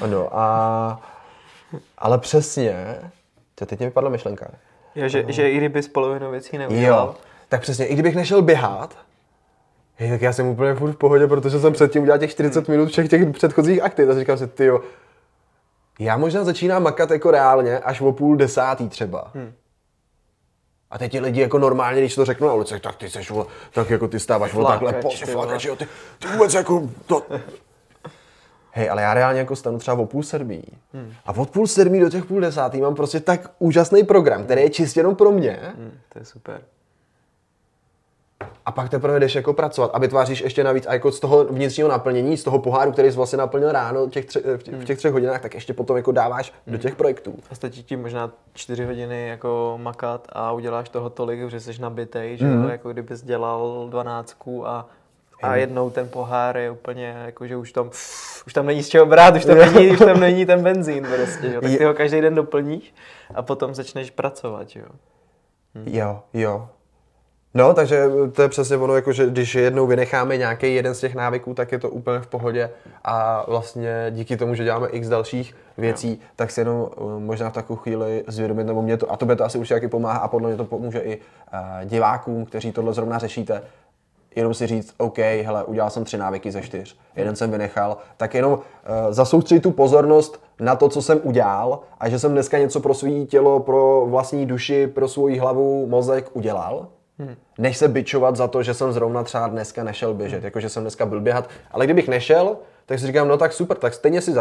Ano, 0.00 0.28
a, 0.32 1.00
ale 1.98 2.18
přesně, 2.18 2.96
To 3.54 3.66
teď 3.66 3.78
mě 3.78 3.88
vypadla 3.88 4.10
myšlenka. 4.10 4.46
Jo, 4.94 5.08
že, 5.08 5.24
že 5.28 5.50
i 5.50 5.56
kdyby 5.56 5.82
s 5.82 5.88
polovinou 5.88 6.30
věcí 6.30 6.58
neudělal. 6.58 7.06
Jo, 7.06 7.14
tak 7.48 7.60
přesně, 7.60 7.86
i 7.86 7.94
kdybych 7.94 8.16
nešel 8.16 8.42
běhat, 8.42 8.96
hej, 9.96 10.10
tak 10.10 10.22
já 10.22 10.32
jsem 10.32 10.46
úplně 10.46 10.74
furt 10.74 10.92
v 10.92 10.96
pohodě, 10.96 11.26
protože 11.26 11.60
jsem 11.60 11.72
předtím 11.72 12.02
udělal 12.02 12.18
těch 12.18 12.30
40 12.30 12.68
minut 12.68 12.88
všech 12.88 13.08
těch 13.08 13.30
předchozích 13.30 13.82
aktiv. 13.82 14.08
A 14.08 14.14
říkám 14.14 14.38
si, 14.38 14.46
ty 14.46 14.70
já 15.98 16.16
možná 16.16 16.44
začínám 16.44 16.82
makat 16.82 17.10
jako 17.10 17.30
reálně 17.30 17.78
až 17.78 18.00
o 18.00 18.12
půl 18.12 18.36
desátý 18.36 18.88
třeba. 18.88 19.30
Hmm. 19.34 19.52
A 20.90 20.98
teď 20.98 21.12
ti 21.12 21.20
lidi 21.20 21.40
jako 21.40 21.58
normálně, 21.58 22.00
když 22.00 22.14
to 22.14 22.24
řeknu 22.24 22.46
na 22.46 22.54
ulici, 22.54 22.80
tak 22.80 22.96
ty 22.96 23.10
seš, 23.10 23.32
tak 23.72 23.90
jako 23.90 24.08
ty 24.08 24.20
stáváš 24.20 24.54
o 24.54 24.64
takhle, 24.64 24.92
po, 24.92 25.08
ty 25.08 25.26
flakač, 25.26 25.64
jo, 25.64 25.76
ty, 25.76 25.88
ty 26.18 26.28
vůbec 26.28 26.54
jako, 26.54 26.88
to, 27.06 27.26
Hej, 28.70 28.90
ale 28.90 29.02
já 29.02 29.14
reálně 29.14 29.38
jako 29.38 29.56
stanu 29.56 29.78
třeba 29.78 29.96
o 29.96 30.06
půl 30.06 30.22
sedmí. 30.22 30.62
Hmm. 30.92 31.12
A 31.26 31.36
od 31.36 31.50
půl 31.50 31.66
sedmí 31.66 32.00
do 32.00 32.10
těch 32.10 32.24
půl 32.24 32.40
desátý 32.40 32.80
mám 32.80 32.94
prostě 32.94 33.20
tak 33.20 33.50
úžasný 33.58 34.04
program, 34.04 34.44
který 34.44 34.62
je 34.62 34.70
čistě 34.70 35.00
jenom 35.00 35.16
pro 35.16 35.32
mě. 35.32 35.58
Hmm, 35.62 35.98
to 36.12 36.18
je 36.18 36.24
super. 36.24 36.60
A 38.66 38.72
pak 38.72 38.88
teprve 38.88 39.20
jdeš 39.20 39.34
jako 39.34 39.52
pracovat 39.52 39.90
a 39.94 39.98
vytváříš 39.98 40.40
ještě 40.40 40.64
navíc 40.64 40.86
a 40.86 40.92
jako 40.92 41.12
z 41.12 41.20
toho 41.20 41.44
vnitřního 41.44 41.88
naplnění, 41.88 42.36
z 42.36 42.44
toho 42.44 42.58
poháru, 42.58 42.92
který 42.92 43.10
jsi 43.10 43.16
vlastně 43.16 43.38
naplnil 43.38 43.72
ráno 43.72 44.08
těch 44.08 44.24
tři, 44.24 44.40
v, 44.56 44.62
těch, 44.62 44.74
v 44.74 44.84
těch 44.84 44.98
třech 44.98 45.12
hodinách, 45.12 45.40
tak 45.40 45.54
ještě 45.54 45.74
potom 45.74 45.96
jako 45.96 46.12
dáváš 46.12 46.52
hmm. 46.66 46.76
do 46.76 46.82
těch 46.82 46.94
projektů. 46.94 47.34
A 47.50 47.54
stačí 47.54 47.82
ti 47.82 47.96
možná 47.96 48.30
čtyři 48.54 48.84
hodiny 48.84 49.28
jako 49.28 49.78
makat 49.82 50.28
a 50.32 50.52
uděláš 50.52 50.88
toho 50.88 51.10
tolik, 51.10 51.50
že 51.50 51.60
jsi 51.60 51.80
nabitej, 51.80 52.36
že 52.36 52.46
hmm. 52.46 52.68
jako 52.68 52.92
kdybys 52.92 53.22
dělal 53.22 53.86
dvanáctku 53.90 54.68
a 54.68 54.88
a 55.42 55.56
jednou 55.56 55.90
ten 55.90 56.08
pohár 56.08 56.56
je 56.56 56.70
úplně, 56.70 57.14
jako, 57.26 57.46
že 57.46 57.56
už 57.56 57.72
tam, 57.72 57.88
už 58.46 58.52
tam 58.52 58.66
není 58.66 58.82
z 58.82 58.88
čeho 58.88 59.06
brát, 59.06 59.36
už 59.36 59.44
tam 59.44 59.58
není, 59.74 59.90
už 59.90 59.98
tam 59.98 60.20
není 60.20 60.46
ten 60.46 60.62
benzín 60.62 61.06
prostě, 61.16 61.46
jo. 61.46 61.60
tak 61.60 61.70
ty 61.78 61.84
ho 61.84 61.94
každý 61.94 62.20
den 62.20 62.34
doplníš 62.34 62.94
a 63.34 63.42
potom 63.42 63.74
začneš 63.74 64.10
pracovat, 64.10 64.76
jo. 64.76 64.86
Hm. 65.74 65.84
Jo, 65.86 66.22
jo. 66.34 66.68
No, 67.56 67.74
takže 67.74 68.04
to 68.32 68.42
je 68.42 68.48
přesně 68.48 68.76
ono, 68.76 68.94
jako, 68.94 69.12
že 69.12 69.26
když 69.26 69.54
jednou 69.54 69.86
vynecháme 69.86 70.36
nějaký 70.36 70.74
jeden 70.74 70.94
z 70.94 71.00
těch 71.00 71.14
návyků, 71.14 71.54
tak 71.54 71.72
je 71.72 71.78
to 71.78 71.90
úplně 71.90 72.20
v 72.20 72.26
pohodě. 72.26 72.70
A 73.04 73.44
vlastně 73.50 74.06
díky 74.10 74.36
tomu, 74.36 74.54
že 74.54 74.64
děláme 74.64 74.88
x 74.88 75.08
dalších 75.08 75.56
věcí, 75.78 76.10
jo. 76.10 76.16
tak 76.36 76.50
si 76.50 76.60
jenom 76.60 76.88
uh, 76.96 77.20
možná 77.20 77.50
v 77.50 77.52
takovou 77.52 77.76
chvíli 77.76 78.24
zvědomit, 78.26 78.64
nebo 78.64 78.82
mě 78.82 78.96
to, 78.96 79.12
a 79.12 79.16
to 79.16 79.26
by 79.26 79.36
to 79.36 79.44
asi 79.44 79.58
určitě 79.58 79.74
taky 79.74 79.88
pomáhá 79.88 80.18
a 80.18 80.28
podle 80.28 80.48
mě 80.48 80.56
to 80.56 80.64
pomůže 80.64 80.98
i 80.98 81.16
uh, 81.16 81.88
divákům, 81.88 82.44
kteří 82.44 82.72
tohle 82.72 82.94
zrovna 82.94 83.18
řešíte, 83.18 83.62
jenom 84.36 84.54
si 84.54 84.66
říct, 84.66 84.94
OK, 84.98 85.18
hele, 85.18 85.64
udělal 85.64 85.90
jsem 85.90 86.04
tři 86.04 86.18
návyky 86.18 86.50
ze 86.50 86.62
čtyř, 86.62 86.96
jeden 87.16 87.36
jsem 87.36 87.50
vynechal, 87.50 87.96
tak 88.16 88.34
jenom 88.34 88.52
uh, 88.52 88.58
zasoustředit 89.10 89.60
tu 89.60 89.70
pozornost 89.70 90.42
na 90.60 90.76
to, 90.76 90.88
co 90.88 91.02
jsem 91.02 91.20
udělal 91.22 91.80
a 92.00 92.08
že 92.08 92.18
jsem 92.18 92.32
dneska 92.32 92.58
něco 92.58 92.80
pro 92.80 92.94
svý 92.94 93.26
tělo, 93.26 93.60
pro 93.60 94.06
vlastní 94.06 94.46
duši, 94.46 94.86
pro 94.86 95.08
svoji 95.08 95.38
hlavu, 95.38 95.86
mozek 95.86 96.30
udělal, 96.32 96.86
hmm. 97.18 97.36
než 97.58 97.76
se 97.76 97.88
bičovat 97.88 98.36
za 98.36 98.48
to, 98.48 98.62
že 98.62 98.74
jsem 98.74 98.92
zrovna 98.92 99.22
třeba 99.22 99.48
dneska 99.48 99.84
nešel 99.84 100.14
běžet, 100.14 100.36
hmm. 100.36 100.44
jako 100.44 100.60
že 100.60 100.68
jsem 100.68 100.82
dneska 100.82 101.06
byl 101.06 101.20
běhat, 101.20 101.48
ale 101.70 101.84
kdybych 101.84 102.08
nešel, 102.08 102.56
tak 102.86 102.98
si 102.98 103.06
říkám, 103.06 103.28
no 103.28 103.36
tak 103.36 103.52
super, 103.52 103.76
tak 103.76 103.94
stejně 103.94 104.20
si 104.20 104.34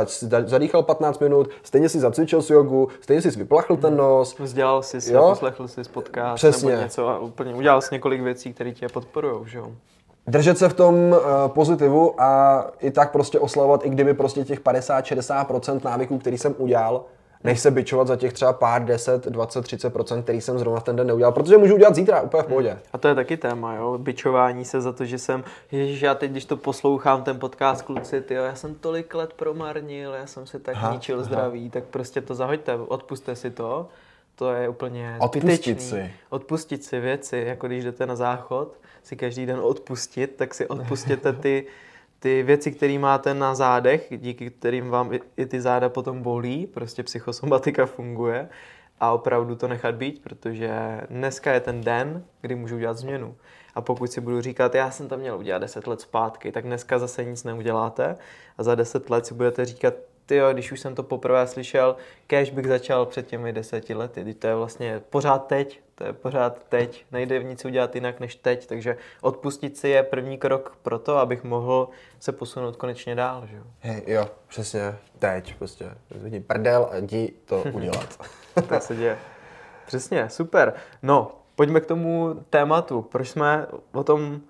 zadýchal 0.45 0.83
15 0.83 1.19
minut, 1.19 1.49
stejně 1.63 1.89
si 1.89 1.99
zacvičil 1.99 2.41
si 2.41 2.53
jogu, 2.53 2.87
stejně 3.01 3.21
si 3.21 3.31
vyplachl 3.31 3.77
ten 3.77 3.97
nos. 3.97 4.39
Vzdělal 4.39 4.83
si 4.83 5.01
si, 5.01 5.13
poslechl 5.13 5.67
si 5.67 5.81
podcast 5.83 6.35
Přesně. 6.35 6.71
nebo 6.71 6.83
něco 6.83 7.07
a 7.07 7.19
úplně 7.19 7.55
udělal 7.55 7.81
jsi 7.81 7.95
několik 7.95 8.21
věcí, 8.21 8.53
které 8.53 8.71
tě 8.71 8.87
podporují, 8.89 9.47
že 9.47 9.57
jo? 9.57 9.71
Držet 10.27 10.57
se 10.57 10.69
v 10.69 10.73
tom 10.73 10.95
uh, 10.95 11.17
pozitivu 11.47 12.21
a 12.21 12.61
i 12.79 12.91
tak 12.91 13.11
prostě 13.11 13.39
oslavovat, 13.39 13.85
i 13.85 13.89
kdyby 13.89 14.13
prostě 14.13 14.43
těch 14.43 14.61
50-60% 14.61 15.79
návyků, 15.83 16.17
který 16.17 16.37
jsem 16.37 16.55
udělal, 16.57 17.03
než 17.45 17.59
se 17.59 17.71
bičovat 17.71 18.07
za 18.07 18.15
těch 18.15 18.33
třeba 18.33 18.53
pár 18.53 18.85
10, 18.85 19.25
20, 19.25 19.65
30% 19.65 20.23
který 20.23 20.41
jsem 20.41 20.59
zrovna 20.59 20.79
ten 20.79 20.95
den 20.95 21.07
neudělal, 21.07 21.31
protože 21.31 21.57
můžu 21.57 21.75
udělat 21.75 21.95
zítra 21.95 22.21
úplně 22.21 22.43
v 22.43 22.45
pohodě. 22.45 22.79
A 22.93 22.97
to 22.97 23.07
je 23.07 23.15
taky 23.15 23.37
téma, 23.37 23.75
jo, 23.75 23.97
bičování 23.97 24.65
se 24.65 24.81
za 24.81 24.91
to, 24.91 25.05
že 25.05 25.17
jsem, 25.17 25.43
ježiš, 25.71 26.01
já 26.01 26.15
teď, 26.15 26.31
když 26.31 26.45
to 26.45 26.57
poslouchám, 26.57 27.23
ten 27.23 27.39
podcast 27.39 27.81
kluci, 27.81 28.21
tyjo, 28.21 28.43
já 28.43 28.55
jsem 28.55 28.75
tolik 28.75 29.15
let 29.15 29.33
promarnil, 29.33 30.13
já 30.13 30.27
jsem 30.27 30.47
si 30.47 30.59
tak 30.59 30.75
aha, 30.75 30.93
ničil 30.93 31.15
aha. 31.15 31.23
zdraví, 31.23 31.69
tak 31.69 31.83
prostě 31.83 32.21
to 32.21 32.35
zahoďte, 32.35 32.75
odpuste 32.75 33.35
si 33.35 33.51
to, 33.51 33.87
to 34.35 34.51
je 34.51 34.69
úplně 34.69 35.17
Odpustit 35.19 35.81
si. 35.81 36.11
Odpustit 36.29 36.83
si 36.83 36.99
věci, 36.99 37.43
jako 37.47 37.67
když 37.67 37.83
jdete 37.83 38.05
na 38.05 38.15
záchod, 38.15 38.73
si 39.03 39.15
každý 39.15 39.45
den 39.45 39.59
odpustit, 39.59 40.35
tak 40.35 40.53
si 40.53 40.67
odpustěte 40.67 41.33
ty 41.33 41.65
ty 42.25 42.43
věci, 42.43 42.71
které 42.71 42.99
máte 42.99 43.33
na 43.33 43.55
zádech, 43.55 44.07
díky 44.17 44.49
kterým 44.49 44.89
vám 44.89 45.13
i, 45.13 45.19
i 45.37 45.45
ty 45.45 45.61
záda 45.61 45.89
potom 45.89 46.21
bolí, 46.21 46.67
prostě 46.67 47.03
psychosomatika 47.03 47.85
funguje 47.85 48.49
a 48.99 49.11
opravdu 49.11 49.55
to 49.55 49.67
nechat 49.67 49.95
být, 49.95 50.21
protože 50.23 51.01
dneska 51.09 51.53
je 51.53 51.59
ten 51.59 51.81
den, 51.81 52.25
kdy 52.41 52.55
můžu 52.55 52.75
udělat 52.75 52.97
změnu. 52.97 53.35
A 53.75 53.81
pokud 53.81 54.11
si 54.11 54.21
budu 54.21 54.41
říkat, 54.41 54.75
já 54.75 54.91
jsem 54.91 55.07
tam 55.07 55.19
měl 55.19 55.37
udělat 55.37 55.59
10 55.59 55.87
let 55.87 56.01
zpátky, 56.01 56.51
tak 56.51 56.63
dneska 56.63 56.99
zase 56.99 57.25
nic 57.25 57.43
neuděláte 57.43 58.17
a 58.57 58.63
za 58.63 58.75
10 58.75 59.09
let 59.09 59.25
si 59.25 59.33
budete 59.33 59.65
říkat, 59.65 59.93
ty 60.25 60.41
když 60.53 60.71
už 60.71 60.79
jsem 60.79 60.95
to 60.95 61.03
poprvé 61.03 61.47
slyšel, 61.47 61.95
kež 62.27 62.51
bych 62.51 62.67
začal 62.67 63.05
před 63.05 63.27
těmi 63.27 63.53
deseti 63.53 63.93
lety. 63.93 64.23
Teď 64.23 64.37
to 64.37 64.47
je 64.47 64.55
vlastně 64.55 65.01
pořád 65.09 65.47
teď, 65.47 65.81
to 65.95 66.03
je 66.03 66.13
pořád 66.13 66.63
teď, 66.69 67.05
nejde 67.11 67.43
nic 67.43 67.65
udělat 67.65 67.95
jinak 67.95 68.19
než 68.19 68.35
teď, 68.35 68.67
takže 68.67 68.97
odpustit 69.21 69.77
si 69.77 69.89
je 69.89 70.03
první 70.03 70.37
krok 70.37 70.77
pro 70.81 70.99
to, 70.99 71.17
abych 71.17 71.43
mohl 71.43 71.89
se 72.19 72.31
posunout 72.31 72.75
konečně 72.75 73.15
dál, 73.15 73.47
že 73.47 73.55
jo? 73.55 73.63
Hej, 73.79 74.03
jo, 74.07 74.27
přesně, 74.47 74.95
teď 75.19 75.55
prostě, 75.55 75.91
Zvedni 76.15 76.39
prdel 76.39 76.89
a 76.91 76.97
jdi 76.97 77.33
to 77.45 77.63
udělat. 77.73 78.19
to 78.67 78.79
se 78.79 78.95
děje. 78.95 79.17
Přesně, 79.85 80.29
super. 80.29 80.73
No, 81.03 81.31
pojďme 81.55 81.79
k 81.79 81.85
tomu 81.85 82.35
tématu. 82.49 83.01
Proč 83.01 83.29
jsme 83.29 83.67
o 83.91 84.03
tom 84.03 84.41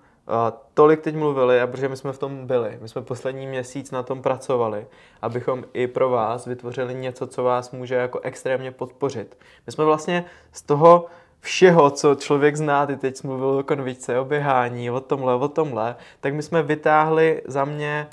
tolik 0.74 1.00
teď 1.00 1.16
mluvili, 1.16 1.60
a 1.60 1.66
protože 1.66 1.88
my 1.88 1.96
jsme 1.96 2.12
v 2.12 2.18
tom 2.18 2.46
byli. 2.46 2.78
My 2.82 2.88
jsme 2.88 3.02
poslední 3.02 3.46
měsíc 3.46 3.90
na 3.90 4.02
tom 4.02 4.22
pracovali, 4.22 4.86
abychom 5.22 5.64
i 5.72 5.86
pro 5.86 6.10
vás 6.10 6.46
vytvořili 6.46 6.94
něco, 6.94 7.26
co 7.26 7.42
vás 7.42 7.70
může 7.70 7.94
jako 7.94 8.20
extrémně 8.20 8.72
podpořit. 8.72 9.38
My 9.66 9.72
jsme 9.72 9.84
vlastně 9.84 10.24
z 10.52 10.62
toho 10.62 11.06
všeho, 11.40 11.90
co 11.90 12.14
člověk 12.14 12.56
zná, 12.56 12.86
ty 12.86 12.96
teď 12.96 13.24
mluvil 13.24 13.48
o 13.48 13.62
konvičce, 13.62 14.18
o 14.18 14.24
běhání, 14.24 14.90
o 14.90 15.00
tomhle, 15.00 15.34
o 15.34 15.48
tomhle, 15.48 15.96
tak 16.20 16.34
my 16.34 16.42
jsme 16.42 16.62
vytáhli 16.62 17.42
za 17.46 17.64
mě 17.64 18.08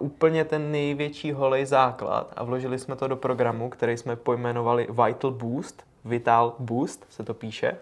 uh, 0.00 0.06
úplně 0.06 0.44
ten 0.44 0.72
největší 0.72 1.32
holej 1.32 1.66
základ 1.66 2.32
a 2.36 2.44
vložili 2.44 2.78
jsme 2.78 2.96
to 2.96 3.08
do 3.08 3.16
programu, 3.16 3.68
který 3.68 3.96
jsme 3.96 4.16
pojmenovali 4.16 4.88
Vital 5.06 5.30
Boost, 5.30 5.84
Vital 6.04 6.54
Boost 6.58 7.06
se 7.10 7.22
to 7.22 7.34
píše, 7.34 7.76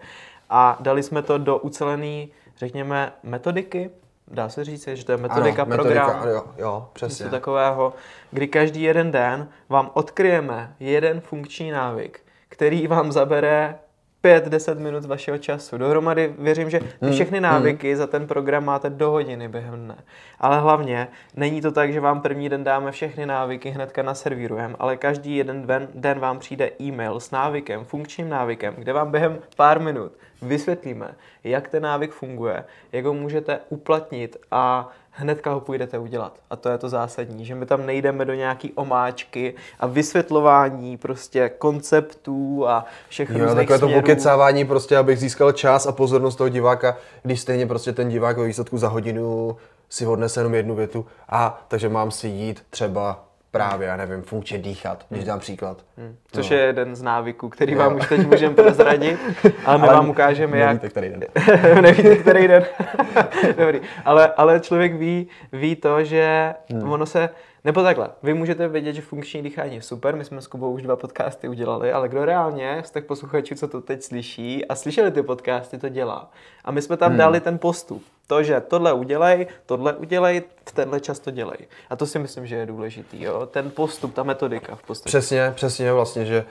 a 0.49 0.77
dali 0.79 1.03
jsme 1.03 1.21
to 1.21 1.37
do 1.37 1.57
ucelený 1.57 2.31
řekněme, 2.59 3.13
metodiky, 3.23 3.89
dá 4.27 4.49
se 4.49 4.63
říct, 4.63 4.87
že 4.87 5.05
to 5.05 5.11
je 5.11 5.17
metodika 5.17 5.61
ano, 5.61 5.75
program. 5.75 6.07
Metodika, 6.07 6.29
jo, 6.29 6.43
jo, 6.57 6.89
přesně. 6.93 7.23
Něco 7.23 7.35
takového, 7.35 7.93
kdy 8.31 8.47
každý 8.47 8.81
jeden 8.81 9.11
den 9.11 9.47
vám 9.69 9.91
odkryjeme 9.93 10.75
jeden 10.79 11.21
funkční 11.21 11.71
návyk, 11.71 12.19
který 12.49 12.87
vám 12.87 13.11
zabere 13.11 13.75
5-10 14.23 14.79
minut 14.79 15.05
vašeho 15.05 15.37
času. 15.37 15.77
Dohromady 15.77 16.33
věřím, 16.39 16.69
že 16.69 16.79
ty 16.79 16.85
hmm, 17.01 17.13
všechny 17.13 17.37
hmm. 17.37 17.43
návyky 17.43 17.95
za 17.95 18.07
ten 18.07 18.27
program 18.27 18.65
máte 18.65 18.89
do 18.89 19.11
hodiny 19.11 19.47
během 19.47 19.79
dne. 19.79 19.95
Ale 20.39 20.59
hlavně 20.59 21.07
není 21.35 21.61
to 21.61 21.71
tak, 21.71 21.93
že 21.93 21.99
vám 21.99 22.21
první 22.21 22.49
den 22.49 22.63
dáme 22.63 22.91
všechny 22.91 23.25
návyky 23.25 23.69
hnedka 23.69 24.03
naservírujeme, 24.03 24.75
ale 24.79 24.97
každý 24.97 25.35
jeden 25.35 25.67
den, 25.67 25.87
den 25.95 26.19
vám 26.19 26.39
přijde 26.39 26.71
e-mail 26.81 27.19
s 27.19 27.31
návykem, 27.31 27.85
funkčním 27.85 28.29
návykem, 28.29 28.73
kde 28.77 28.93
vám 28.93 29.11
během 29.11 29.39
pár 29.55 29.81
minut 29.81 30.11
vysvětlíme, 30.41 31.15
jak 31.43 31.67
ten 31.67 31.83
návyk 31.83 32.11
funguje, 32.11 32.63
jak 32.91 33.05
ho 33.05 33.13
můžete 33.13 33.59
uplatnit 33.69 34.37
a 34.51 34.89
hnedka 35.19 35.53
ho 35.53 35.59
půjdete 35.59 35.99
udělat. 35.99 36.39
A 36.49 36.55
to 36.55 36.69
je 36.69 36.77
to 36.77 36.89
zásadní, 36.89 37.45
že 37.45 37.55
my 37.55 37.65
tam 37.65 37.85
nejdeme 37.85 38.25
do 38.25 38.33
nějaký 38.33 38.73
omáčky 38.75 39.53
a 39.79 39.87
vysvětlování 39.87 40.97
prostě 40.97 41.49
konceptů 41.49 42.67
a 42.67 42.85
všech 43.09 43.29
jo, 43.29 43.55
takové 43.55 43.77
směrů. 43.77 43.93
to 43.93 43.99
pokecávání 43.99 44.65
prostě, 44.65 44.97
abych 44.97 45.19
získal 45.19 45.51
čas 45.51 45.85
a 45.85 45.91
pozornost 45.91 46.35
toho 46.35 46.49
diváka, 46.49 46.97
když 47.23 47.41
stejně 47.41 47.67
prostě 47.67 47.91
ten 47.93 48.09
divák 48.09 48.37
ve 48.37 48.45
výsledku 48.45 48.77
za 48.77 48.87
hodinu 48.87 49.57
si 49.89 50.05
odnese 50.05 50.39
jenom 50.39 50.53
jednu 50.53 50.75
větu 50.75 51.05
a 51.29 51.65
takže 51.67 51.89
mám 51.89 52.11
si 52.11 52.27
jít 52.27 52.63
třeba 52.69 53.28
právě, 53.51 53.87
já 53.87 53.97
nevím, 53.97 54.21
funkčně 54.21 54.57
dýchat, 54.57 55.05
když 55.09 55.23
dám 55.23 55.39
příklad. 55.39 55.85
Hmm. 55.97 56.15
Což 56.31 56.49
no. 56.49 56.55
je 56.55 56.61
jeden 56.61 56.95
z 56.95 57.01
návyků, 57.01 57.49
který 57.49 57.75
vám 57.75 57.95
už 57.95 58.09
teď 58.09 58.27
můžeme 58.27 58.55
prozradit, 58.55 59.19
ale 59.65 59.77
my 59.77 59.87
ale 59.87 59.93
vám 59.93 60.09
ukážeme, 60.09 60.57
jak... 60.57 60.67
Nevíte, 60.67 60.89
který 60.89 61.09
den. 61.09 61.23
nevíte, 61.81 62.15
který 62.15 62.47
den. 62.47 62.65
Dobrý. 63.57 63.81
Ale, 64.05 64.33
ale 64.37 64.59
člověk 64.59 64.93
ví, 64.93 65.27
ví 65.51 65.75
to, 65.75 66.03
že 66.03 66.53
hmm. 66.69 66.91
ono 66.91 67.05
se 67.05 67.29
nebo 67.65 67.83
takhle, 67.83 68.09
vy 68.23 68.33
můžete 68.33 68.67
vědět, 68.67 68.93
že 68.93 69.01
funkční 69.01 69.41
dýchání 69.41 69.75
je 69.75 69.81
super, 69.81 70.15
my 70.15 70.25
jsme 70.25 70.41
s 70.41 70.47
Kubou 70.47 70.71
už 70.71 70.81
dva 70.81 70.95
podcasty 70.95 71.49
udělali, 71.49 71.91
ale 71.91 72.09
kdo 72.09 72.25
reálně 72.25 72.81
z 72.85 72.91
těch 72.91 73.05
posluchačů, 73.05 73.55
co 73.55 73.67
to 73.67 73.81
teď 73.81 74.03
slyší 74.03 74.65
a 74.65 74.75
slyšeli 74.75 75.11
ty 75.11 75.23
podcasty, 75.23 75.77
to 75.77 75.89
dělá. 75.89 76.31
A 76.65 76.71
my 76.71 76.81
jsme 76.81 76.97
tam 76.97 77.09
hmm. 77.09 77.17
dali 77.17 77.39
ten 77.39 77.57
postup. 77.57 78.03
To, 78.27 78.43
že 78.43 78.61
tohle 78.61 78.93
udělej, 78.93 79.47
tohle 79.65 79.93
udělej, 79.93 80.43
v 80.69 80.71
tenhle 80.71 80.99
čas 80.99 81.19
to 81.19 81.31
dělej. 81.31 81.57
A 81.89 81.95
to 81.95 82.05
si 82.05 82.19
myslím, 82.19 82.47
že 82.47 82.55
je 82.55 82.65
důležitý, 82.65 83.23
jo? 83.23 83.45
Ten 83.45 83.71
postup, 83.71 84.13
ta 84.13 84.23
metodika 84.23 84.75
v 84.75 84.83
podstatě. 84.83 85.09
Přesně, 85.09 85.51
přesně 85.55 85.93
vlastně, 85.93 86.25
že 86.25 86.45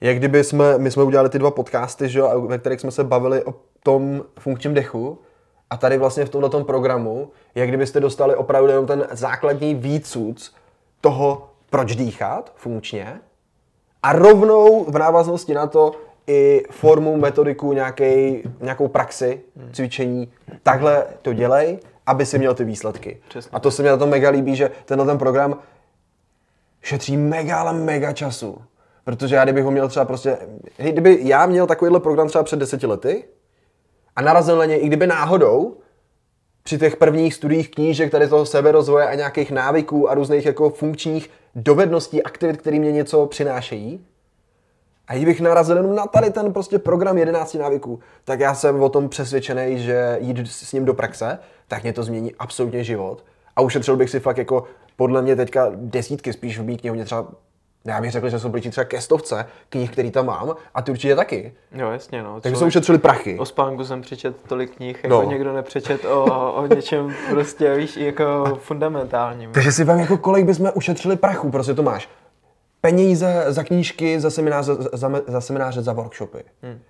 jak 0.00 0.16
kdyby 0.16 0.44
jsme, 0.44 0.78
my 0.78 0.90
jsme 0.90 1.02
udělali 1.02 1.28
ty 1.28 1.38
dva 1.38 1.50
podcasty, 1.50 2.08
že 2.08 2.18
jo, 2.18 2.40
ve 2.40 2.58
kterých 2.58 2.80
jsme 2.80 2.90
se 2.90 3.04
bavili 3.04 3.44
o 3.44 3.54
tom 3.82 4.24
funkčním 4.38 4.74
dechu, 4.74 5.18
a 5.70 5.76
tady 5.76 5.98
vlastně 5.98 6.24
v 6.24 6.30
tomto 6.30 6.64
programu, 6.64 7.30
jak 7.54 7.68
kdybyste 7.68 8.00
dostali 8.00 8.36
opravdu 8.36 8.68
jenom 8.68 8.86
ten 8.86 9.06
základní 9.10 9.74
výcud 9.74 10.50
toho, 11.00 11.50
proč 11.70 11.96
dýchat 11.96 12.52
funkčně, 12.56 13.20
a 14.02 14.12
rovnou 14.12 14.84
v 14.84 14.98
návaznosti 14.98 15.54
na 15.54 15.66
to 15.66 15.92
i 16.26 16.62
formu, 16.70 17.16
metodiku, 17.16 17.72
nějaký, 17.72 18.42
nějakou 18.60 18.88
praxi, 18.88 19.40
cvičení. 19.72 20.32
Takhle 20.62 21.06
to 21.22 21.32
dělej, 21.32 21.78
aby 22.06 22.26
si 22.26 22.38
měl 22.38 22.54
ty 22.54 22.64
výsledky. 22.64 23.20
Přesně. 23.28 23.50
A 23.52 23.60
to 23.60 23.70
se 23.70 23.82
mi 23.82 23.88
na 23.88 23.96
tom 23.96 24.10
mega 24.10 24.30
líbí, 24.30 24.56
že 24.56 24.70
tenhle 24.84 25.06
ten 25.06 25.18
program 25.18 25.58
šetří 26.82 27.16
mega, 27.16 27.60
ale 27.60 27.72
mega 27.72 28.12
času. 28.12 28.62
Protože 29.04 29.36
já 29.36 29.44
kdybych 29.44 29.64
ho 29.64 29.70
měl 29.70 29.88
třeba 29.88 30.04
prostě, 30.04 30.38
kdyby 30.76 31.18
já 31.22 31.46
měl 31.46 31.66
takovýhle 31.66 32.00
program 32.00 32.28
třeba 32.28 32.44
před 32.44 32.58
deseti 32.58 32.86
lety 32.86 33.24
a 34.18 34.20
narazil 34.20 34.58
na 34.58 34.64
něj, 34.64 34.80
i 34.82 34.86
kdyby 34.86 35.06
náhodou, 35.06 35.76
při 36.62 36.78
těch 36.78 36.96
prvních 36.96 37.34
studiích 37.34 37.70
knížek 37.70 38.10
tady 38.10 38.28
toho 38.28 38.46
seberozvoje 38.46 39.06
a 39.06 39.14
nějakých 39.14 39.50
návyků 39.50 40.10
a 40.10 40.14
různých 40.14 40.46
jako 40.46 40.70
funkčních 40.70 41.30
dovedností, 41.54 42.22
aktivit, 42.22 42.56
které 42.56 42.78
mě 42.78 42.92
něco 42.92 43.26
přinášejí, 43.26 44.06
a 45.08 45.14
kdybych 45.14 45.40
narazil 45.40 45.76
jenom 45.76 45.94
na 45.94 46.06
tady 46.06 46.30
ten 46.30 46.52
prostě 46.52 46.78
program 46.78 47.18
11 47.18 47.54
návyků, 47.54 48.00
tak 48.24 48.40
já 48.40 48.54
jsem 48.54 48.82
o 48.82 48.88
tom 48.88 49.08
přesvědčený, 49.08 49.78
že 49.78 50.18
jít 50.20 50.48
s 50.48 50.72
ním 50.72 50.84
do 50.84 50.94
praxe, 50.94 51.38
tak 51.68 51.82
mě 51.82 51.92
to 51.92 52.02
změní 52.02 52.34
absolutně 52.38 52.84
život. 52.84 53.24
A 53.56 53.60
ušetřil 53.60 53.96
bych 53.96 54.10
si 54.10 54.20
fakt 54.20 54.38
jako 54.38 54.64
podle 54.96 55.22
mě 55.22 55.36
teďka 55.36 55.70
desítky, 55.74 56.32
spíš 56.32 56.58
v 56.58 56.64
mý 56.64 56.76
knihovně 56.76 57.04
třeba 57.04 57.28
já 57.84 58.00
bych 58.00 58.10
řekl, 58.10 58.28
že 58.28 58.38
jsou 58.38 58.48
blíží 58.48 58.70
třeba 58.70 58.84
ke 58.84 59.00
stovce 59.00 59.46
knih, 59.68 59.90
který 59.90 60.10
tam 60.10 60.26
mám, 60.26 60.54
a 60.74 60.82
ty 60.82 60.90
určitě 60.90 61.16
taky. 61.16 61.52
Jo, 61.72 61.90
jasně, 61.90 62.22
no. 62.22 62.40
Takže 62.40 62.56
jsou 62.56 62.66
ušetřili 62.66 62.98
prachy. 62.98 63.38
O 63.38 63.44
spánku 63.44 63.84
jsem 63.84 64.02
přečet 64.02 64.36
tolik 64.48 64.76
knih, 64.76 65.04
jako 65.04 65.22
no. 65.22 65.30
někdo 65.30 65.52
nepřečet 65.52 66.04
o, 66.04 66.52
o 66.52 66.66
něčem 66.66 67.14
prostě, 67.30 67.74
víš, 67.74 67.96
jako 67.96 68.58
fundamentálním. 68.62 69.52
Takže 69.52 69.72
si 69.72 69.84
vám 69.84 69.98
jako 69.98 70.18
kolik 70.18 70.44
bychom 70.44 70.70
ušetřili 70.74 71.16
prachu, 71.16 71.50
prostě 71.50 71.74
to 71.74 71.82
máš 71.82 72.08
peníze 72.80 73.44
za 73.48 73.64
knížky, 73.64 74.20
za 74.20 74.30
semináře, 74.30 74.74
za, 74.92 75.10
za, 75.26 75.40
semináře, 75.40 75.82
za 75.82 75.92
workshopy. 75.92 76.44
Hmm. 76.62 76.80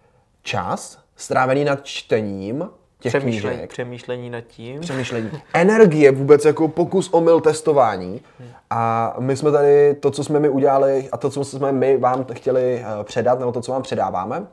Čas 0.42 0.98
strávený 1.16 1.64
nad 1.64 1.84
čtením 1.84 2.68
těch 3.00 3.10
Přemýšlení, 3.10 3.56
knížek. 3.56 3.70
Přemýšlení 3.70 4.30
nad 4.30 4.40
tím. 4.40 4.80
Přemýšlení. 4.80 5.30
Energie 5.54 6.12
vůbec 6.12 6.44
jako 6.44 6.68
pokus 6.68 7.08
o 7.12 7.20
mil 7.20 7.40
testování. 7.40 8.22
Hmm. 8.38 8.48
A 8.70 9.14
my 9.18 9.36
jsme 9.36 9.52
tady, 9.52 9.94
to, 9.94 10.10
co 10.10 10.24
jsme 10.24 10.40
mi 10.40 10.48
udělali 10.48 11.08
a 11.12 11.16
to, 11.16 11.30
co 11.30 11.44
jsme 11.44 11.72
my 11.72 11.96
vám 11.96 12.26
chtěli 12.32 12.84
eh, 12.84 13.04
předat, 13.04 13.38
nebo 13.38 13.52
to, 13.52 13.60
co 13.60 13.72
vám 13.72 13.82
předáváme, 13.82 14.46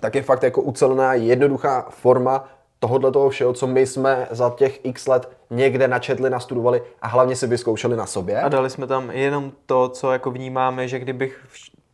tak 0.00 0.14
je 0.14 0.22
fakt 0.22 0.42
jako 0.42 0.62
ucelená, 0.62 1.14
jednoduchá 1.14 1.86
forma 1.90 2.48
tohohle 2.78 3.12
toho 3.12 3.30
všeho, 3.30 3.52
co 3.52 3.66
my 3.66 3.86
jsme 3.86 4.28
za 4.30 4.54
těch 4.56 4.84
x 4.84 5.06
let 5.06 5.30
někde 5.50 5.88
načetli, 5.88 6.30
nastudovali 6.30 6.82
a 7.02 7.08
hlavně 7.08 7.36
si 7.36 7.46
vyzkoušeli 7.46 7.96
na 7.96 8.06
sobě. 8.06 8.40
A 8.40 8.48
dali 8.48 8.70
jsme 8.70 8.86
tam 8.86 9.10
jenom 9.10 9.52
to, 9.66 9.88
co 9.88 10.12
jako 10.12 10.30
vnímáme, 10.30 10.88
že 10.88 10.98
kdybych 10.98 11.40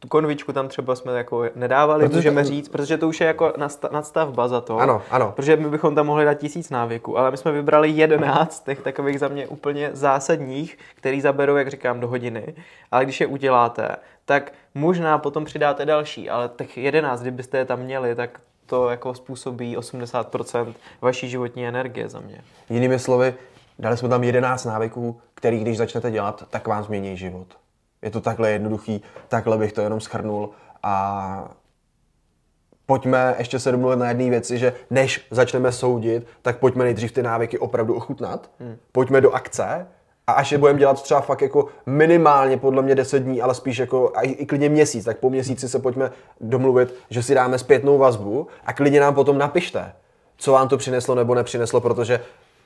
tu 0.05 0.09
konvičku 0.09 0.53
tam 0.53 0.69
třeba 0.69 0.97
jsme 0.97 1.13
jako 1.13 1.45
nedávali, 1.55 2.05
protože 2.05 2.17
můžeme 2.17 2.43
to... 2.43 2.49
říct, 2.49 2.69
protože 2.69 2.99
to 2.99 3.09
už 3.09 3.21
je 3.21 3.27
jako 3.27 3.53
nadstavba 3.93 4.49
za 4.49 4.61
to. 4.61 4.79
Ano, 4.79 5.03
ano. 5.11 5.33
Protože 5.37 5.57
my 5.57 5.69
bychom 5.69 5.95
tam 5.95 6.07
mohli 6.07 6.25
dát 6.25 6.35
tisíc 6.35 6.71
návyků, 6.71 7.19
ale 7.19 7.31
my 7.31 7.37
jsme 7.37 7.53
vybrali 7.53 7.91
jedenáct 7.91 8.65
těch 8.65 8.81
takových 8.81 9.21
za 9.21 9.29
mě 9.29 9.49
úplně 9.49 9.91
zásadních, 9.93 10.79
který 10.95 11.21
zaberou, 11.21 11.57
jak 11.57 11.71
říkám, 11.71 12.01
do 12.01 12.09
hodiny. 12.09 12.55
Ale 12.91 13.05
když 13.05 13.21
je 13.21 13.27
uděláte, 13.27 13.97
tak 14.25 14.53
možná 14.75 15.19
potom 15.19 15.45
přidáte 15.45 15.87
další, 15.87 16.31
ale 16.31 16.51
těch 16.57 16.79
jedenáct, 16.79 17.21
kdybyste 17.21 17.59
je 17.59 17.65
tam 17.65 17.81
měli, 17.81 18.15
tak 18.15 18.41
to 18.67 18.91
jako 18.91 19.15
způsobí 19.15 19.77
80% 19.77 20.75
vaší 21.01 21.29
životní 21.29 21.67
energie 21.67 22.09
za 22.09 22.21
mě. 22.21 22.41
Jinými 22.71 22.99
slovy, 22.99 23.35
dali 23.79 23.97
jsme 23.97 24.09
tam 24.09 24.25
11 24.25 24.65
návyků, 24.65 25.21
který 25.35 25.61
když 25.61 25.79
začnete 25.79 26.11
dělat, 26.11 26.45
tak 26.51 26.67
vám 26.67 26.85
změní 26.85 27.17
život. 27.17 27.47
Je 28.05 28.11
to 28.11 28.21
takhle 28.21 28.51
jednoduchý, 28.51 29.03
takhle 29.29 29.59
bych 29.59 29.73
to 29.73 29.81
jenom 29.81 30.01
schrnul 30.01 30.51
a 30.83 31.55
pojďme 32.87 33.35
ještě 33.39 33.59
se 33.59 33.73
domluvit 33.73 33.97
na 33.97 34.09
jedné 34.09 34.31
věci, 34.31 34.59
že 34.59 34.73
než 34.91 35.27
začneme 35.31 35.73
soudit, 35.73 36.27
tak 36.43 36.59
pojďme 36.59 36.85
nejdřív 36.85 37.13
ty 37.13 37.23
návyky 37.23 37.59
opravdu 37.59 37.95
ochutnat, 37.95 38.51
hmm. 38.61 38.77
pojďme 38.93 39.21
do 39.21 39.31
akce 39.31 39.87
a 40.27 40.33
až 40.33 40.53
je 40.53 40.59
budeme 40.59 40.79
dělat 40.79 41.03
třeba 41.03 41.21
fakt 41.21 41.43
jako 41.43 41.69
minimálně 41.87 42.57
podle 42.57 42.83
mě 42.83 42.95
10 42.95 43.19
dní, 43.19 43.43
ale 43.43 43.55
spíš 43.55 43.79
jako 43.79 44.13
i, 44.23 44.29
i 44.29 44.47
klidně 44.47 44.69
měsíc, 44.69 45.05
tak 45.05 45.19
po 45.19 45.31
měsíci 45.31 45.69
se 45.69 45.79
pojďme 45.79 46.11
domluvit, 46.41 46.95
že 47.11 47.23
si 47.23 47.35
dáme 47.35 47.59
zpětnou 47.59 47.99
vazbu 47.99 48.47
a 48.67 48.73
klidně 48.73 49.01
nám 49.01 49.15
potom 49.15 49.39
napište, 49.39 49.93
co 50.37 50.53
vám 50.53 50.69
to 50.69 50.77
přineslo 50.77 51.15
nebo 51.15 51.35
nepřineslo, 51.35 51.81
protože 51.81 52.21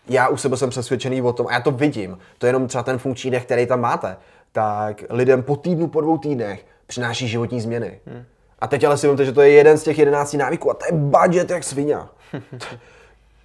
já 0.09 0.28
u 0.28 0.36
sebe 0.36 0.57
jsem 0.57 0.70
přesvědčený 0.70 1.22
o 1.22 1.32
tom 1.32 1.47
a 1.47 1.53
já 1.53 1.61
to 1.61 1.70
vidím, 1.70 2.18
to 2.39 2.47
je 2.47 2.49
jenom 2.49 2.66
třeba 2.66 2.82
ten 2.82 2.99
funkční 2.99 3.30
dech, 3.30 3.45
který 3.45 3.66
tam 3.66 3.80
máte, 3.80 4.16
tak 4.53 5.05
lidem 5.11 5.42
po 5.42 5.57
týdnu, 5.57 5.86
po 5.86 6.01
dvou 6.01 6.18
týdnech 6.18 6.66
přináší 6.86 7.28
životní 7.28 7.61
změny. 7.61 8.01
Hmm. 8.07 8.24
A 8.59 8.66
teď 8.66 8.84
ale 8.84 8.99
si 8.99 9.07
vemte, 9.07 9.24
že 9.24 9.32
to 9.32 9.40
je 9.40 9.51
jeden 9.51 9.78
z 9.78 9.82
těch 9.82 9.99
jedenácti 9.99 10.36
návyků 10.36 10.70
a 10.70 10.74
to 10.74 10.84
je 10.86 10.92
budget 10.92 11.51
jak 11.51 11.64
svině. 11.64 11.96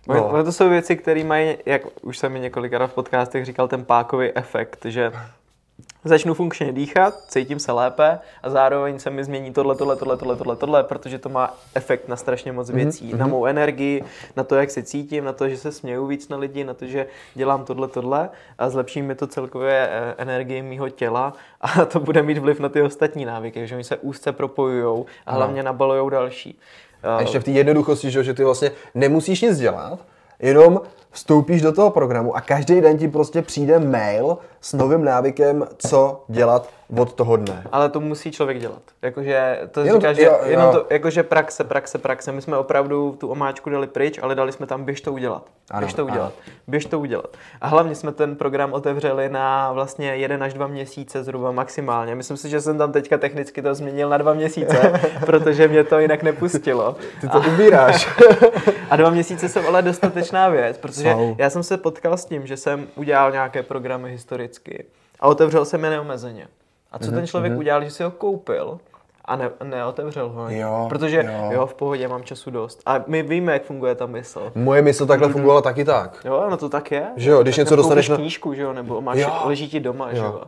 No. 0.08 0.32
no. 0.34 0.43
to 0.43 0.51
jsou 0.51 0.70
věci, 0.70 0.95
které 0.95 1.24
mají, 1.24 1.58
jak 1.66 1.82
už 2.01 2.18
jsem 2.18 2.32
mi 2.32 2.39
několikrát 2.39 2.88
v 2.88 2.93
podcastech 2.93 3.45
říkal, 3.45 3.68
ten 3.68 3.86
pákový 3.86 4.32
efekt, 4.36 4.86
že 4.86 5.12
začnu 6.04 6.34
funkčně 6.34 6.72
dýchat, 6.72 7.14
cítím 7.28 7.60
se 7.60 7.72
lépe 7.72 8.20
a 8.43 8.49
zároveň 8.49 8.99
se 8.99 9.10
mi 9.10 9.24
změní 9.24 9.54
tohle, 9.54 9.76
tohle, 9.76 9.95
tohle, 9.95 10.18
tohle, 10.18 10.36
tohle, 10.36 10.56
tohle, 10.56 10.84
protože 10.84 11.20
to 11.20 11.30
má 11.30 11.58
efekt 11.76 12.08
na 12.08 12.16
strašně 12.16 12.51
moc 12.51 12.70
mhm, 12.70 12.78
věcí. 12.78 13.14
Mm-hmm. 13.14 13.18
Na 13.18 13.28
mou 13.28 13.45
energii, 13.45 14.04
na 14.36 14.43
to, 14.43 14.56
jak 14.56 14.72
se 14.72 14.84
cítím, 14.84 15.24
na 15.24 15.34
to, 15.34 15.49
že 15.49 15.58
se 15.58 15.72
směju 15.72 16.08
víc 16.08 16.30
na 16.30 16.38
lidi, 16.38 16.64
na 16.64 16.74
to, 16.74 16.86
že 16.86 17.08
dělám 17.36 17.66
tohle, 17.66 17.88
tohle 17.88 18.30
a 18.58 18.70
zlepší 18.70 19.01
mi 19.01 19.16
to 19.16 19.28
celkově 19.28 19.89
eh, 19.91 20.14
energii 20.18 20.62
mýho 20.62 20.89
těla 20.89 21.34
a 21.62 21.86
to 21.91 21.99
bude 21.99 22.24
mít 22.24 22.38
vliv 22.38 22.60
na 22.60 22.70
ty 22.70 22.82
ostatní 22.82 23.26
návyky, 23.26 23.68
že 23.68 23.76
oni 23.76 23.84
se 23.84 23.97
úzce 23.97 24.32
propojují 24.32 25.06
a 25.26 25.34
hlavně 25.34 25.64
nabalují 25.64 26.12
další. 26.12 26.60
A 27.04 27.22
ještě 27.22 27.39
v 27.39 27.43
té 27.43 27.51
jednoduchosti, 27.51 28.12
že 28.12 28.34
ty 28.34 28.43
vlastně 28.43 28.72
nemusíš 28.95 29.41
nic 29.41 29.58
dělat, 29.58 29.99
jenom 30.39 30.82
vstoupíš 31.12 31.62
do 31.62 31.72
toho 31.72 31.89
programu 31.89 32.36
a 32.36 32.41
každý 32.41 32.82
den 32.82 32.97
ti 32.97 33.08
prostě 33.08 33.41
přijde 33.41 33.80
mail 33.80 34.38
s 34.64 34.74
novým 34.74 35.03
návykem, 35.03 35.68
co 35.78 36.24
dělat 36.28 36.70
od 36.97 37.14
toho 37.14 37.38
dne. 37.38 37.64
Ale 37.72 37.89
to 37.89 37.99
musí 37.99 38.32
člověk 38.32 38.59
dělat. 38.59 38.82
Jakože 39.01 39.59
to 39.72 39.82
jenom, 39.82 40.01
říká, 40.01 40.14
že 40.14 40.24
jo, 40.24 40.39
jenom 40.45 40.72
to, 40.72 40.86
jakože 40.89 41.24
praxe, 41.24 41.64
praxe, 41.64 41.97
praxe. 41.97 42.32
My 42.32 42.41
jsme 42.41 42.57
opravdu 42.57 43.18
tu 43.20 43.28
omáčku 43.28 43.70
dali 43.70 43.88
pryč, 43.88 44.20
ale 44.22 44.36
dali 44.36 44.51
jsme 44.51 44.66
tam 44.66 44.84
běž 44.84 45.01
to 45.01 45.14
udělat. 45.14 45.43
Ano, 45.72 45.80
běž 45.80 45.93
to 45.93 46.05
udělat. 46.05 46.34
Ano. 46.47 46.55
Běž 46.68 46.86
to 46.86 46.99
udělat. 46.99 47.38
A 47.61 47.68
hlavně 47.68 47.95
jsme 47.95 48.11
ten 48.11 48.36
program 48.36 48.74
otevřeli 48.74 49.30
na 49.30 49.72
vlastně 49.72 50.16
jeden 50.16 50.43
až 50.43 50.53
dva 50.53 50.68
měsíce 50.68 51.24
zhruba 51.24 51.51
maximálně. 51.51 52.16
Myslím 52.16 52.38
si, 52.38 52.49
že 52.49 52.61
jsem 52.61 52.78
tam 52.78 52.91
teďka 52.91 53.18
technicky 53.18 53.61
to 53.61 53.76
změnil 53.76 54.09
na 54.09 54.18
dva 54.18 54.34
měsíce, 54.34 54.93
protože 55.26 55.68
mě 55.68 55.84
to 55.84 55.99
jinak 55.99 56.24
nepustilo. 56.24 56.95
Ty 57.22 57.30
to 57.30 57.39
ubíráš. 57.53 58.09
a 58.89 58.95
dva 58.95 59.09
měsíce 59.09 59.49
jsou 59.49 59.68
ale 59.68 59.82
dostatečná 59.82 60.49
věc, 60.49 60.78
protože 60.78 61.16
já 61.38 61.49
jsem 61.49 61.64
se 61.64 61.78
potkal 61.78 62.18
s 62.18 62.26
tím, 62.26 62.47
že 62.47 62.57
jsem 62.57 62.88
udělal 62.95 63.32
nějaké 63.32 63.64
programy 63.64 64.18
historicky 64.54 64.86
a 65.20 65.28
otevřel 65.28 65.66
jsem 65.66 65.84
je 65.84 65.89
neomezeně. 65.89 66.47
A 66.91 66.99
co 66.99 67.06
mm-hmm. 67.06 67.14
ten 67.14 67.28
člověk 67.28 67.54
mm-hmm. 67.54 67.58
udělal, 67.58 67.84
že 67.84 67.91
si 67.91 68.04
ho 68.04 68.12
koupil 68.12 68.80
a 69.26 69.36
ne, 69.36 69.49
neotevřel 69.64 70.30
ho. 70.30 70.49
Jo, 70.49 70.86
Protože 70.89 71.24
jo. 71.26 71.49
jo, 71.51 71.66
v 71.66 71.74
pohodě, 71.74 72.08
mám 72.08 72.24
času 72.24 72.51
dost. 72.51 72.82
A 72.86 73.04
my 73.08 73.24
víme, 73.24 73.54
jak 73.54 73.64
funguje 73.64 73.95
ta 73.95 74.06
mysl. 74.06 74.51
Moje 74.56 74.82
mysl 74.82 75.06
takhle 75.06 75.28
mm-hmm. 75.28 75.32
fungovala 75.32 75.62
taky 75.62 75.86
tak. 75.86 76.22
Jo, 76.26 76.47
no 76.49 76.58
to 76.58 76.70
tak 76.70 76.91
je. 76.91 77.08
Že 77.16 77.30
jo, 77.32 77.43
když 77.43 77.56
tak 77.56 77.66
něco 77.66 77.76
dostaneš 77.76 78.10
na... 78.10 78.16
knížku, 78.16 78.54
že 78.54 78.62
jo, 78.62 78.74
nebo 78.74 79.01
máš, 79.01 79.18
jo. 79.18 79.41
leží 79.45 79.70
ti 79.70 79.80
doma, 79.80 80.10
jo. 80.10 80.16
že 80.16 80.22
jo. 80.22 80.43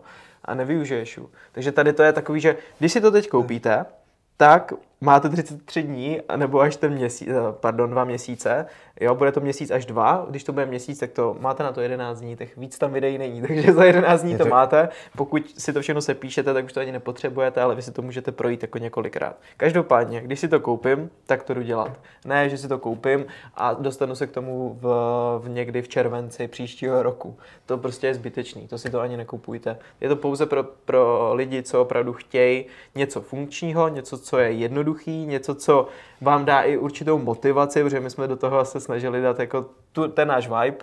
A 0.46 0.54
nevyužiješ 0.54 1.18
ju. 1.18 1.30
Takže 1.52 1.72
tady 1.72 1.94
to 1.94 2.04
je 2.04 2.14
takový, 2.14 2.40
že 2.40 2.56
když 2.80 2.94
si 2.94 3.02
to 3.02 3.12
teď 3.12 3.30
koupíte, 3.30 3.86
tak 4.38 4.74
máte 5.02 5.30
33 5.30 5.84
dní, 5.84 6.20
nebo 6.36 6.60
až 6.60 6.76
ten 6.76 6.94
měsíc, 6.94 7.28
eh, 7.28 7.34
pardon, 7.52 7.90
dva 7.90 8.04
měsíce, 8.04 8.66
jo, 9.02 9.16
bude 9.16 9.32
to 9.32 9.42
měsíc 9.42 9.72
až 9.72 9.86
dva, 9.86 10.26
když 10.30 10.44
to 10.44 10.54
bude 10.54 10.66
měsíc, 10.66 11.00
tak 11.00 11.12
to 11.12 11.36
máte 11.40 11.64
na 11.64 11.72
to 11.72 11.82
11 11.82 12.20
dní, 12.20 12.36
tak 12.36 12.58
víc 12.58 12.78
tam 12.78 12.94
videí 12.94 13.18
není, 13.18 13.42
takže 13.48 13.74
za 13.74 13.84
11 13.84 14.22
dní 14.22 14.38
to 14.38 14.46
máte, 14.46 14.90
pokud 15.18 15.60
si 15.60 15.74
to 15.74 15.82
všechno 15.82 16.02
sepíšete, 16.02 16.54
tak 16.54 16.66
už 16.66 16.74
to 16.74 16.80
ani 16.80 16.92
nepotřebujete, 16.92 17.62
ale 17.62 17.76
vy 17.76 17.82
si 17.82 17.92
to 17.92 18.02
můžete 18.02 18.32
projít 18.32 18.62
jako 18.62 18.78
několikrát. 18.78 19.36
Každopádně, 19.58 20.22
když 20.22 20.40
si 20.40 20.48
to 20.48 20.60
koupím, 20.60 21.10
tak 21.26 21.44
to 21.44 21.54
jdu 21.54 21.62
dělat. 21.62 22.00
Ne, 22.26 22.50
že 22.50 22.58
si 22.58 22.68
to 22.68 22.78
koupím 22.78 23.26
a 23.56 23.74
dostanu 23.74 24.16
se 24.16 24.28
k 24.28 24.32
tomu 24.32 24.80
v, 24.82 24.88
v 25.44 25.50
někdy 25.50 25.82
v 25.82 25.88
červenci 25.88 26.48
příštího 26.48 27.04
roku. 27.04 27.38
To 27.66 27.78
prostě 27.78 28.08
je 28.08 28.14
zbytečný, 28.14 28.68
to 28.68 28.78
si 28.78 28.90
to 28.90 29.00
ani 29.00 29.18
nekupujte. 29.18 29.78
Je 30.02 30.10
to 30.10 30.16
pouze 30.16 30.46
pro, 30.46 30.64
pro 30.64 31.34
lidi, 31.34 31.64
co 31.64 31.82
opravdu 31.82 32.14
chtějí 32.14 32.66
něco 32.96 33.22
funkčního, 33.22 33.88
něco, 33.88 34.18
co 34.18 34.38
je 34.38 34.54
jednoduchý, 34.86 35.26
něco, 35.26 35.56
co 35.56 35.88
vám 36.22 36.46
dá 36.46 36.62
i 36.62 36.78
určitou 36.78 37.18
motivaci, 37.18 37.84
protože 37.84 38.00
my 38.00 38.10
jsme 38.10 38.28
do 38.28 38.36
toho 38.36 38.66
se 38.66 38.80
snažili 38.80 39.22
dát 39.22 39.40
jako 39.40 39.66
tu, 39.92 40.08
ten 40.08 40.28
náš 40.28 40.48
vibe, 40.48 40.78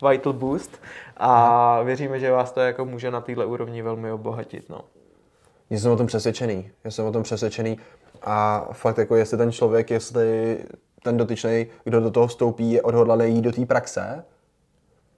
Vital 0.10 0.32
Boost 0.32 0.80
a 1.16 1.82
věříme, 1.82 2.20
že 2.20 2.30
vás 2.30 2.52
to 2.52 2.60
jako 2.60 2.84
může 2.84 3.10
na 3.10 3.20
této 3.20 3.48
úrovni 3.48 3.82
velmi 3.82 4.12
obohatit. 4.12 4.68
No. 4.68 4.80
Já 5.70 5.78
jsem 5.78 5.92
o 5.92 5.96
tom 5.96 6.06
přesvědčený. 6.06 6.70
Já 6.84 6.90
jsem 6.90 7.06
o 7.06 7.12
tom 7.12 7.22
přesvědčený. 7.22 7.78
A 8.22 8.68
fakt 8.72 8.98
jako 8.98 9.16
jestli 9.16 9.38
ten 9.38 9.52
člověk, 9.52 9.90
jestli 9.90 10.58
ten 11.02 11.16
dotyčný, 11.16 11.66
kdo 11.84 12.00
do 12.00 12.10
toho 12.10 12.26
vstoupí, 12.26 12.72
je 12.72 12.82
odhodlaný 12.82 13.34
jít 13.34 13.42
do 13.42 13.52
té 13.52 13.66
praxe, 13.66 14.24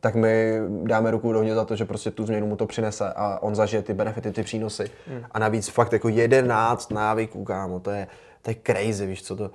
tak 0.03 0.15
my 0.15 0.59
dáme 0.83 1.11
ruku 1.11 1.33
do 1.33 1.55
za 1.55 1.65
to, 1.65 1.77
že 1.77 1.85
prostě 1.85 2.11
tu 2.11 2.27
změnu 2.27 2.47
mu 2.47 2.57
to 2.57 2.67
přinese 2.67 3.13
a 3.17 3.39
on 3.43 3.55
zažije 3.55 3.83
ty 3.83 3.95
benefity, 3.95 4.33
ty 4.33 4.43
přínosy. 4.43 4.91
Hmm. 5.07 5.25
A 5.31 5.39
navíc 5.39 5.69
fakt 5.69 5.93
jako 5.93 6.09
jedenáct 6.09 6.91
návyků, 6.91 7.45
kámo, 7.45 7.81
to 7.81 7.91
je, 7.91 8.07
to 8.43 8.51
je 8.51 8.57
crazy, 8.67 9.07
víš 9.07 9.23
co 9.23 9.37
to, 9.37 9.51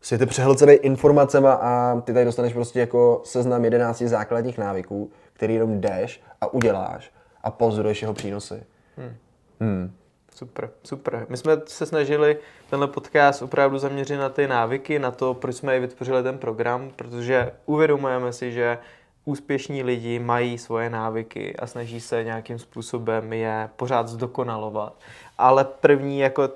si 0.00 0.18
ty 0.18 0.26
přehlcený 0.26 0.72
informacemi 0.72 1.48
a 1.48 2.02
ty 2.04 2.12
tady 2.12 2.24
dostaneš 2.24 2.52
prostě 2.52 2.80
jako 2.80 3.20
seznam 3.24 3.64
11 3.64 4.02
základních 4.02 4.58
návyků, 4.58 5.10
který 5.32 5.54
jenom 5.54 5.80
jdeš 5.80 6.22
a 6.40 6.52
uděláš 6.52 7.12
a 7.42 7.50
pozoruješ 7.50 8.02
jeho 8.02 8.14
přínosy. 8.14 8.62
Hmm. 8.96 9.16
Hmm. 9.60 9.92
Super, 10.34 10.70
super. 10.82 11.26
My 11.28 11.36
jsme 11.36 11.52
se 11.66 11.86
snažili 11.86 12.38
tenhle 12.70 12.88
podcast 12.88 13.42
opravdu 13.42 13.78
zaměřit 13.78 14.16
na 14.16 14.28
ty 14.28 14.48
návyky, 14.48 14.98
na 14.98 15.10
to, 15.10 15.34
proč 15.34 15.56
jsme 15.56 15.76
i 15.76 15.80
vytvořili 15.80 16.22
ten 16.22 16.38
program, 16.38 16.90
protože 16.96 17.52
uvědomujeme 17.66 18.32
si, 18.32 18.52
že 18.52 18.78
úspěšní 19.24 19.82
lidi 19.82 20.18
mají 20.18 20.58
svoje 20.58 20.90
návyky 20.90 21.56
a 21.56 21.66
snaží 21.66 22.00
se 22.00 22.24
nějakým 22.24 22.58
způsobem 22.58 23.32
je 23.32 23.70
pořád 23.76 24.08
zdokonalovat. 24.08 24.94
Ale 25.38 25.64
první 25.64 26.18
jako 26.18 26.48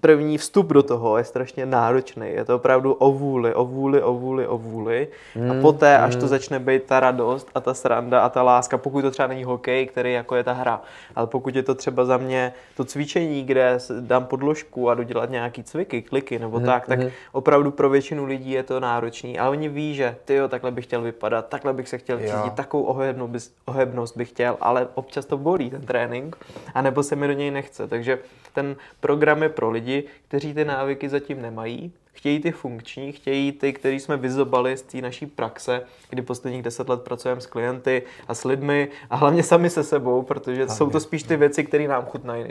první 0.00 0.38
vstup 0.38 0.66
do 0.66 0.82
toho 0.82 1.18
je 1.18 1.24
strašně 1.24 1.66
náročný. 1.66 2.28
Je 2.28 2.44
to 2.44 2.56
opravdu 2.56 2.92
o 2.92 3.12
vůli, 3.12 3.54
o 3.54 3.64
vůli, 3.64 4.02
o 4.02 4.14
vůli, 4.14 4.46
o 4.46 4.58
vůli. 4.58 5.08
Mm, 5.34 5.50
a 5.50 5.54
poté, 5.62 5.98
mm. 5.98 6.04
až 6.04 6.14
to 6.14 6.20
hmm. 6.20 6.28
začne 6.28 6.58
být 6.58 6.82
ta 6.82 7.00
radost 7.00 7.48
a 7.54 7.60
ta 7.60 7.74
sranda 7.74 8.20
a 8.20 8.28
ta 8.28 8.42
láska, 8.42 8.78
pokud 8.78 9.02
to 9.02 9.10
třeba 9.10 9.28
není 9.28 9.44
hokej, 9.44 9.86
který 9.86 10.12
jako 10.12 10.36
je 10.36 10.44
ta 10.44 10.52
hra, 10.52 10.82
ale 11.16 11.26
pokud 11.26 11.56
je 11.56 11.62
to 11.62 11.74
třeba 11.74 12.04
za 12.04 12.16
mě 12.16 12.52
to 12.76 12.84
cvičení, 12.84 13.44
kde 13.44 13.78
dám 14.00 14.24
podložku 14.24 14.90
a 14.90 14.94
jdu 14.94 15.02
dělat 15.02 15.30
nějaký 15.30 15.62
cviky, 15.62 16.02
kliky 16.02 16.38
nebo 16.38 16.58
mm, 16.58 16.66
tak, 16.66 16.86
tak 16.86 16.98
mm. 16.98 17.10
opravdu 17.32 17.70
pro 17.70 17.90
většinu 17.90 18.24
lidí 18.24 18.50
je 18.50 18.62
to 18.62 18.80
náročný. 18.80 19.38
Ale 19.38 19.50
oni 19.50 19.68
ví, 19.68 19.94
že 19.94 20.16
ty 20.24 20.34
jo, 20.34 20.48
takhle 20.48 20.70
bych 20.70 20.84
chtěl 20.84 21.02
vypadat, 21.02 21.48
takhle 21.48 21.72
bych 21.72 21.88
se 21.88 21.98
chtěl 21.98 22.18
cítit, 22.18 22.52
takovou 22.54 22.82
ohebnost, 22.82 23.54
ohebnost 23.64 24.16
bych 24.16 24.28
chtěl, 24.28 24.56
ale 24.60 24.88
občas 24.94 25.26
to 25.26 25.38
bolí 25.38 25.70
ten 25.70 25.82
trénink, 25.82 26.36
anebo 26.74 27.02
se 27.02 27.16
mi 27.16 27.26
do 27.26 27.32
něj 27.32 27.50
nechce. 27.50 27.88
Takže 27.88 28.18
ten 28.54 28.76
program 29.00 29.42
je 29.42 29.48
pro 29.60 29.70
lidi, 29.70 30.04
kteří 30.28 30.54
ty 30.54 30.64
návyky 30.64 31.08
zatím 31.08 31.42
nemají, 31.42 31.92
chtějí 32.12 32.40
ty 32.40 32.52
funkční, 32.52 33.12
chtějí 33.12 33.52
ty, 33.52 33.72
který 33.72 34.00
jsme 34.00 34.16
vyzobali 34.16 34.76
z 34.76 34.82
té 34.82 35.00
naší 35.00 35.26
praxe, 35.26 35.82
kdy 36.10 36.22
posledních 36.22 36.62
deset 36.62 36.88
let 36.88 37.02
pracujeme 37.02 37.40
s 37.40 37.46
klienty 37.46 38.02
a 38.28 38.34
s 38.34 38.44
lidmi 38.44 38.88
a 39.10 39.16
hlavně 39.16 39.42
sami 39.42 39.70
se 39.70 39.84
sebou, 39.84 40.22
protože 40.22 40.56
hlavně. 40.56 40.74
jsou 40.74 40.90
to 40.90 41.00
spíš 41.00 41.22
ty 41.22 41.36
věci, 41.36 41.64
které 41.64 41.88
nám 41.88 42.04
chutnají. 42.04 42.44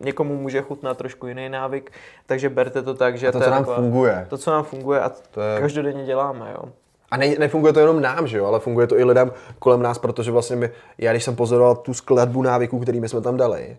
Někomu 0.00 0.36
může 0.36 0.62
chutnat 0.62 0.98
trošku 0.98 1.26
jiný 1.26 1.48
návyk, 1.48 1.92
takže 2.26 2.48
berte 2.48 2.82
to 2.82 2.94
tak, 2.94 3.18
že 3.18 3.28
a 3.28 3.32
to, 3.32 3.40
co 3.40 3.50
nám 3.50 3.58
taková, 3.58 3.76
funguje. 3.76 4.26
To, 4.30 4.38
co 4.38 4.50
nám 4.50 4.64
funguje 4.64 5.00
a 5.00 5.08
to 5.08 5.40
je... 5.40 5.60
každodenně 5.60 6.04
děláme. 6.04 6.50
Jo. 6.52 6.68
A 7.10 7.16
ne, 7.16 7.34
nefunguje 7.38 7.72
to 7.72 7.80
jenom 7.80 8.02
nám, 8.02 8.26
že 8.26 8.38
jo, 8.38 8.46
ale 8.46 8.60
funguje 8.60 8.86
to 8.86 8.98
i 8.98 9.04
lidem 9.04 9.32
kolem 9.58 9.82
nás, 9.82 9.98
protože 9.98 10.30
vlastně 10.30 10.56
my, 10.56 10.70
já 10.98 11.12
když 11.12 11.24
jsem 11.24 11.36
pozoroval 11.36 11.76
tu 11.76 11.94
skladbu 11.94 12.42
návyků, 12.42 12.78
který 12.78 12.98
jsme 13.08 13.20
tam 13.20 13.36
dali, 13.36 13.76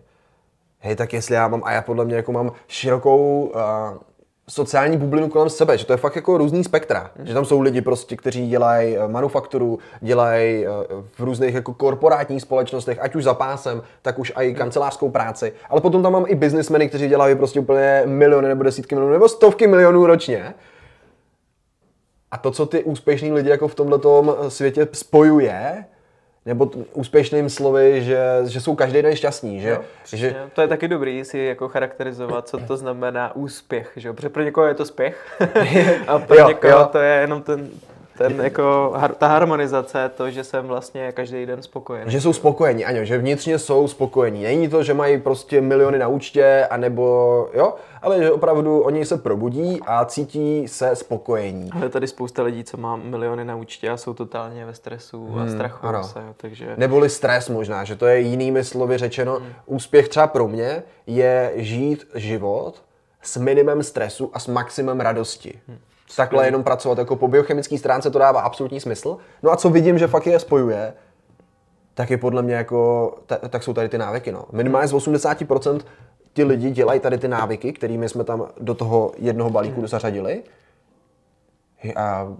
hej, 0.84 0.96
tak 0.96 1.12
jestli 1.12 1.34
já 1.34 1.48
mám, 1.48 1.62
a 1.64 1.72
já 1.72 1.82
podle 1.82 2.04
mě 2.04 2.16
jako 2.16 2.32
mám 2.32 2.52
širokou 2.68 3.52
uh, 3.54 3.60
sociální 4.48 4.96
bublinu 4.96 5.28
kolem 5.28 5.50
sebe, 5.50 5.78
že 5.78 5.86
to 5.86 5.92
je 5.92 5.96
fakt 5.96 6.16
jako 6.16 6.38
různý 6.38 6.64
spektra, 6.64 7.10
mm. 7.18 7.26
že 7.26 7.34
tam 7.34 7.44
jsou 7.44 7.60
lidi 7.60 7.80
prostě, 7.80 8.16
kteří 8.16 8.48
dělají 8.48 8.98
uh, 8.98 9.08
manufakturu, 9.08 9.78
dělají 10.00 10.66
uh, 10.66 10.74
v 11.12 11.20
různých 11.20 11.54
jako 11.54 11.74
korporátních 11.74 12.42
společnostech, 12.42 12.98
ať 13.00 13.14
už 13.14 13.24
za 13.24 13.34
pásem, 13.34 13.82
tak 14.02 14.18
už 14.18 14.32
i 14.36 14.54
kancelářskou 14.54 15.10
práci, 15.10 15.52
ale 15.70 15.80
potom 15.80 16.02
tam 16.02 16.12
mám 16.12 16.24
i 16.28 16.34
biznismeny, 16.34 16.88
kteří 16.88 17.08
dělají 17.08 17.36
prostě 17.36 17.60
úplně 17.60 18.02
miliony 18.06 18.48
nebo 18.48 18.62
desítky 18.62 18.94
milionů 18.94 19.12
nebo 19.12 19.28
stovky 19.28 19.66
milionů 19.66 20.06
ročně. 20.06 20.54
A 22.30 22.38
to, 22.38 22.50
co 22.50 22.66
ty 22.66 22.84
úspěšní 22.84 23.32
lidi 23.32 23.50
jako 23.50 23.68
v 23.68 23.74
tomto 23.74 24.38
světě 24.48 24.88
spojuje, 24.92 25.84
nebo 26.46 26.66
t- 26.66 26.78
úspěšným 26.92 27.50
slovy, 27.50 28.02
že, 28.02 28.18
že 28.46 28.60
jsou 28.60 28.74
každý 28.74 29.02
den 29.02 29.16
šťastní, 29.16 29.60
že? 29.60 29.68
Jo, 29.68 29.80
že... 30.12 30.36
To 30.52 30.60
je 30.60 30.68
taky 30.68 30.88
dobrý 30.88 31.24
si 31.24 31.38
jako 31.38 31.68
charakterizovat, 31.68 32.48
co 32.48 32.58
to 32.58 32.76
znamená 32.76 33.36
úspěch, 33.36 33.92
že 33.96 34.12
Protože 34.12 34.28
pro 34.28 34.42
někoho 34.42 34.66
je 34.66 34.74
to 34.74 34.84
spěch 34.84 35.40
a 36.06 36.18
pro 36.18 36.36
jo, 36.36 36.48
někoho 36.48 36.72
jo. 36.72 36.88
to 36.92 36.98
je 36.98 37.20
jenom 37.20 37.42
ten, 37.42 37.70
ten 38.18 38.40
jako, 38.40 38.94
ta 39.18 39.26
harmonizace, 39.26 40.10
to, 40.16 40.30
že 40.30 40.44
jsem 40.44 40.66
vlastně 40.66 41.12
každý 41.12 41.46
den 41.46 41.62
spokojený. 41.62 42.10
Že 42.10 42.20
jsou 42.20 42.32
spokojení, 42.32 42.84
ano, 42.84 43.04
že 43.04 43.18
vnitřně 43.18 43.58
jsou 43.58 43.88
spokojení. 43.88 44.42
Není 44.42 44.68
to, 44.68 44.82
že 44.82 44.94
mají 44.94 45.20
prostě 45.20 45.60
miliony 45.60 45.98
na 45.98 46.08
účtě, 46.08 46.66
anebo, 46.70 47.48
jo, 47.54 47.74
ale 48.02 48.22
že 48.22 48.32
opravdu 48.32 48.80
oni 48.80 49.04
se 49.04 49.18
probudí 49.18 49.80
a 49.86 50.04
cítí 50.04 50.68
se 50.68 50.96
spokojení. 50.96 51.70
Ale 51.72 51.88
tady 51.88 52.06
spousta 52.06 52.42
lidí, 52.42 52.64
co 52.64 52.76
má 52.76 52.96
miliony 52.96 53.44
na 53.44 53.56
účtě 53.56 53.90
a 53.90 53.96
jsou 53.96 54.14
totálně 54.14 54.66
ve 54.66 54.74
stresu 54.74 55.26
hmm, 55.26 55.38
a 55.38 55.48
strachu 55.48 55.86
se, 56.02 56.20
takže... 56.36 56.74
Neboli 56.76 57.10
stres 57.10 57.48
možná, 57.48 57.84
že 57.84 57.96
to 57.96 58.06
je 58.06 58.20
jinými 58.20 58.64
slovy 58.64 58.98
řečeno. 58.98 59.34
Hmm. 59.34 59.48
Úspěch 59.66 60.08
třeba 60.08 60.26
pro 60.26 60.48
mě 60.48 60.82
je 61.06 61.52
žít 61.56 62.06
život 62.14 62.82
s 63.22 63.36
minimem 63.36 63.82
stresu 63.82 64.30
a 64.34 64.38
s 64.38 64.46
maximem 64.46 65.00
radosti. 65.00 65.60
Hmm 65.68 65.78
takhle 66.16 66.46
jenom 66.46 66.64
pracovat 66.64 66.98
jako 66.98 67.16
po 67.16 67.28
biochemické 67.28 67.78
stránce 67.78 68.10
to 68.10 68.18
dává 68.18 68.40
absolutní 68.40 68.80
smysl. 68.80 69.16
No 69.42 69.50
a 69.50 69.56
co 69.56 69.70
vidím, 69.70 69.98
že 69.98 70.06
fakt 70.06 70.26
je 70.26 70.38
spojuje, 70.38 70.94
tak 71.94 72.10
je 72.10 72.18
podle 72.18 72.42
mě 72.42 72.54
jako, 72.54 73.12
tak 73.48 73.62
jsou 73.62 73.72
tady 73.72 73.88
ty 73.88 73.98
návyky. 73.98 74.32
No. 74.32 74.44
Minimálně 74.52 74.88
z 74.88 74.94
80% 74.94 75.80
ti 76.32 76.44
lidi 76.44 76.70
dělají 76.70 77.00
tady 77.00 77.18
ty 77.18 77.28
návyky, 77.28 77.72
kterými 77.72 78.08
jsme 78.08 78.24
tam 78.24 78.48
do 78.60 78.74
toho 78.74 79.12
jednoho 79.18 79.50
balíku 79.50 79.80
hmm. 79.80 79.88
zařadili. 79.88 80.42
A, 81.96 82.36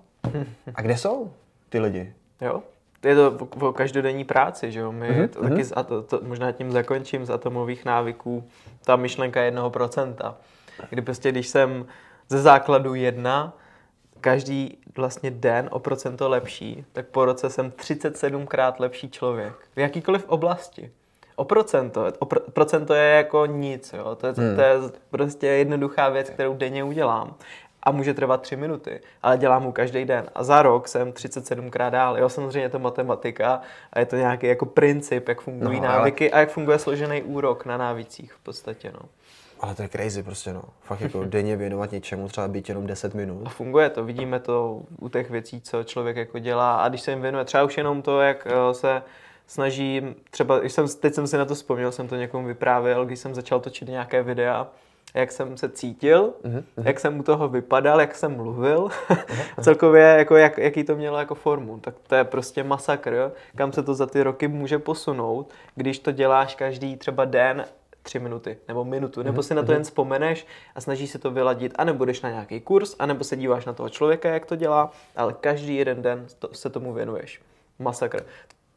a 0.75 0.83
kde 0.83 0.97
jsou 0.97 1.31
ty 1.69 1.81
lidi? 1.81 2.12
Jo, 2.41 2.62
je 3.05 3.15
to 3.15 3.49
o 3.61 3.73
každodenní 3.73 4.25
práci, 4.25 4.73
že 4.73 4.81
jo? 4.81 4.93
My 4.93 5.11
mm-hmm. 5.11 5.29
to 5.29 5.43
taky, 5.43 5.62
a 5.75 5.83
to, 5.83 6.03
to, 6.03 6.21
možná 6.23 6.53
tím 6.53 6.73
zakončím 6.73 7.27
z 7.27 7.31
atomových 7.31 7.85
návyků, 7.85 8.45
ta 8.85 8.97
myšlenka 8.97 9.43
jednoho 9.43 9.71
procenta. 9.71 10.37
Kdy 10.91 11.03
prostě, 11.03 11.33
když 11.33 11.49
jsem 11.49 11.87
ze 12.29 12.43
základu 12.43 12.95
jedna, 12.95 13.53
každý 14.20 14.79
vlastně 14.97 15.31
den 15.31 15.68
o 15.72 15.79
procento 15.79 16.29
lepší, 16.29 16.85
tak 16.93 17.07
po 17.07 17.25
roce 17.25 17.51
jsem 17.51 17.70
37krát 17.70 18.75
lepší 18.79 19.11
člověk. 19.11 19.53
V 19.77 19.81
jakýkoliv 19.81 20.29
oblasti. 20.29 20.91
O 21.37 21.45
procento. 21.45 22.07
O 22.18 22.25
pro, 22.27 22.41
procento 22.41 22.95
je 22.95 23.11
jako 23.11 23.47
nic. 23.47 23.93
Jo? 23.93 24.14
To, 24.14 24.27
je, 24.27 24.33
hmm. 24.33 24.57
to 24.57 24.62
je 24.62 24.75
prostě 25.11 25.47
jednoduchá 25.47 26.09
věc, 26.09 26.31
kterou 26.31 26.55
denně 26.55 26.85
udělám. 26.85 27.35
A 27.83 27.91
může 27.91 28.14
trvat 28.14 28.43
tři 28.43 28.57
minuty, 28.57 29.01
ale 29.22 29.39
dělám 29.39 29.62
mu 29.62 29.72
každý 29.72 30.05
den. 30.05 30.27
A 30.35 30.45
za 30.45 30.62
rok 30.62 30.89
jsem 30.89 31.12
37krát 31.12 31.91
dál. 31.91 32.18
Jo, 32.18 32.29
samozřejmě 32.29 32.61
je 32.61 32.68
to 32.68 32.79
matematika 32.79 33.61
a 33.93 34.01
je 34.01 34.07
to 34.07 34.16
nějaký 34.16 34.47
jako 34.47 34.66
princip, 34.66 35.29
jak 35.29 35.41
fungují 35.41 35.81
no, 35.81 35.87
návyky 35.87 36.33
ale... 36.33 36.37
a 36.37 36.41
jak 36.41 36.51
funguje 36.51 36.79
složený 36.79 37.22
úrok 37.22 37.64
na 37.64 37.77
návicích 37.77 38.33
v 38.33 38.39
podstatě. 38.39 38.93
No. 38.95 39.09
Ale 39.61 39.75
to 39.75 39.83
je 39.83 39.89
crazy 39.89 40.23
prostě, 40.23 40.53
no. 40.53 40.63
Fakt 40.83 41.01
jako 41.01 41.25
denně 41.29 41.57
věnovat 41.57 41.93
něčemu, 41.93 42.29
třeba 42.29 42.49
být 42.49 42.69
jenom 42.69 42.87
10 42.87 43.15
minut. 43.15 43.43
A 43.45 43.49
funguje 43.49 43.91
to, 43.91 44.05
vidíme 44.05 44.41
to 44.41 44.83
u 45.01 45.09
těch 45.09 45.31
věcí, 45.31 45.61
co 45.61 45.85
člověk 45.85 46.17
jako 46.17 46.39
dělá 46.39 46.77
a 46.77 46.89
když 46.89 47.01
se 47.01 47.11
jim 47.11 47.21
věnuje, 47.21 47.45
třeba 47.45 47.65
už 47.65 47.77
jenom 47.77 48.03
to, 48.03 48.21
jak 48.21 48.47
eh, 48.47 48.75
se 48.75 49.03
snaží, 49.47 50.03
třeba, 50.31 50.59
když 50.59 50.73
jsem, 50.73 50.89
teď 51.01 51.15
jsem 51.15 51.27
si 51.27 51.37
na 51.37 51.45
to 51.45 51.55
vzpomněl, 51.55 51.93
jsem 51.93 52.09
to 52.09 52.17
někomu 52.17 52.47
vyprávěl, 52.47 53.07
když 53.07 53.19
jsem 53.19 53.35
začal 53.35 53.61
točit 53.61 53.89
nějaké 53.89 54.23
videa, 54.23 54.67
jak 55.15 55.33
jsem 55.33 55.57
se 55.57 55.69
cítil, 55.69 56.33
uh-huh. 56.45 56.65
jak 56.85 57.01
jsem 57.01 57.21
u 57.21 57.23
toho 57.23 57.49
vypadal, 57.49 58.01
jak 58.01 58.15
jsem 58.15 58.37
mluvil 58.37 58.87
uh-huh. 58.87 59.25
a 59.57 59.63
celkově 59.63 60.03
jako 60.03 60.37
jak, 60.37 60.59
jaký 60.59 60.85
to 60.85 60.97
mělo 60.97 61.19
jako 61.19 61.35
formu. 61.35 61.79
Tak 61.79 61.95
to 62.07 62.15
je 62.15 62.25
prostě 62.25 62.63
masakr, 62.65 63.33
kam 63.57 63.73
se 63.73 63.83
to 63.83 63.95
za 63.95 64.07
ty 64.07 64.23
roky 64.23 64.49
může 64.49 64.79
posunout, 64.79 65.51
když 65.75 65.99
to 65.99 66.13
děláš 66.13 66.55
každý 66.55 66.97
třeba 66.97 67.25
den 67.25 67.65
tři 68.05 68.19
minuty 68.19 68.59
nebo 68.69 68.85
minutu, 68.85 69.23
nebo 69.23 69.43
si 69.43 69.55
na 69.55 69.63
to 69.63 69.67
mhm. 69.67 69.73
jen 69.73 69.83
vzpomeneš 69.83 70.47
a 70.75 70.81
snažíš 70.81 71.11
se 71.11 71.19
to 71.19 71.31
vyladit, 71.31 71.73
anebo 71.77 71.99
budeš 71.99 72.23
na 72.23 72.31
nějaký 72.31 72.61
kurz, 72.61 72.97
anebo 72.99 73.25
se 73.25 73.37
díváš 73.37 73.65
na 73.65 73.73
toho 73.73 73.89
člověka, 73.89 74.29
jak 74.29 74.47
to 74.47 74.57
dělá, 74.57 74.93
ale 75.17 75.33
každý 75.41 75.77
jeden 75.77 76.03
den 76.03 76.27
to, 76.39 76.49
se 76.53 76.71
tomu 76.71 76.93
věnuješ. 76.93 77.41
Masakr. 77.79 78.27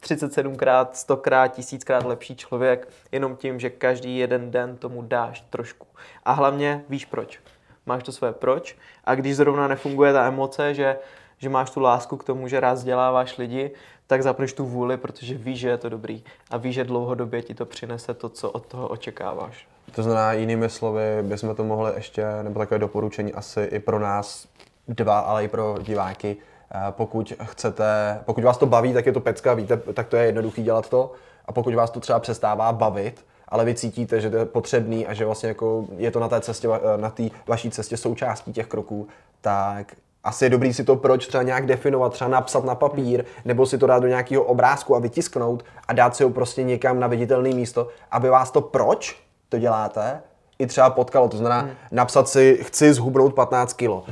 37krát, 0.02 0.88
100krát, 0.92 1.48
1000krát 1.48 2.06
lepší 2.06 2.36
člověk, 2.36 2.88
jenom 3.12 3.36
tím, 3.36 3.60
že 3.60 3.70
každý 3.70 4.18
jeden 4.18 4.50
den 4.50 4.76
tomu 4.76 5.02
dáš 5.02 5.40
trošku. 5.50 5.86
A 6.24 6.32
hlavně 6.32 6.84
víš 6.88 7.04
proč. 7.04 7.40
Máš 7.86 8.02
to 8.02 8.12
své 8.12 8.32
proč 8.32 8.76
a 9.04 9.14
když 9.14 9.36
zrovna 9.36 9.68
nefunguje 9.68 10.12
ta 10.12 10.26
emoce, 10.26 10.74
že, 10.74 10.98
že 11.38 11.48
máš 11.48 11.70
tu 11.70 11.80
lásku 11.80 12.16
k 12.16 12.24
tomu, 12.24 12.48
že 12.48 12.60
rád 12.60 12.72
vzděláváš 12.72 13.38
lidi, 13.38 13.70
tak 14.08 14.22
zapneš 14.22 14.52
tu 14.52 14.66
vůli, 14.66 14.96
protože 14.96 15.34
víš, 15.34 15.58
že 15.58 15.68
je 15.68 15.76
to 15.76 15.88
dobrý 15.88 16.24
a 16.50 16.56
víš, 16.56 16.74
že 16.74 16.84
dlouhodobě 16.84 17.42
ti 17.42 17.54
to 17.54 17.66
přinese 17.66 18.14
to, 18.14 18.28
co 18.28 18.50
od 18.50 18.66
toho 18.66 18.88
očekáváš. 18.88 19.68
To 19.94 20.02
znamená, 20.02 20.32
jinými 20.32 20.68
slovy, 20.68 21.02
bychom 21.22 21.54
to 21.54 21.64
mohli 21.64 21.92
ještě, 21.94 22.26
nebo 22.42 22.58
takové 22.58 22.78
doporučení 22.78 23.32
asi 23.32 23.60
i 23.60 23.78
pro 23.78 23.98
nás 23.98 24.48
dva, 24.88 25.18
ale 25.18 25.44
i 25.44 25.48
pro 25.48 25.76
diváky, 25.82 26.36
eh, 26.70 26.78
pokud 26.90 27.32
chcete, 27.42 28.20
pokud 28.24 28.44
vás 28.44 28.58
to 28.58 28.66
baví, 28.66 28.92
tak 28.92 29.06
je 29.06 29.12
to 29.12 29.20
pecka, 29.20 29.54
víte, 29.54 29.76
tak 29.76 30.08
to 30.08 30.16
je 30.16 30.26
jednoduchý 30.26 30.62
dělat 30.62 30.88
to. 30.88 31.12
A 31.44 31.52
pokud 31.52 31.74
vás 31.74 31.90
to 31.90 32.00
třeba 32.00 32.18
přestává 32.18 32.72
bavit 32.72 33.24
ale 33.48 33.64
vy 33.64 33.74
cítíte, 33.74 34.20
že 34.20 34.30
to 34.30 34.36
je 34.36 34.44
potřebný 34.44 35.06
a 35.06 35.14
že 35.14 35.24
vlastně 35.24 35.48
jako 35.48 35.86
je 35.96 36.10
to 36.10 36.20
na 36.20 36.28
té 36.28 36.40
cestě, 36.40 36.68
na 36.96 37.10
té 37.10 37.22
vaší 37.46 37.70
cestě 37.70 37.96
součástí 37.96 38.52
těch 38.52 38.66
kroků, 38.66 39.08
tak 39.40 39.94
asi 40.24 40.44
je 40.44 40.50
dobrý 40.50 40.74
si 40.74 40.84
to 40.84 40.96
proč 40.96 41.26
třeba 41.26 41.42
nějak 41.42 41.66
definovat, 41.66 42.12
třeba 42.12 42.30
napsat 42.30 42.64
na 42.64 42.74
papír, 42.74 43.24
nebo 43.44 43.66
si 43.66 43.78
to 43.78 43.86
dát 43.86 43.98
do 43.98 44.08
nějakého 44.08 44.42
obrázku 44.42 44.96
a 44.96 44.98
vytisknout 44.98 45.64
a 45.88 45.92
dát 45.92 46.16
si 46.16 46.24
ho 46.24 46.30
prostě 46.30 46.62
někam 46.62 47.00
na 47.00 47.06
viditelné 47.06 47.48
místo, 47.54 47.88
aby 48.10 48.28
vás 48.28 48.50
to 48.50 48.60
proč 48.60 49.22
to 49.48 49.58
děláte, 49.58 50.20
i 50.58 50.66
třeba 50.66 50.90
potkalo. 50.90 51.28
To 51.28 51.36
znamená 51.36 51.60
hmm. 51.60 51.70
napsat 51.92 52.28
si, 52.28 52.58
chci 52.62 52.92
zhubnout 52.92 53.34
15 53.34 53.72
kg, 53.72 53.88
uh, 53.88 54.02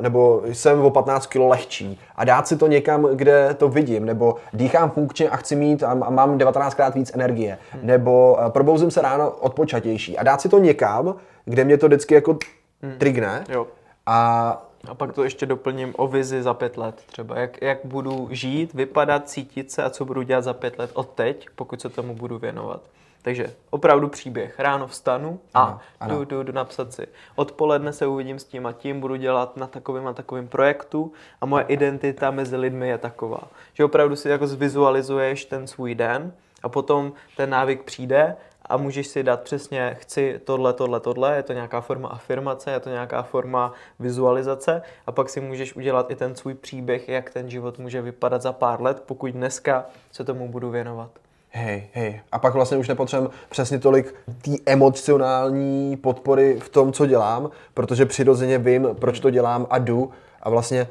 nebo 0.00 0.42
jsem 0.44 0.80
o 0.80 0.90
15 0.90 1.26
kg 1.26 1.36
lehčí 1.36 2.00
a 2.16 2.24
dát 2.24 2.48
si 2.48 2.56
to 2.56 2.66
někam, 2.66 3.08
kde 3.14 3.54
to 3.54 3.68
vidím, 3.68 4.04
nebo 4.04 4.36
dýchám 4.52 4.90
funkčně 4.90 5.30
a 5.30 5.36
chci 5.36 5.56
mít 5.56 5.82
a 5.82 5.94
mám 5.94 6.38
19krát 6.38 6.92
víc 6.92 7.10
energie, 7.14 7.58
hmm. 7.70 7.86
nebo 7.86 8.38
uh, 8.40 8.48
probouzím 8.48 8.90
se 8.90 9.02
ráno 9.02 9.30
odpočatější 9.30 10.18
a 10.18 10.22
dát 10.22 10.40
si 10.40 10.48
to 10.48 10.58
někam, 10.58 11.14
kde 11.44 11.64
mě 11.64 11.78
to 11.78 11.86
vždycky 11.86 12.14
jako 12.14 12.38
hmm. 12.82 12.98
trigne. 12.98 13.44
Jo. 13.48 13.66
A 14.06 14.71
a 14.88 14.94
pak 14.94 15.12
to 15.12 15.24
ještě 15.24 15.46
doplním 15.46 15.94
o 15.96 16.06
vizi 16.06 16.42
za 16.42 16.54
pět 16.54 16.76
let 16.76 17.02
třeba. 17.06 17.38
Jak, 17.38 17.62
jak 17.62 17.78
budu 17.84 18.28
žít, 18.30 18.74
vypadat, 18.74 19.28
cítit 19.28 19.70
se 19.70 19.82
a 19.82 19.90
co 19.90 20.04
budu 20.04 20.22
dělat 20.22 20.44
za 20.44 20.52
pět 20.52 20.78
let 20.78 20.90
od 20.94 21.08
teď, 21.08 21.46
pokud 21.54 21.80
se 21.80 21.88
tomu 21.88 22.14
budu 22.14 22.38
věnovat. 22.38 22.80
Takže 23.22 23.54
opravdu 23.70 24.08
příběh. 24.08 24.60
Ráno 24.60 24.86
vstanu 24.86 25.40
a 25.54 25.62
ano, 25.62 25.80
ano. 26.00 26.14
Jdu, 26.14 26.24
jdu, 26.24 26.42
jdu 26.42 26.52
napsat 26.52 26.92
si. 26.92 27.06
Odpoledne 27.34 27.92
se 27.92 28.06
uvidím 28.06 28.38
s 28.38 28.44
tím 28.44 28.66
a 28.66 28.72
tím, 28.72 29.00
budu 29.00 29.16
dělat 29.16 29.56
na 29.56 29.66
takovým 29.66 30.06
a 30.06 30.12
takovým 30.12 30.48
projektu 30.48 31.12
a 31.40 31.46
moje 31.46 31.64
identita 31.64 32.30
mezi 32.30 32.56
lidmi 32.56 32.88
je 32.88 32.98
taková. 32.98 33.40
Že 33.74 33.84
opravdu 33.84 34.16
si 34.16 34.28
jako 34.28 34.46
zvizualizuješ 34.46 35.44
ten 35.44 35.66
svůj 35.66 35.94
den 35.94 36.32
a 36.62 36.68
potom 36.68 37.12
ten 37.36 37.50
návyk 37.50 37.82
přijde 37.82 38.36
a 38.66 38.76
můžeš 38.76 39.06
si 39.06 39.22
dát 39.22 39.40
přesně, 39.40 39.96
chci 40.00 40.40
tohle, 40.44 40.72
tohle, 40.72 41.00
tohle, 41.00 41.36
je 41.36 41.42
to 41.42 41.52
nějaká 41.52 41.80
forma 41.80 42.08
afirmace, 42.08 42.70
je 42.70 42.80
to 42.80 42.90
nějaká 42.90 43.22
forma 43.22 43.72
vizualizace 44.00 44.82
a 45.06 45.12
pak 45.12 45.28
si 45.28 45.40
můžeš 45.40 45.76
udělat 45.76 46.10
i 46.10 46.16
ten 46.16 46.34
svůj 46.34 46.54
příběh, 46.54 47.08
jak 47.08 47.30
ten 47.30 47.50
život 47.50 47.78
může 47.78 48.02
vypadat 48.02 48.42
za 48.42 48.52
pár 48.52 48.82
let, 48.82 49.02
pokud 49.06 49.30
dneska 49.30 49.86
se 50.12 50.24
tomu 50.24 50.48
budu 50.48 50.70
věnovat. 50.70 51.10
Hej, 51.54 51.88
hej. 51.92 52.20
A 52.32 52.38
pak 52.38 52.54
vlastně 52.54 52.76
už 52.78 52.88
nepotřebujeme 52.88 53.34
přesně 53.50 53.78
tolik 53.78 54.14
té 54.42 54.50
emocionální 54.66 55.96
podpory 55.96 56.60
v 56.60 56.68
tom, 56.68 56.92
co 56.92 57.06
dělám, 57.06 57.50
protože 57.74 58.06
přirozeně 58.06 58.58
vím, 58.58 58.88
proč 59.00 59.20
to 59.20 59.30
dělám 59.30 59.66
a 59.70 59.78
jdu. 59.78 60.10
A 60.42 60.50
vlastně 60.50 60.88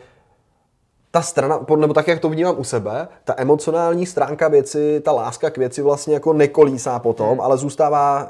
ta 1.12 1.22
strana, 1.22 1.60
nebo 1.76 1.94
tak, 1.94 2.08
jak 2.08 2.20
to 2.20 2.30
vnímám 2.30 2.56
u 2.58 2.64
sebe, 2.64 3.08
ta 3.24 3.34
emocionální 3.38 4.06
stránka 4.06 4.48
věci, 4.48 5.02
ta 5.06 5.12
láska 5.12 5.50
k 5.50 5.58
věci 5.58 5.82
vlastně 5.82 6.14
jako 6.14 6.34
nekolísá 6.34 7.00
potom, 7.00 7.30
hmm. 7.30 7.42
ale 7.42 7.58
zůstává 7.58 8.24
uh, 8.24 8.30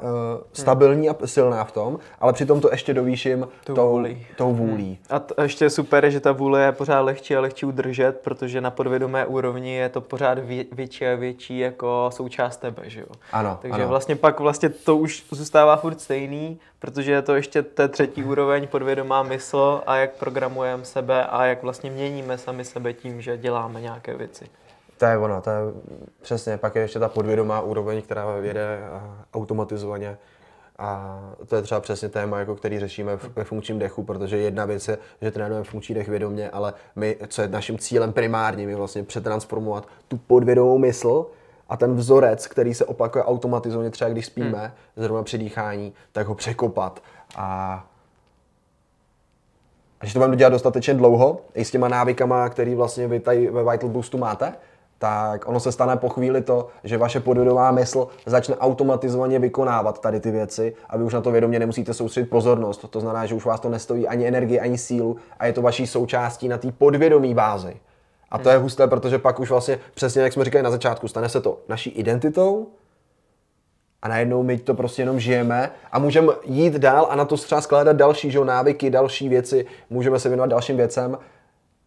stabilní 0.53 1.07
hmm. 1.07 1.15
a 1.23 1.27
silná 1.27 1.63
v 1.63 1.71
tom, 1.71 1.99
ale 2.19 2.33
přitom 2.33 2.61
to 2.61 2.71
ještě 2.71 2.93
dovýším 2.93 3.47
tou, 3.63 3.75
tou 3.75 3.89
vůlí. 3.89 4.25
Tou 4.37 4.53
vůlí. 4.53 4.87
Hmm. 4.87 4.97
A 5.09 5.19
to 5.19 5.41
ještě 5.41 5.69
super 5.69 6.05
je, 6.05 6.11
že 6.11 6.19
ta 6.19 6.31
vůle 6.31 6.63
je 6.63 6.71
pořád 6.71 7.01
lehčí 7.01 7.35
a 7.35 7.41
lehčí 7.41 7.65
udržet, 7.65 8.19
protože 8.23 8.61
na 8.61 8.71
podvědomé 8.71 9.25
úrovni 9.25 9.75
je 9.75 9.89
to 9.89 10.01
pořád 10.01 10.39
vě, 10.39 10.65
větší 10.71 11.07
a 11.07 11.15
větší 11.15 11.59
jako 11.59 12.09
součást 12.13 12.57
tebe, 12.57 12.81
že 12.85 12.99
jo? 12.99 13.07
Ano, 13.31 13.57
Takže 13.61 13.81
ano. 13.81 13.87
vlastně 13.87 14.15
pak 14.15 14.39
vlastně 14.39 14.69
to 14.69 14.97
už 14.97 15.23
zůstává 15.31 15.77
furt 15.77 16.01
stejný, 16.01 16.59
protože 16.81 17.11
je 17.11 17.21
to 17.21 17.35
ještě 17.35 17.61
té 17.63 17.87
třetí 17.87 18.23
úroveň 18.23 18.67
podvědomá 18.67 19.23
mysl 19.23 19.81
a 19.85 19.95
jak 19.95 20.11
programujeme 20.11 20.85
sebe 20.85 21.25
a 21.25 21.45
jak 21.45 21.63
vlastně 21.63 21.91
měníme 21.91 22.37
sami 22.37 22.65
sebe 22.65 22.93
tím, 22.93 23.21
že 23.21 23.37
děláme 23.37 23.81
nějaké 23.81 24.15
věci. 24.15 24.45
To 24.97 25.05
je 25.05 25.17
ono, 25.17 25.41
to 25.41 25.49
je 25.49 25.57
přesně, 26.21 26.57
pak 26.57 26.75
je 26.75 26.81
ještě 26.81 26.99
ta 26.99 27.09
podvědomá 27.09 27.61
úroveň, 27.61 28.01
která 28.01 28.25
jede 28.41 28.79
automatizovaně. 29.33 30.17
A 30.77 31.19
to 31.47 31.55
je 31.55 31.61
třeba 31.61 31.81
přesně 31.81 32.09
téma, 32.09 32.39
jako 32.39 32.55
který 32.55 32.79
řešíme 32.79 33.15
ve 33.15 33.43
funkčním 33.43 33.79
dechu, 33.79 34.03
protože 34.03 34.37
jedna 34.37 34.65
věc 34.65 34.87
je, 34.87 34.97
že 35.21 35.31
trénujeme 35.31 35.63
funkční 35.63 35.95
dech 35.95 36.07
vědomě, 36.07 36.49
ale 36.49 36.73
my, 36.95 37.17
co 37.27 37.41
je 37.41 37.47
naším 37.47 37.77
cílem 37.77 38.13
primárním, 38.13 38.69
je 38.69 38.75
vlastně 38.75 39.03
přetransformovat 39.03 39.87
tu 40.07 40.17
podvědomou 40.17 40.77
mysl 40.77 41.25
a 41.71 41.77
ten 41.77 41.95
vzorec, 41.95 42.47
který 42.47 42.73
se 42.73 42.85
opakuje 42.85 43.23
automatizovaně, 43.23 43.89
třeba 43.89 44.09
když 44.09 44.25
spíme, 44.25 44.59
hmm. 44.59 44.71
zrovna 44.95 45.23
při 45.23 45.37
dýchání, 45.37 45.93
tak 46.11 46.27
ho 46.27 46.35
překopat. 46.35 47.03
A, 47.35 47.45
a 49.99 50.03
když 50.03 50.13
to 50.13 50.19
budeme 50.19 50.35
dělat 50.35 50.49
dostatečně 50.49 50.93
dlouho, 50.93 51.41
i 51.53 51.65
s 51.65 51.71
těma 51.71 51.87
návykama, 51.87 52.49
který 52.49 52.75
vlastně 52.75 53.07
vy 53.07 53.19
tady 53.19 53.49
ve 53.49 53.71
Vital 53.71 53.89
Boostu 53.89 54.17
máte, 54.17 54.53
tak 54.97 55.47
ono 55.47 55.59
se 55.59 55.71
stane 55.71 55.97
po 55.97 56.09
chvíli 56.09 56.41
to, 56.41 56.67
že 56.83 56.97
vaše 56.97 57.19
podvědomá 57.19 57.71
mysl 57.71 58.07
začne 58.25 58.55
automatizovaně 58.55 59.39
vykonávat 59.39 60.01
tady 60.01 60.19
ty 60.19 60.31
věci 60.31 60.75
a 60.89 60.97
vy 60.97 61.03
už 61.03 61.13
na 61.13 61.21
to 61.21 61.31
vědomě 61.31 61.59
nemusíte 61.59 61.93
soustředit 61.93 62.29
pozornost. 62.29 62.85
To 62.89 62.99
znamená, 62.99 63.25
že 63.25 63.35
už 63.35 63.45
vás 63.45 63.59
to 63.59 63.69
nestojí 63.69 64.07
ani 64.07 64.27
energii, 64.27 64.59
ani 64.59 64.77
sílu 64.77 65.17
a 65.39 65.45
je 65.45 65.53
to 65.53 65.61
vaší 65.61 65.87
součástí 65.87 66.47
na 66.47 66.57
té 66.57 66.71
podvědomí 66.71 67.33
bázi. 67.33 67.77
A 68.31 68.37
to 68.37 68.49
je 68.49 68.57
husté, 68.57 68.87
protože 68.87 69.19
pak 69.19 69.39
už 69.39 69.49
vlastně 69.49 69.79
přesně 69.93 70.21
jak 70.21 70.33
jsme 70.33 70.45
říkali 70.45 70.63
na 70.63 70.71
začátku, 70.71 71.07
stane 71.07 71.29
se 71.29 71.41
to 71.41 71.59
naší 71.67 71.89
identitou 71.89 72.67
a 74.01 74.07
najednou 74.07 74.43
my 74.43 74.57
to 74.57 74.73
prostě 74.73 75.01
jenom 75.01 75.19
žijeme 75.19 75.71
a 75.91 75.99
můžeme 75.99 76.33
jít 76.45 76.73
dál 76.73 77.07
a 77.09 77.15
na 77.15 77.25
to 77.25 77.37
třeba 77.37 77.61
skládat 77.61 77.95
další 77.95 78.31
že, 78.31 78.39
návyky, 78.39 78.89
další 78.89 79.29
věci, 79.29 79.65
můžeme 79.89 80.19
se 80.19 80.29
věnovat 80.29 80.49
dalším 80.49 80.77
věcem 80.77 81.17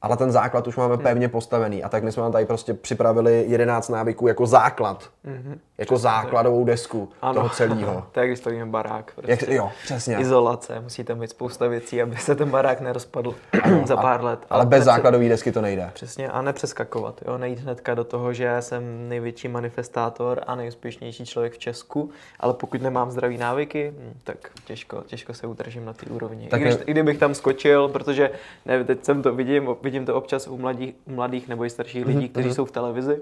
ale 0.05 0.16
ten 0.16 0.32
základ 0.32 0.66
už 0.66 0.76
máme 0.76 0.99
pevně 0.99 1.28
postavený. 1.28 1.84
A 1.84 1.88
tak 1.88 2.05
my 2.05 2.12
jsme 2.12 2.22
vám 2.22 2.32
tady 2.32 2.47
prostě 2.47 2.74
připravili 2.74 3.45
11 3.49 3.88
návyků 3.88 4.28
jako 4.28 4.47
základ. 4.47 5.11
Mm-hmm. 5.26 5.59
Jako 5.79 5.97
základovou 5.97 6.64
desku 6.64 7.09
ano. 7.22 7.35
toho 7.35 7.49
celého. 7.49 8.07
to 8.12 8.20
je, 8.20 8.27
když 8.27 8.39
stavíme 8.39 8.66
barák. 8.66 9.12
Prostě. 9.14 9.31
Jak, 9.31 9.49
jo, 9.49 9.70
přesně. 9.85 10.16
Izolace, 10.16 10.81
musíte 10.81 11.14
mít 11.14 11.31
spousta 11.31 11.68
věcí, 11.68 12.03
aby 12.03 12.16
se 12.16 12.35
ten 12.35 12.51
barák 12.51 12.81
nerozpadl 12.81 13.35
ano, 13.62 13.87
za 13.87 13.97
pár 13.97 14.25
let. 14.25 14.39
Ale, 14.51 14.61
ale 14.61 14.66
bez 14.66 14.85
základové 14.85 15.29
desky 15.29 15.53
to 15.53 15.61
nejde. 15.61 15.91
Přesně, 15.95 16.29
a 16.29 16.43
nepřeskakovat. 16.43 17.22
Jo? 17.27 17.39
Nejít 17.39 17.59
hnedka 17.59 17.95
do 17.95 18.05
toho, 18.05 18.33
že 18.33 18.57
jsem 18.61 19.09
největší 19.09 19.49
manifestátor 19.49 20.41
a 20.47 20.55
nejúspěšnější 20.55 21.27
člověk 21.27 21.53
v 21.53 21.59
Česku, 21.59 22.11
ale 22.41 22.55
pokud 22.55 22.83
nemám 22.83 23.11
zdraví 23.11 23.39
návyky, 23.39 23.95
hm, 23.99 24.18
tak 24.25 24.51
těžko, 24.64 25.03
těžko 25.07 25.35
se 25.35 25.47
udržím 25.47 25.85
na 25.85 25.93
té 25.93 26.07
úrovni. 26.07 26.49
Tak 26.49 26.61
I, 26.61 26.64
když, 26.64 26.75
je... 26.75 26.85
I 26.87 26.91
kdybych 26.91 27.18
tam 27.18 27.35
skočil, 27.35 27.89
protože 27.89 28.31
ne, 28.66 28.85
teď 28.85 29.05
jsem 29.05 29.22
to 29.22 29.35
vidím, 29.35 29.68
vidím 29.83 30.07
to 30.07 30.14
občas 30.14 30.49
u 30.49 30.59
mladých, 30.59 30.95
u 31.07 31.14
mladých 31.14 31.49
nebo 31.49 31.64
i 31.64 31.70
starších 31.70 32.07
lidí, 32.07 32.18
mm-hmm. 32.18 32.31
kteří 32.31 32.49
mhm. 32.49 32.55
jsou 32.55 32.64
v 32.64 32.70
televizi 32.70 33.20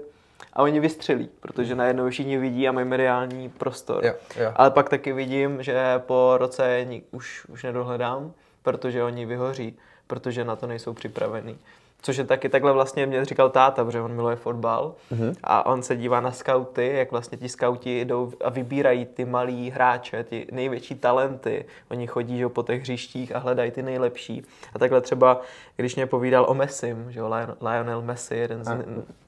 a 0.53 0.63
oni 0.63 0.79
vystřelí, 0.79 1.29
protože 1.39 1.75
najednou 1.75 2.09
všichni 2.09 2.37
vidí 2.37 2.67
a 2.67 2.71
mají 2.71 2.87
mediální 2.87 3.49
prostor. 3.49 4.05
Jo, 4.05 4.13
jo. 4.35 4.51
Ale 4.55 4.71
pak 4.71 4.89
taky 4.89 5.13
vidím, 5.13 5.63
že 5.63 5.93
po 5.97 6.33
roce 6.37 6.87
už, 7.11 7.45
už 7.45 7.63
nedohledám, 7.63 8.31
protože 8.63 9.03
oni 9.03 9.25
vyhoří, 9.25 9.77
protože 10.07 10.45
na 10.45 10.55
to 10.55 10.67
nejsou 10.67 10.93
připravení. 10.93 11.57
Což 12.01 12.17
je 12.17 12.23
taky 12.23 12.49
takhle 12.49 12.73
vlastně 12.73 13.05
mě 13.05 13.25
říkal 13.25 13.49
táta, 13.49 13.85
protože 13.85 14.01
on 14.01 14.13
miluje 14.13 14.35
fotbal 14.35 14.95
uh-huh. 15.11 15.35
a 15.43 15.65
on 15.65 15.83
se 15.83 15.95
dívá 15.95 16.21
na 16.21 16.31
skauty, 16.31 16.93
jak 16.95 17.11
vlastně 17.11 17.37
ti 17.37 17.49
skauti 17.49 18.05
jdou 18.05 18.31
a 18.43 18.49
vybírají 18.49 19.05
ty 19.05 19.25
malí 19.25 19.69
hráče, 19.69 20.23
ty 20.23 20.47
největší 20.51 20.95
talenty. 20.95 21.65
Oni 21.91 22.07
chodí 22.07 22.37
že, 22.37 22.49
po 22.49 22.63
těch 22.63 22.81
hřištích 22.81 23.35
a 23.35 23.39
hledají 23.39 23.71
ty 23.71 23.83
nejlepší. 23.83 24.43
A 24.73 24.79
takhle 24.79 25.01
třeba, 25.01 25.41
když 25.75 25.95
mě 25.95 26.05
povídal 26.05 26.45
o 26.49 26.53
Messim, 26.53 27.11
že 27.11 27.21
Lionel 27.61 28.01
Messi, 28.01 28.35
jeden 28.35 28.63
z 28.63 28.67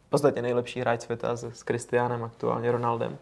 podstatě 0.10 0.42
nejlepší 0.42 0.80
hráč 0.80 1.02
světa 1.02 1.36
s, 1.36 1.44
s 1.44 1.64
Kristianem, 1.64 2.24
aktuálně 2.24 2.72
Ronaldem. 2.72 3.18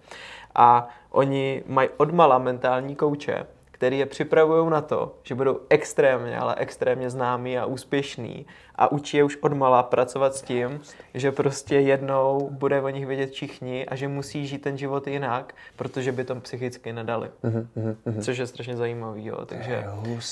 A 0.55 0.87
oni 1.09 1.63
mají 1.67 1.89
odmala 1.97 2.37
mentální 2.37 2.95
kouče, 2.95 3.45
který 3.71 3.99
je 3.99 4.05
připravují 4.05 4.69
na 4.69 4.81
to, 4.81 5.15
že 5.23 5.35
budou 5.35 5.59
extrémně, 5.69 6.39
ale 6.39 6.55
extrémně 6.57 7.09
známí 7.09 7.57
a 7.57 7.65
úspěšní 7.65 8.45
a 8.75 8.91
učí 8.91 9.17
je 9.17 9.23
už 9.23 9.37
odmala 9.37 9.83
pracovat 9.83 10.35
s 10.35 10.41
tím, 10.41 10.81
že 11.13 11.31
prostě 11.31 11.75
jednou 11.75 12.49
bude 12.51 12.81
o 12.81 12.89
nich 12.89 13.05
vědět 13.05 13.31
všichni 13.31 13.85
a 13.85 13.95
že 13.95 14.07
musí 14.07 14.47
žít 14.47 14.57
ten 14.57 14.77
život 14.77 15.07
jinak, 15.07 15.53
protože 15.75 16.11
by 16.11 16.23
to 16.23 16.35
psychicky 16.35 16.93
nedali. 16.93 17.29
Uh-huh. 17.43 18.21
Což 18.21 18.37
je 18.37 18.47
strašně 18.47 18.77
zajímavý. 18.77 19.25
Jo. 19.25 19.45
Takže, 19.45 19.85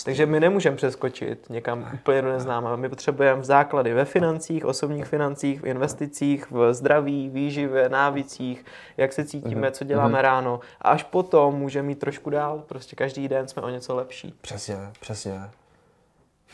takže 0.05 0.25
my 0.25 0.39
nemůžeme 0.39 0.77
přeskočit 0.77 1.49
někam 1.49 1.89
úplně 1.93 2.21
do 2.21 2.31
neznáma. 2.31 2.75
My 2.75 2.89
potřebujeme 2.89 3.43
základy 3.43 3.93
ve 3.93 4.05
financích, 4.05 4.65
osobních 4.65 5.05
financích, 5.05 5.61
v 5.61 5.65
investicích, 5.65 6.51
v 6.51 6.73
zdraví, 6.73 7.29
výživě, 7.29 7.89
návících, 7.89 8.65
jak 8.97 9.13
se 9.13 9.25
cítíme, 9.25 9.67
uh-huh, 9.67 9.71
co 9.71 9.83
děláme 9.83 10.17
uh-huh. 10.17 10.21
ráno. 10.21 10.59
A 10.81 10.89
až 10.89 11.03
potom 11.03 11.55
můžeme 11.55 11.87
mít 11.87 11.99
trošku 11.99 12.29
dál. 12.29 12.63
Prostě 12.67 12.95
každý 12.95 13.27
den 13.27 13.47
jsme 13.47 13.61
o 13.61 13.69
něco 13.69 13.95
lepší. 13.95 14.35
Přesně, 14.41 14.77
přesně. 14.99 15.41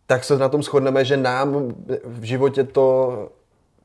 tak 0.08 0.24
se 0.24 0.38
na 0.38 0.49
tom 0.49 0.64
shodneme, 0.64 1.06
že 1.06 1.18
nám 1.18 1.74
v 2.06 2.24
životě 2.24 2.64
to 2.64 3.30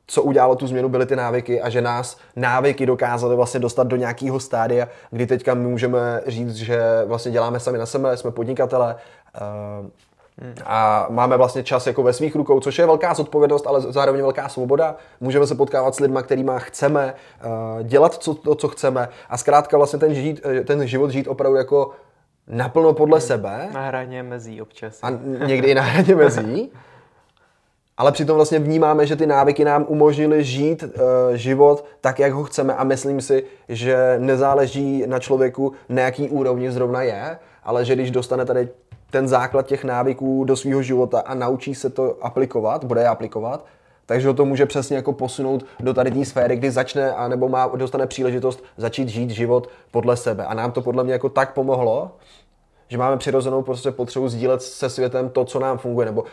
co 0.07 0.23
udělalo 0.23 0.55
tu 0.55 0.67
změnu, 0.67 0.89
byly 0.89 1.05
ty 1.05 1.15
návyky 1.15 1.61
a 1.61 1.69
že 1.69 1.81
nás 1.81 2.17
návyky 2.35 2.85
dokázaly 2.85 3.35
vlastně 3.35 3.59
dostat 3.59 3.87
do 3.87 3.95
nějakého 3.95 4.39
stádia, 4.39 4.87
kdy 5.11 5.27
teďka 5.27 5.53
my 5.53 5.67
můžeme 5.67 6.21
říct, 6.27 6.55
že 6.55 6.81
vlastně 7.05 7.31
děláme 7.31 7.59
sami 7.59 7.77
na 7.77 7.85
sebe, 7.85 8.17
jsme 8.17 8.31
podnikatele, 8.31 8.95
uh, 9.81 9.87
a 10.65 11.07
máme 11.09 11.37
vlastně 11.37 11.63
čas 11.63 11.87
jako 11.87 12.03
ve 12.03 12.13
svých 12.13 12.35
rukou, 12.35 12.59
což 12.59 12.79
je 12.79 12.85
velká 12.85 13.13
zodpovědnost, 13.13 13.67
ale 13.67 13.81
zároveň 13.81 14.21
velká 14.21 14.49
svoboda. 14.49 14.95
Můžeme 15.19 15.47
se 15.47 15.55
potkávat 15.55 15.95
s 15.95 15.99
lidmi, 15.99 16.19
kterými 16.23 16.51
chceme, 16.57 17.13
uh, 17.45 17.83
dělat 17.83 18.13
co, 18.13 18.33
to, 18.33 18.55
co 18.55 18.67
chceme 18.67 19.09
a 19.29 19.37
zkrátka 19.37 19.77
vlastně 19.77 19.99
ten, 19.99 20.13
žít, 20.13 20.41
eh, 20.45 20.63
ten 20.63 20.87
život 20.87 21.11
žít 21.11 21.27
opravdu 21.27 21.57
jako 21.57 21.91
naplno 22.47 22.93
podle 22.93 23.21
sebe. 23.21 23.69
Na 23.73 23.87
hraně 23.87 24.23
mezí 24.23 24.61
občas. 24.61 24.99
A 25.01 25.09
někdy 25.47 25.67
i 25.67 25.75
na 25.75 25.81
hraně 25.81 26.15
mezí 26.15 26.71
ale 27.97 28.11
přitom 28.11 28.35
vlastně 28.35 28.59
vnímáme, 28.59 29.07
že 29.07 29.15
ty 29.15 29.27
návyky 29.27 29.65
nám 29.65 29.85
umožnily 29.87 30.43
žít 30.43 30.83
uh, 30.83 30.89
život 31.33 31.85
tak, 32.01 32.19
jak 32.19 32.33
ho 32.33 32.43
chceme 32.43 32.75
a 32.75 32.83
myslím 32.83 33.21
si, 33.21 33.43
že 33.69 34.15
nezáleží 34.19 35.03
na 35.07 35.19
člověku, 35.19 35.71
na 35.89 36.01
jaký 36.01 36.29
úrovni 36.29 36.71
zrovna 36.71 37.01
je, 37.01 37.37
ale 37.63 37.85
že 37.85 37.95
když 37.95 38.11
dostane 38.11 38.45
tady 38.45 38.69
ten 39.11 39.27
základ 39.27 39.67
těch 39.67 39.83
návyků 39.83 40.43
do 40.43 40.55
svého 40.55 40.81
života 40.81 41.19
a 41.19 41.33
naučí 41.33 41.75
se 41.75 41.89
to 41.89 42.17
aplikovat, 42.21 42.83
bude 42.83 43.01
je 43.01 43.07
aplikovat, 43.07 43.65
takže 44.05 44.27
ho 44.27 44.33
to 44.33 44.45
může 44.45 44.65
přesně 44.65 44.95
jako 44.95 45.13
posunout 45.13 45.65
do 45.79 45.93
tady 45.93 46.11
té 46.11 46.25
sféry, 46.25 46.55
kdy 46.55 46.71
začne 46.71 47.11
a 47.11 47.27
nebo 47.27 47.49
má, 47.49 47.71
dostane 47.75 48.07
příležitost 48.07 48.63
začít 48.77 49.09
žít 49.09 49.29
život 49.29 49.69
podle 49.91 50.17
sebe. 50.17 50.45
A 50.45 50.53
nám 50.53 50.71
to 50.71 50.81
podle 50.81 51.03
mě 51.03 51.13
jako 51.13 51.29
tak 51.29 51.53
pomohlo, 51.53 52.11
že 52.87 52.97
máme 52.97 53.17
přirozenou 53.17 53.61
prostě 53.61 53.91
potřebu 53.91 54.29
sdílet 54.29 54.61
se 54.61 54.89
světem 54.89 55.29
to, 55.29 55.45
co 55.45 55.59
nám 55.59 55.77
funguje, 55.77 56.05
nebo 56.05 56.21
uh, 56.21 56.27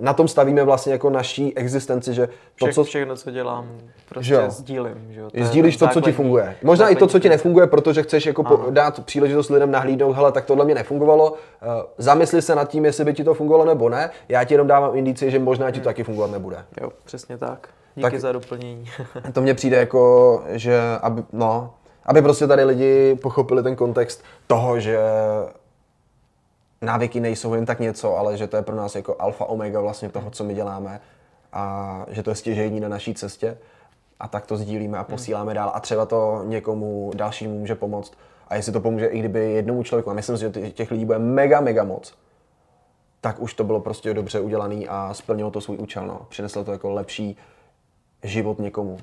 na 0.00 0.12
tom 0.12 0.28
stavíme 0.28 0.64
vlastně 0.64 0.92
jako 0.92 1.10
naší 1.10 1.56
existenci, 1.56 2.14
že 2.14 2.28
to, 2.58 2.68
co... 2.68 2.84
Všechno, 2.84 3.16
co 3.16 3.30
dělám, 3.30 3.68
prostě 4.08 4.28
že 4.28 4.34
jo. 4.34 4.44
sdílím. 4.48 5.06
Že 5.10 5.20
jo? 5.20 5.30
To 5.30 5.44
Sdílíš 5.44 5.76
to, 5.76 5.88
co 5.88 6.00
ti 6.00 6.12
funguje. 6.12 6.56
Možná 6.62 6.88
i 6.88 6.96
to, 6.96 7.06
co 7.06 7.18
ti 7.18 7.28
nefunguje, 7.28 7.66
protože 7.66 8.02
chceš 8.02 8.26
jako 8.26 8.44
po, 8.44 8.60
dát 8.70 9.04
příležitost 9.04 9.50
lidem 9.50 9.70
nahlídnout, 9.70 10.16
hele, 10.16 10.32
tak 10.32 10.44
tohle 10.44 10.64
mě 10.64 10.74
nefungovalo, 10.74 11.32
uh, 11.32 11.38
zamysli 11.98 12.42
se 12.42 12.54
nad 12.54 12.68
tím, 12.68 12.84
jestli 12.84 13.04
by 13.04 13.14
ti 13.14 13.24
to 13.24 13.34
fungovalo 13.34 13.64
nebo 13.64 13.88
ne, 13.88 14.10
já 14.28 14.44
ti 14.44 14.54
jenom 14.54 14.66
dávám 14.66 14.96
indicie, 14.96 15.30
že 15.30 15.38
možná 15.38 15.70
ti 15.70 15.74
to 15.74 15.78
hmm. 15.78 15.84
taky 15.84 16.04
fungovat 16.04 16.30
nebude. 16.30 16.64
Jo, 16.80 16.90
přesně 17.04 17.38
tak. 17.38 17.68
Díky 17.96 18.10
tak, 18.10 18.20
za 18.20 18.32
doplnění. 18.32 18.84
to 19.32 19.40
mně 19.40 19.54
přijde 19.54 19.76
jako, 19.76 20.42
že 20.48 20.80
aby, 21.02 21.22
no, 21.32 21.74
aby 22.06 22.22
prostě 22.22 22.46
tady 22.46 22.64
lidi 22.64 23.18
pochopili 23.22 23.62
ten 23.62 23.76
kontext 23.76 24.24
toho, 24.46 24.80
že 24.80 24.98
návyky 26.84 27.20
nejsou 27.20 27.54
jen 27.54 27.66
tak 27.66 27.80
něco, 27.80 28.16
ale 28.16 28.36
že 28.36 28.46
to 28.46 28.56
je 28.56 28.62
pro 28.62 28.76
nás 28.76 28.94
jako 28.94 29.16
alfa 29.18 29.44
omega 29.44 29.80
vlastně 29.80 30.08
toho, 30.08 30.30
co 30.30 30.44
my 30.44 30.54
děláme 30.54 31.00
a 31.52 32.04
že 32.08 32.22
to 32.22 32.30
je 32.30 32.36
stěžejní 32.36 32.80
na 32.80 32.88
naší 32.88 33.14
cestě 33.14 33.58
a 34.20 34.28
tak 34.28 34.46
to 34.46 34.56
sdílíme 34.56 34.98
a 34.98 35.04
posíláme 35.04 35.54
dál 35.54 35.72
a 35.74 35.80
třeba 35.80 36.06
to 36.06 36.42
někomu 36.44 37.10
dalšímu 37.14 37.58
může 37.58 37.74
pomoct. 37.74 38.12
A 38.48 38.54
jestli 38.54 38.72
to 38.72 38.80
pomůže 38.80 39.06
i 39.06 39.18
kdyby 39.18 39.52
jednomu 39.52 39.82
člověku, 39.82 40.10
a 40.10 40.14
myslím 40.14 40.38
si, 40.38 40.44
že 40.44 40.70
těch 40.70 40.90
lidí 40.90 41.04
bude 41.04 41.18
mega, 41.18 41.60
mega 41.60 41.84
moc, 41.84 42.14
tak 43.20 43.40
už 43.40 43.54
to 43.54 43.64
bylo 43.64 43.80
prostě 43.80 44.14
dobře 44.14 44.40
udělané 44.40 44.84
a 44.88 45.14
splnilo 45.14 45.50
to 45.50 45.60
svůj 45.60 45.76
účel. 45.76 46.06
No. 46.06 46.26
Přineslo 46.28 46.64
to 46.64 46.72
jako 46.72 46.90
lepší 46.90 47.36
život 48.22 48.58
někomu. 48.58 48.98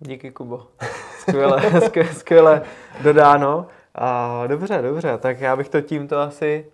Díky, 0.00 0.30
Kubo. 0.30 0.66
Skvěle, 1.18 1.62
skvěle 2.12 2.62
dodáno. 3.02 3.66
A 3.94 4.46
dobře, 4.46 4.82
dobře, 4.82 5.18
tak 5.18 5.40
já 5.40 5.56
bych 5.56 5.68
to 5.68 5.80
tímto 5.80 6.18
asi 6.18 6.66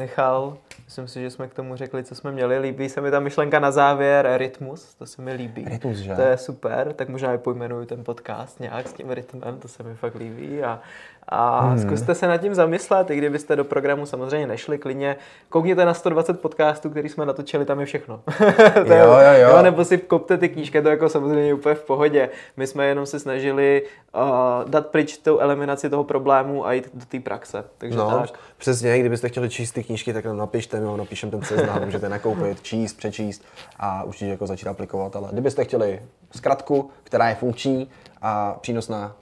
nechal. 0.00 0.56
Myslím 0.84 1.08
si, 1.08 1.20
že 1.20 1.30
jsme 1.30 1.48
k 1.48 1.54
tomu 1.54 1.76
řekli, 1.76 2.04
co 2.04 2.14
jsme 2.14 2.32
měli. 2.32 2.58
Líbí 2.58 2.88
se 2.88 3.00
mi 3.00 3.10
ta 3.10 3.20
myšlenka 3.20 3.60
na 3.60 3.70
závěr, 3.70 4.30
rytmus, 4.36 4.94
to 4.94 5.06
se 5.06 5.22
mi 5.22 5.32
líbí. 5.32 5.64
Rytmus, 5.64 5.96
že? 5.96 6.14
To 6.14 6.22
je 6.22 6.36
super, 6.36 6.92
tak 6.92 7.08
možná 7.08 7.34
i 7.34 7.38
pojmenuju 7.38 7.84
ten 7.84 8.04
podcast 8.04 8.60
nějak 8.60 8.88
s 8.88 8.92
tím 8.92 9.10
rytmem, 9.10 9.58
to 9.58 9.68
se 9.68 9.82
mi 9.82 9.94
fakt 9.94 10.14
líbí. 10.14 10.62
A, 10.62 10.80
a 11.30 11.60
hmm. 11.60 11.78
zkuste 11.78 12.14
se 12.14 12.28
nad 12.28 12.36
tím 12.36 12.54
zamyslet, 12.54 13.10
i 13.10 13.16
kdybyste 13.16 13.56
do 13.56 13.64
programu 13.64 14.06
samozřejmě 14.06 14.46
nešli, 14.46 14.78
klidně 14.78 15.16
koukněte 15.48 15.84
na 15.84 15.94
120 15.94 16.40
podcastů, 16.40 16.90
který 16.90 17.08
jsme 17.08 17.26
natočili, 17.26 17.64
tam 17.64 17.80
je 17.80 17.86
všechno. 17.86 18.20
to 18.74 18.94
jo, 18.94 19.06
jo, 19.06 19.32
jo. 19.40 19.48
jo. 19.48 19.62
Nebo 19.62 19.84
si 19.84 19.98
kopte 19.98 20.38
ty 20.38 20.48
knížky, 20.48 20.82
to 20.82 20.88
jako 20.88 21.08
samozřejmě 21.08 21.54
úplně 21.54 21.74
v 21.74 21.82
pohodě. 21.82 22.30
My 22.56 22.66
jsme 22.66 22.86
jenom 22.86 23.06
se 23.06 23.20
snažili 23.20 23.82
uh, 24.14 24.70
dát 24.70 24.86
pryč 24.86 25.18
tu 25.18 25.38
eliminaci 25.38 25.90
toho 25.90 26.04
problému 26.04 26.66
a 26.66 26.72
jít 26.72 26.90
do 26.94 27.06
té 27.06 27.20
praxe. 27.20 27.64
Takže 27.78 27.98
no, 27.98 28.10
tak. 28.10 28.30
přesně, 28.58 28.98
kdybyste 28.98 29.28
chtěli 29.28 29.48
číst 29.48 29.72
ty 29.72 29.84
knížky, 29.84 30.12
tak 30.12 30.24
nám 30.24 30.36
napište, 30.36 30.80
my 30.80 30.86
ho 30.86 30.96
napíšem 30.96 31.30
ten 31.30 31.42
seznam, 31.42 31.84
můžete 31.84 32.08
nakoupit, 32.08 32.58
číst, 32.62 32.94
přečíst 32.94 33.44
a 33.78 34.02
určitě 34.02 34.30
jako 34.30 34.46
začít 34.46 34.66
aplikovat. 34.66 35.16
Ale 35.16 35.28
kdybyste 35.32 35.64
chtěli 35.64 36.02
zkratku, 36.36 36.90
která 37.04 37.28
je 37.28 37.34
funkční 37.34 37.88
a 38.22 38.58
přínosná, 38.60 39.16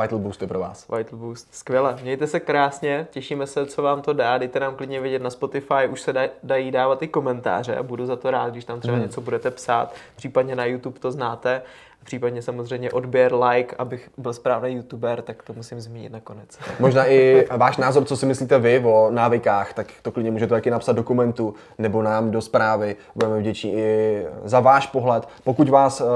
Vital 0.00 0.18
Boost 0.18 0.42
je 0.42 0.48
pro 0.48 0.58
vás. 0.58 0.86
Vital 0.96 1.18
Boost, 1.18 1.54
skvěle. 1.54 1.98
Mějte 2.02 2.26
se 2.26 2.40
krásně, 2.40 3.06
těšíme 3.10 3.46
se, 3.46 3.66
co 3.66 3.82
vám 3.82 4.02
to 4.02 4.12
dá. 4.12 4.38
Dejte 4.38 4.60
nám 4.60 4.74
klidně 4.74 5.00
vědět 5.00 5.22
na 5.22 5.30
Spotify, 5.30 5.88
už 5.90 6.00
se 6.00 6.30
dají 6.42 6.70
dávat 6.70 7.02
i 7.02 7.08
komentáře 7.08 7.76
a 7.76 7.82
budu 7.82 8.06
za 8.06 8.16
to 8.16 8.30
rád, 8.30 8.50
když 8.50 8.64
tam 8.64 8.80
třeba 8.80 8.94
hmm. 8.94 9.06
něco 9.06 9.20
budete 9.20 9.50
psát. 9.50 9.94
Případně 10.16 10.56
na 10.56 10.64
YouTube 10.64 10.98
to 10.98 11.12
znáte. 11.12 11.62
Případně 12.04 12.42
samozřejmě 12.42 12.90
odběr, 12.90 13.34
like, 13.34 13.76
abych 13.78 14.10
byl 14.18 14.32
správný 14.32 14.72
youtuber, 14.72 15.22
tak 15.22 15.42
to 15.42 15.52
musím 15.52 15.80
zmínit 15.80 16.12
nakonec. 16.12 16.58
Možná 16.80 17.06
i 17.06 17.46
váš 17.56 17.76
názor, 17.76 18.04
co 18.04 18.16
si 18.16 18.26
myslíte 18.26 18.58
vy 18.58 18.82
o 18.84 19.10
návykách, 19.10 19.72
tak 19.72 19.86
to 20.02 20.12
klidně 20.12 20.30
můžete 20.30 20.50
taky 20.50 20.70
napsat 20.70 20.92
do 20.92 21.02
komentu 21.02 21.54
nebo 21.78 22.02
nám 22.02 22.30
do 22.30 22.40
zprávy. 22.40 22.96
Budeme 23.14 23.38
vděční 23.38 23.74
i 23.74 24.26
za 24.44 24.60
váš 24.60 24.86
pohled. 24.86 25.28
Pokud 25.44 25.68
vás 25.68 26.00
uh, 26.00 26.06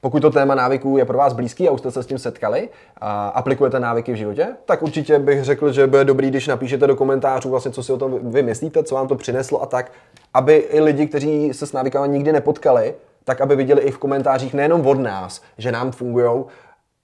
pokud 0.00 0.20
to 0.20 0.30
téma 0.30 0.54
návyků 0.54 0.98
je 0.98 1.04
pro 1.04 1.18
vás 1.18 1.32
blízký 1.32 1.68
a 1.68 1.72
už 1.72 1.80
jste 1.80 1.90
se 1.90 2.02
s 2.02 2.06
tím 2.06 2.18
setkali 2.18 2.68
a 3.00 3.28
aplikujete 3.28 3.80
návyky 3.80 4.12
v 4.12 4.16
životě, 4.16 4.46
tak 4.64 4.82
určitě 4.82 5.18
bych 5.18 5.44
řekl, 5.44 5.72
že 5.72 5.86
bude 5.86 6.04
dobrý, 6.04 6.30
když 6.30 6.46
napíšete 6.46 6.86
do 6.86 6.96
komentářů 6.96 7.50
vlastně, 7.50 7.70
co 7.70 7.82
si 7.82 7.92
o 7.92 7.96
tom 7.96 8.18
vy 8.22 8.42
myslíte, 8.42 8.82
co 8.82 8.94
vám 8.94 9.08
to 9.08 9.14
přineslo 9.14 9.62
a 9.62 9.66
tak, 9.66 9.92
aby 10.34 10.54
i 10.54 10.80
lidi, 10.80 11.06
kteří 11.06 11.54
se 11.54 11.66
s 11.66 11.72
návykama 11.72 12.06
nikdy 12.06 12.32
nepotkali, 12.32 12.94
tak 13.24 13.40
aby 13.40 13.56
viděli 13.56 13.80
i 13.80 13.90
v 13.90 13.98
komentářích 13.98 14.54
nejenom 14.54 14.86
od 14.86 14.98
nás, 15.00 15.42
že 15.58 15.72
nám 15.72 15.92
fungují, 15.92 16.44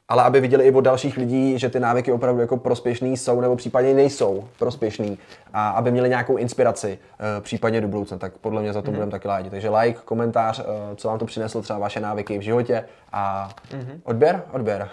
ale 0.08 0.22
aby 0.22 0.40
viděli 0.40 0.64
i 0.64 0.72
od 0.72 0.80
dalších 0.80 1.16
lidí, 1.16 1.58
že 1.58 1.68
ty 1.68 1.80
návyky 1.80 2.12
opravdu 2.12 2.40
jako 2.40 2.56
prospěšný 2.56 3.16
jsou 3.16 3.40
nebo 3.40 3.56
případně 3.56 3.94
nejsou 3.94 4.48
prospěšný 4.58 5.18
a 5.52 5.70
aby 5.70 5.90
měli 5.90 6.08
nějakou 6.08 6.36
inspiraci 6.36 6.98
uh, 6.98 7.42
případně 7.42 7.80
do 7.80 7.88
budoucna, 7.88 8.18
tak 8.18 8.32
podle 8.32 8.62
mě 8.62 8.72
za 8.72 8.82
to 8.82 8.88
mm-hmm. 8.88 8.94
budeme 8.94 9.10
taky 9.10 9.28
rádi. 9.28 9.50
Takže 9.50 9.70
like, 9.70 10.00
komentář, 10.04 10.58
uh, 10.58 10.64
co 10.96 11.08
vám 11.08 11.18
to 11.18 11.24
přineslo 11.24 11.62
třeba 11.62 11.78
vaše 11.78 12.00
návyky 12.00 12.38
v 12.38 12.42
životě 12.42 12.84
a 13.12 13.48
mm-hmm. 13.70 14.00
odběr? 14.04 14.42
Odběr. 14.52 14.88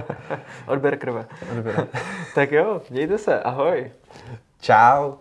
odběr 0.66 0.98
krve. 0.98 1.26
Odběr. 1.52 1.86
tak 2.34 2.52
jo, 2.52 2.82
mějte 2.90 3.18
se, 3.18 3.40
ahoj. 3.40 3.90
Ciao. 4.60 5.18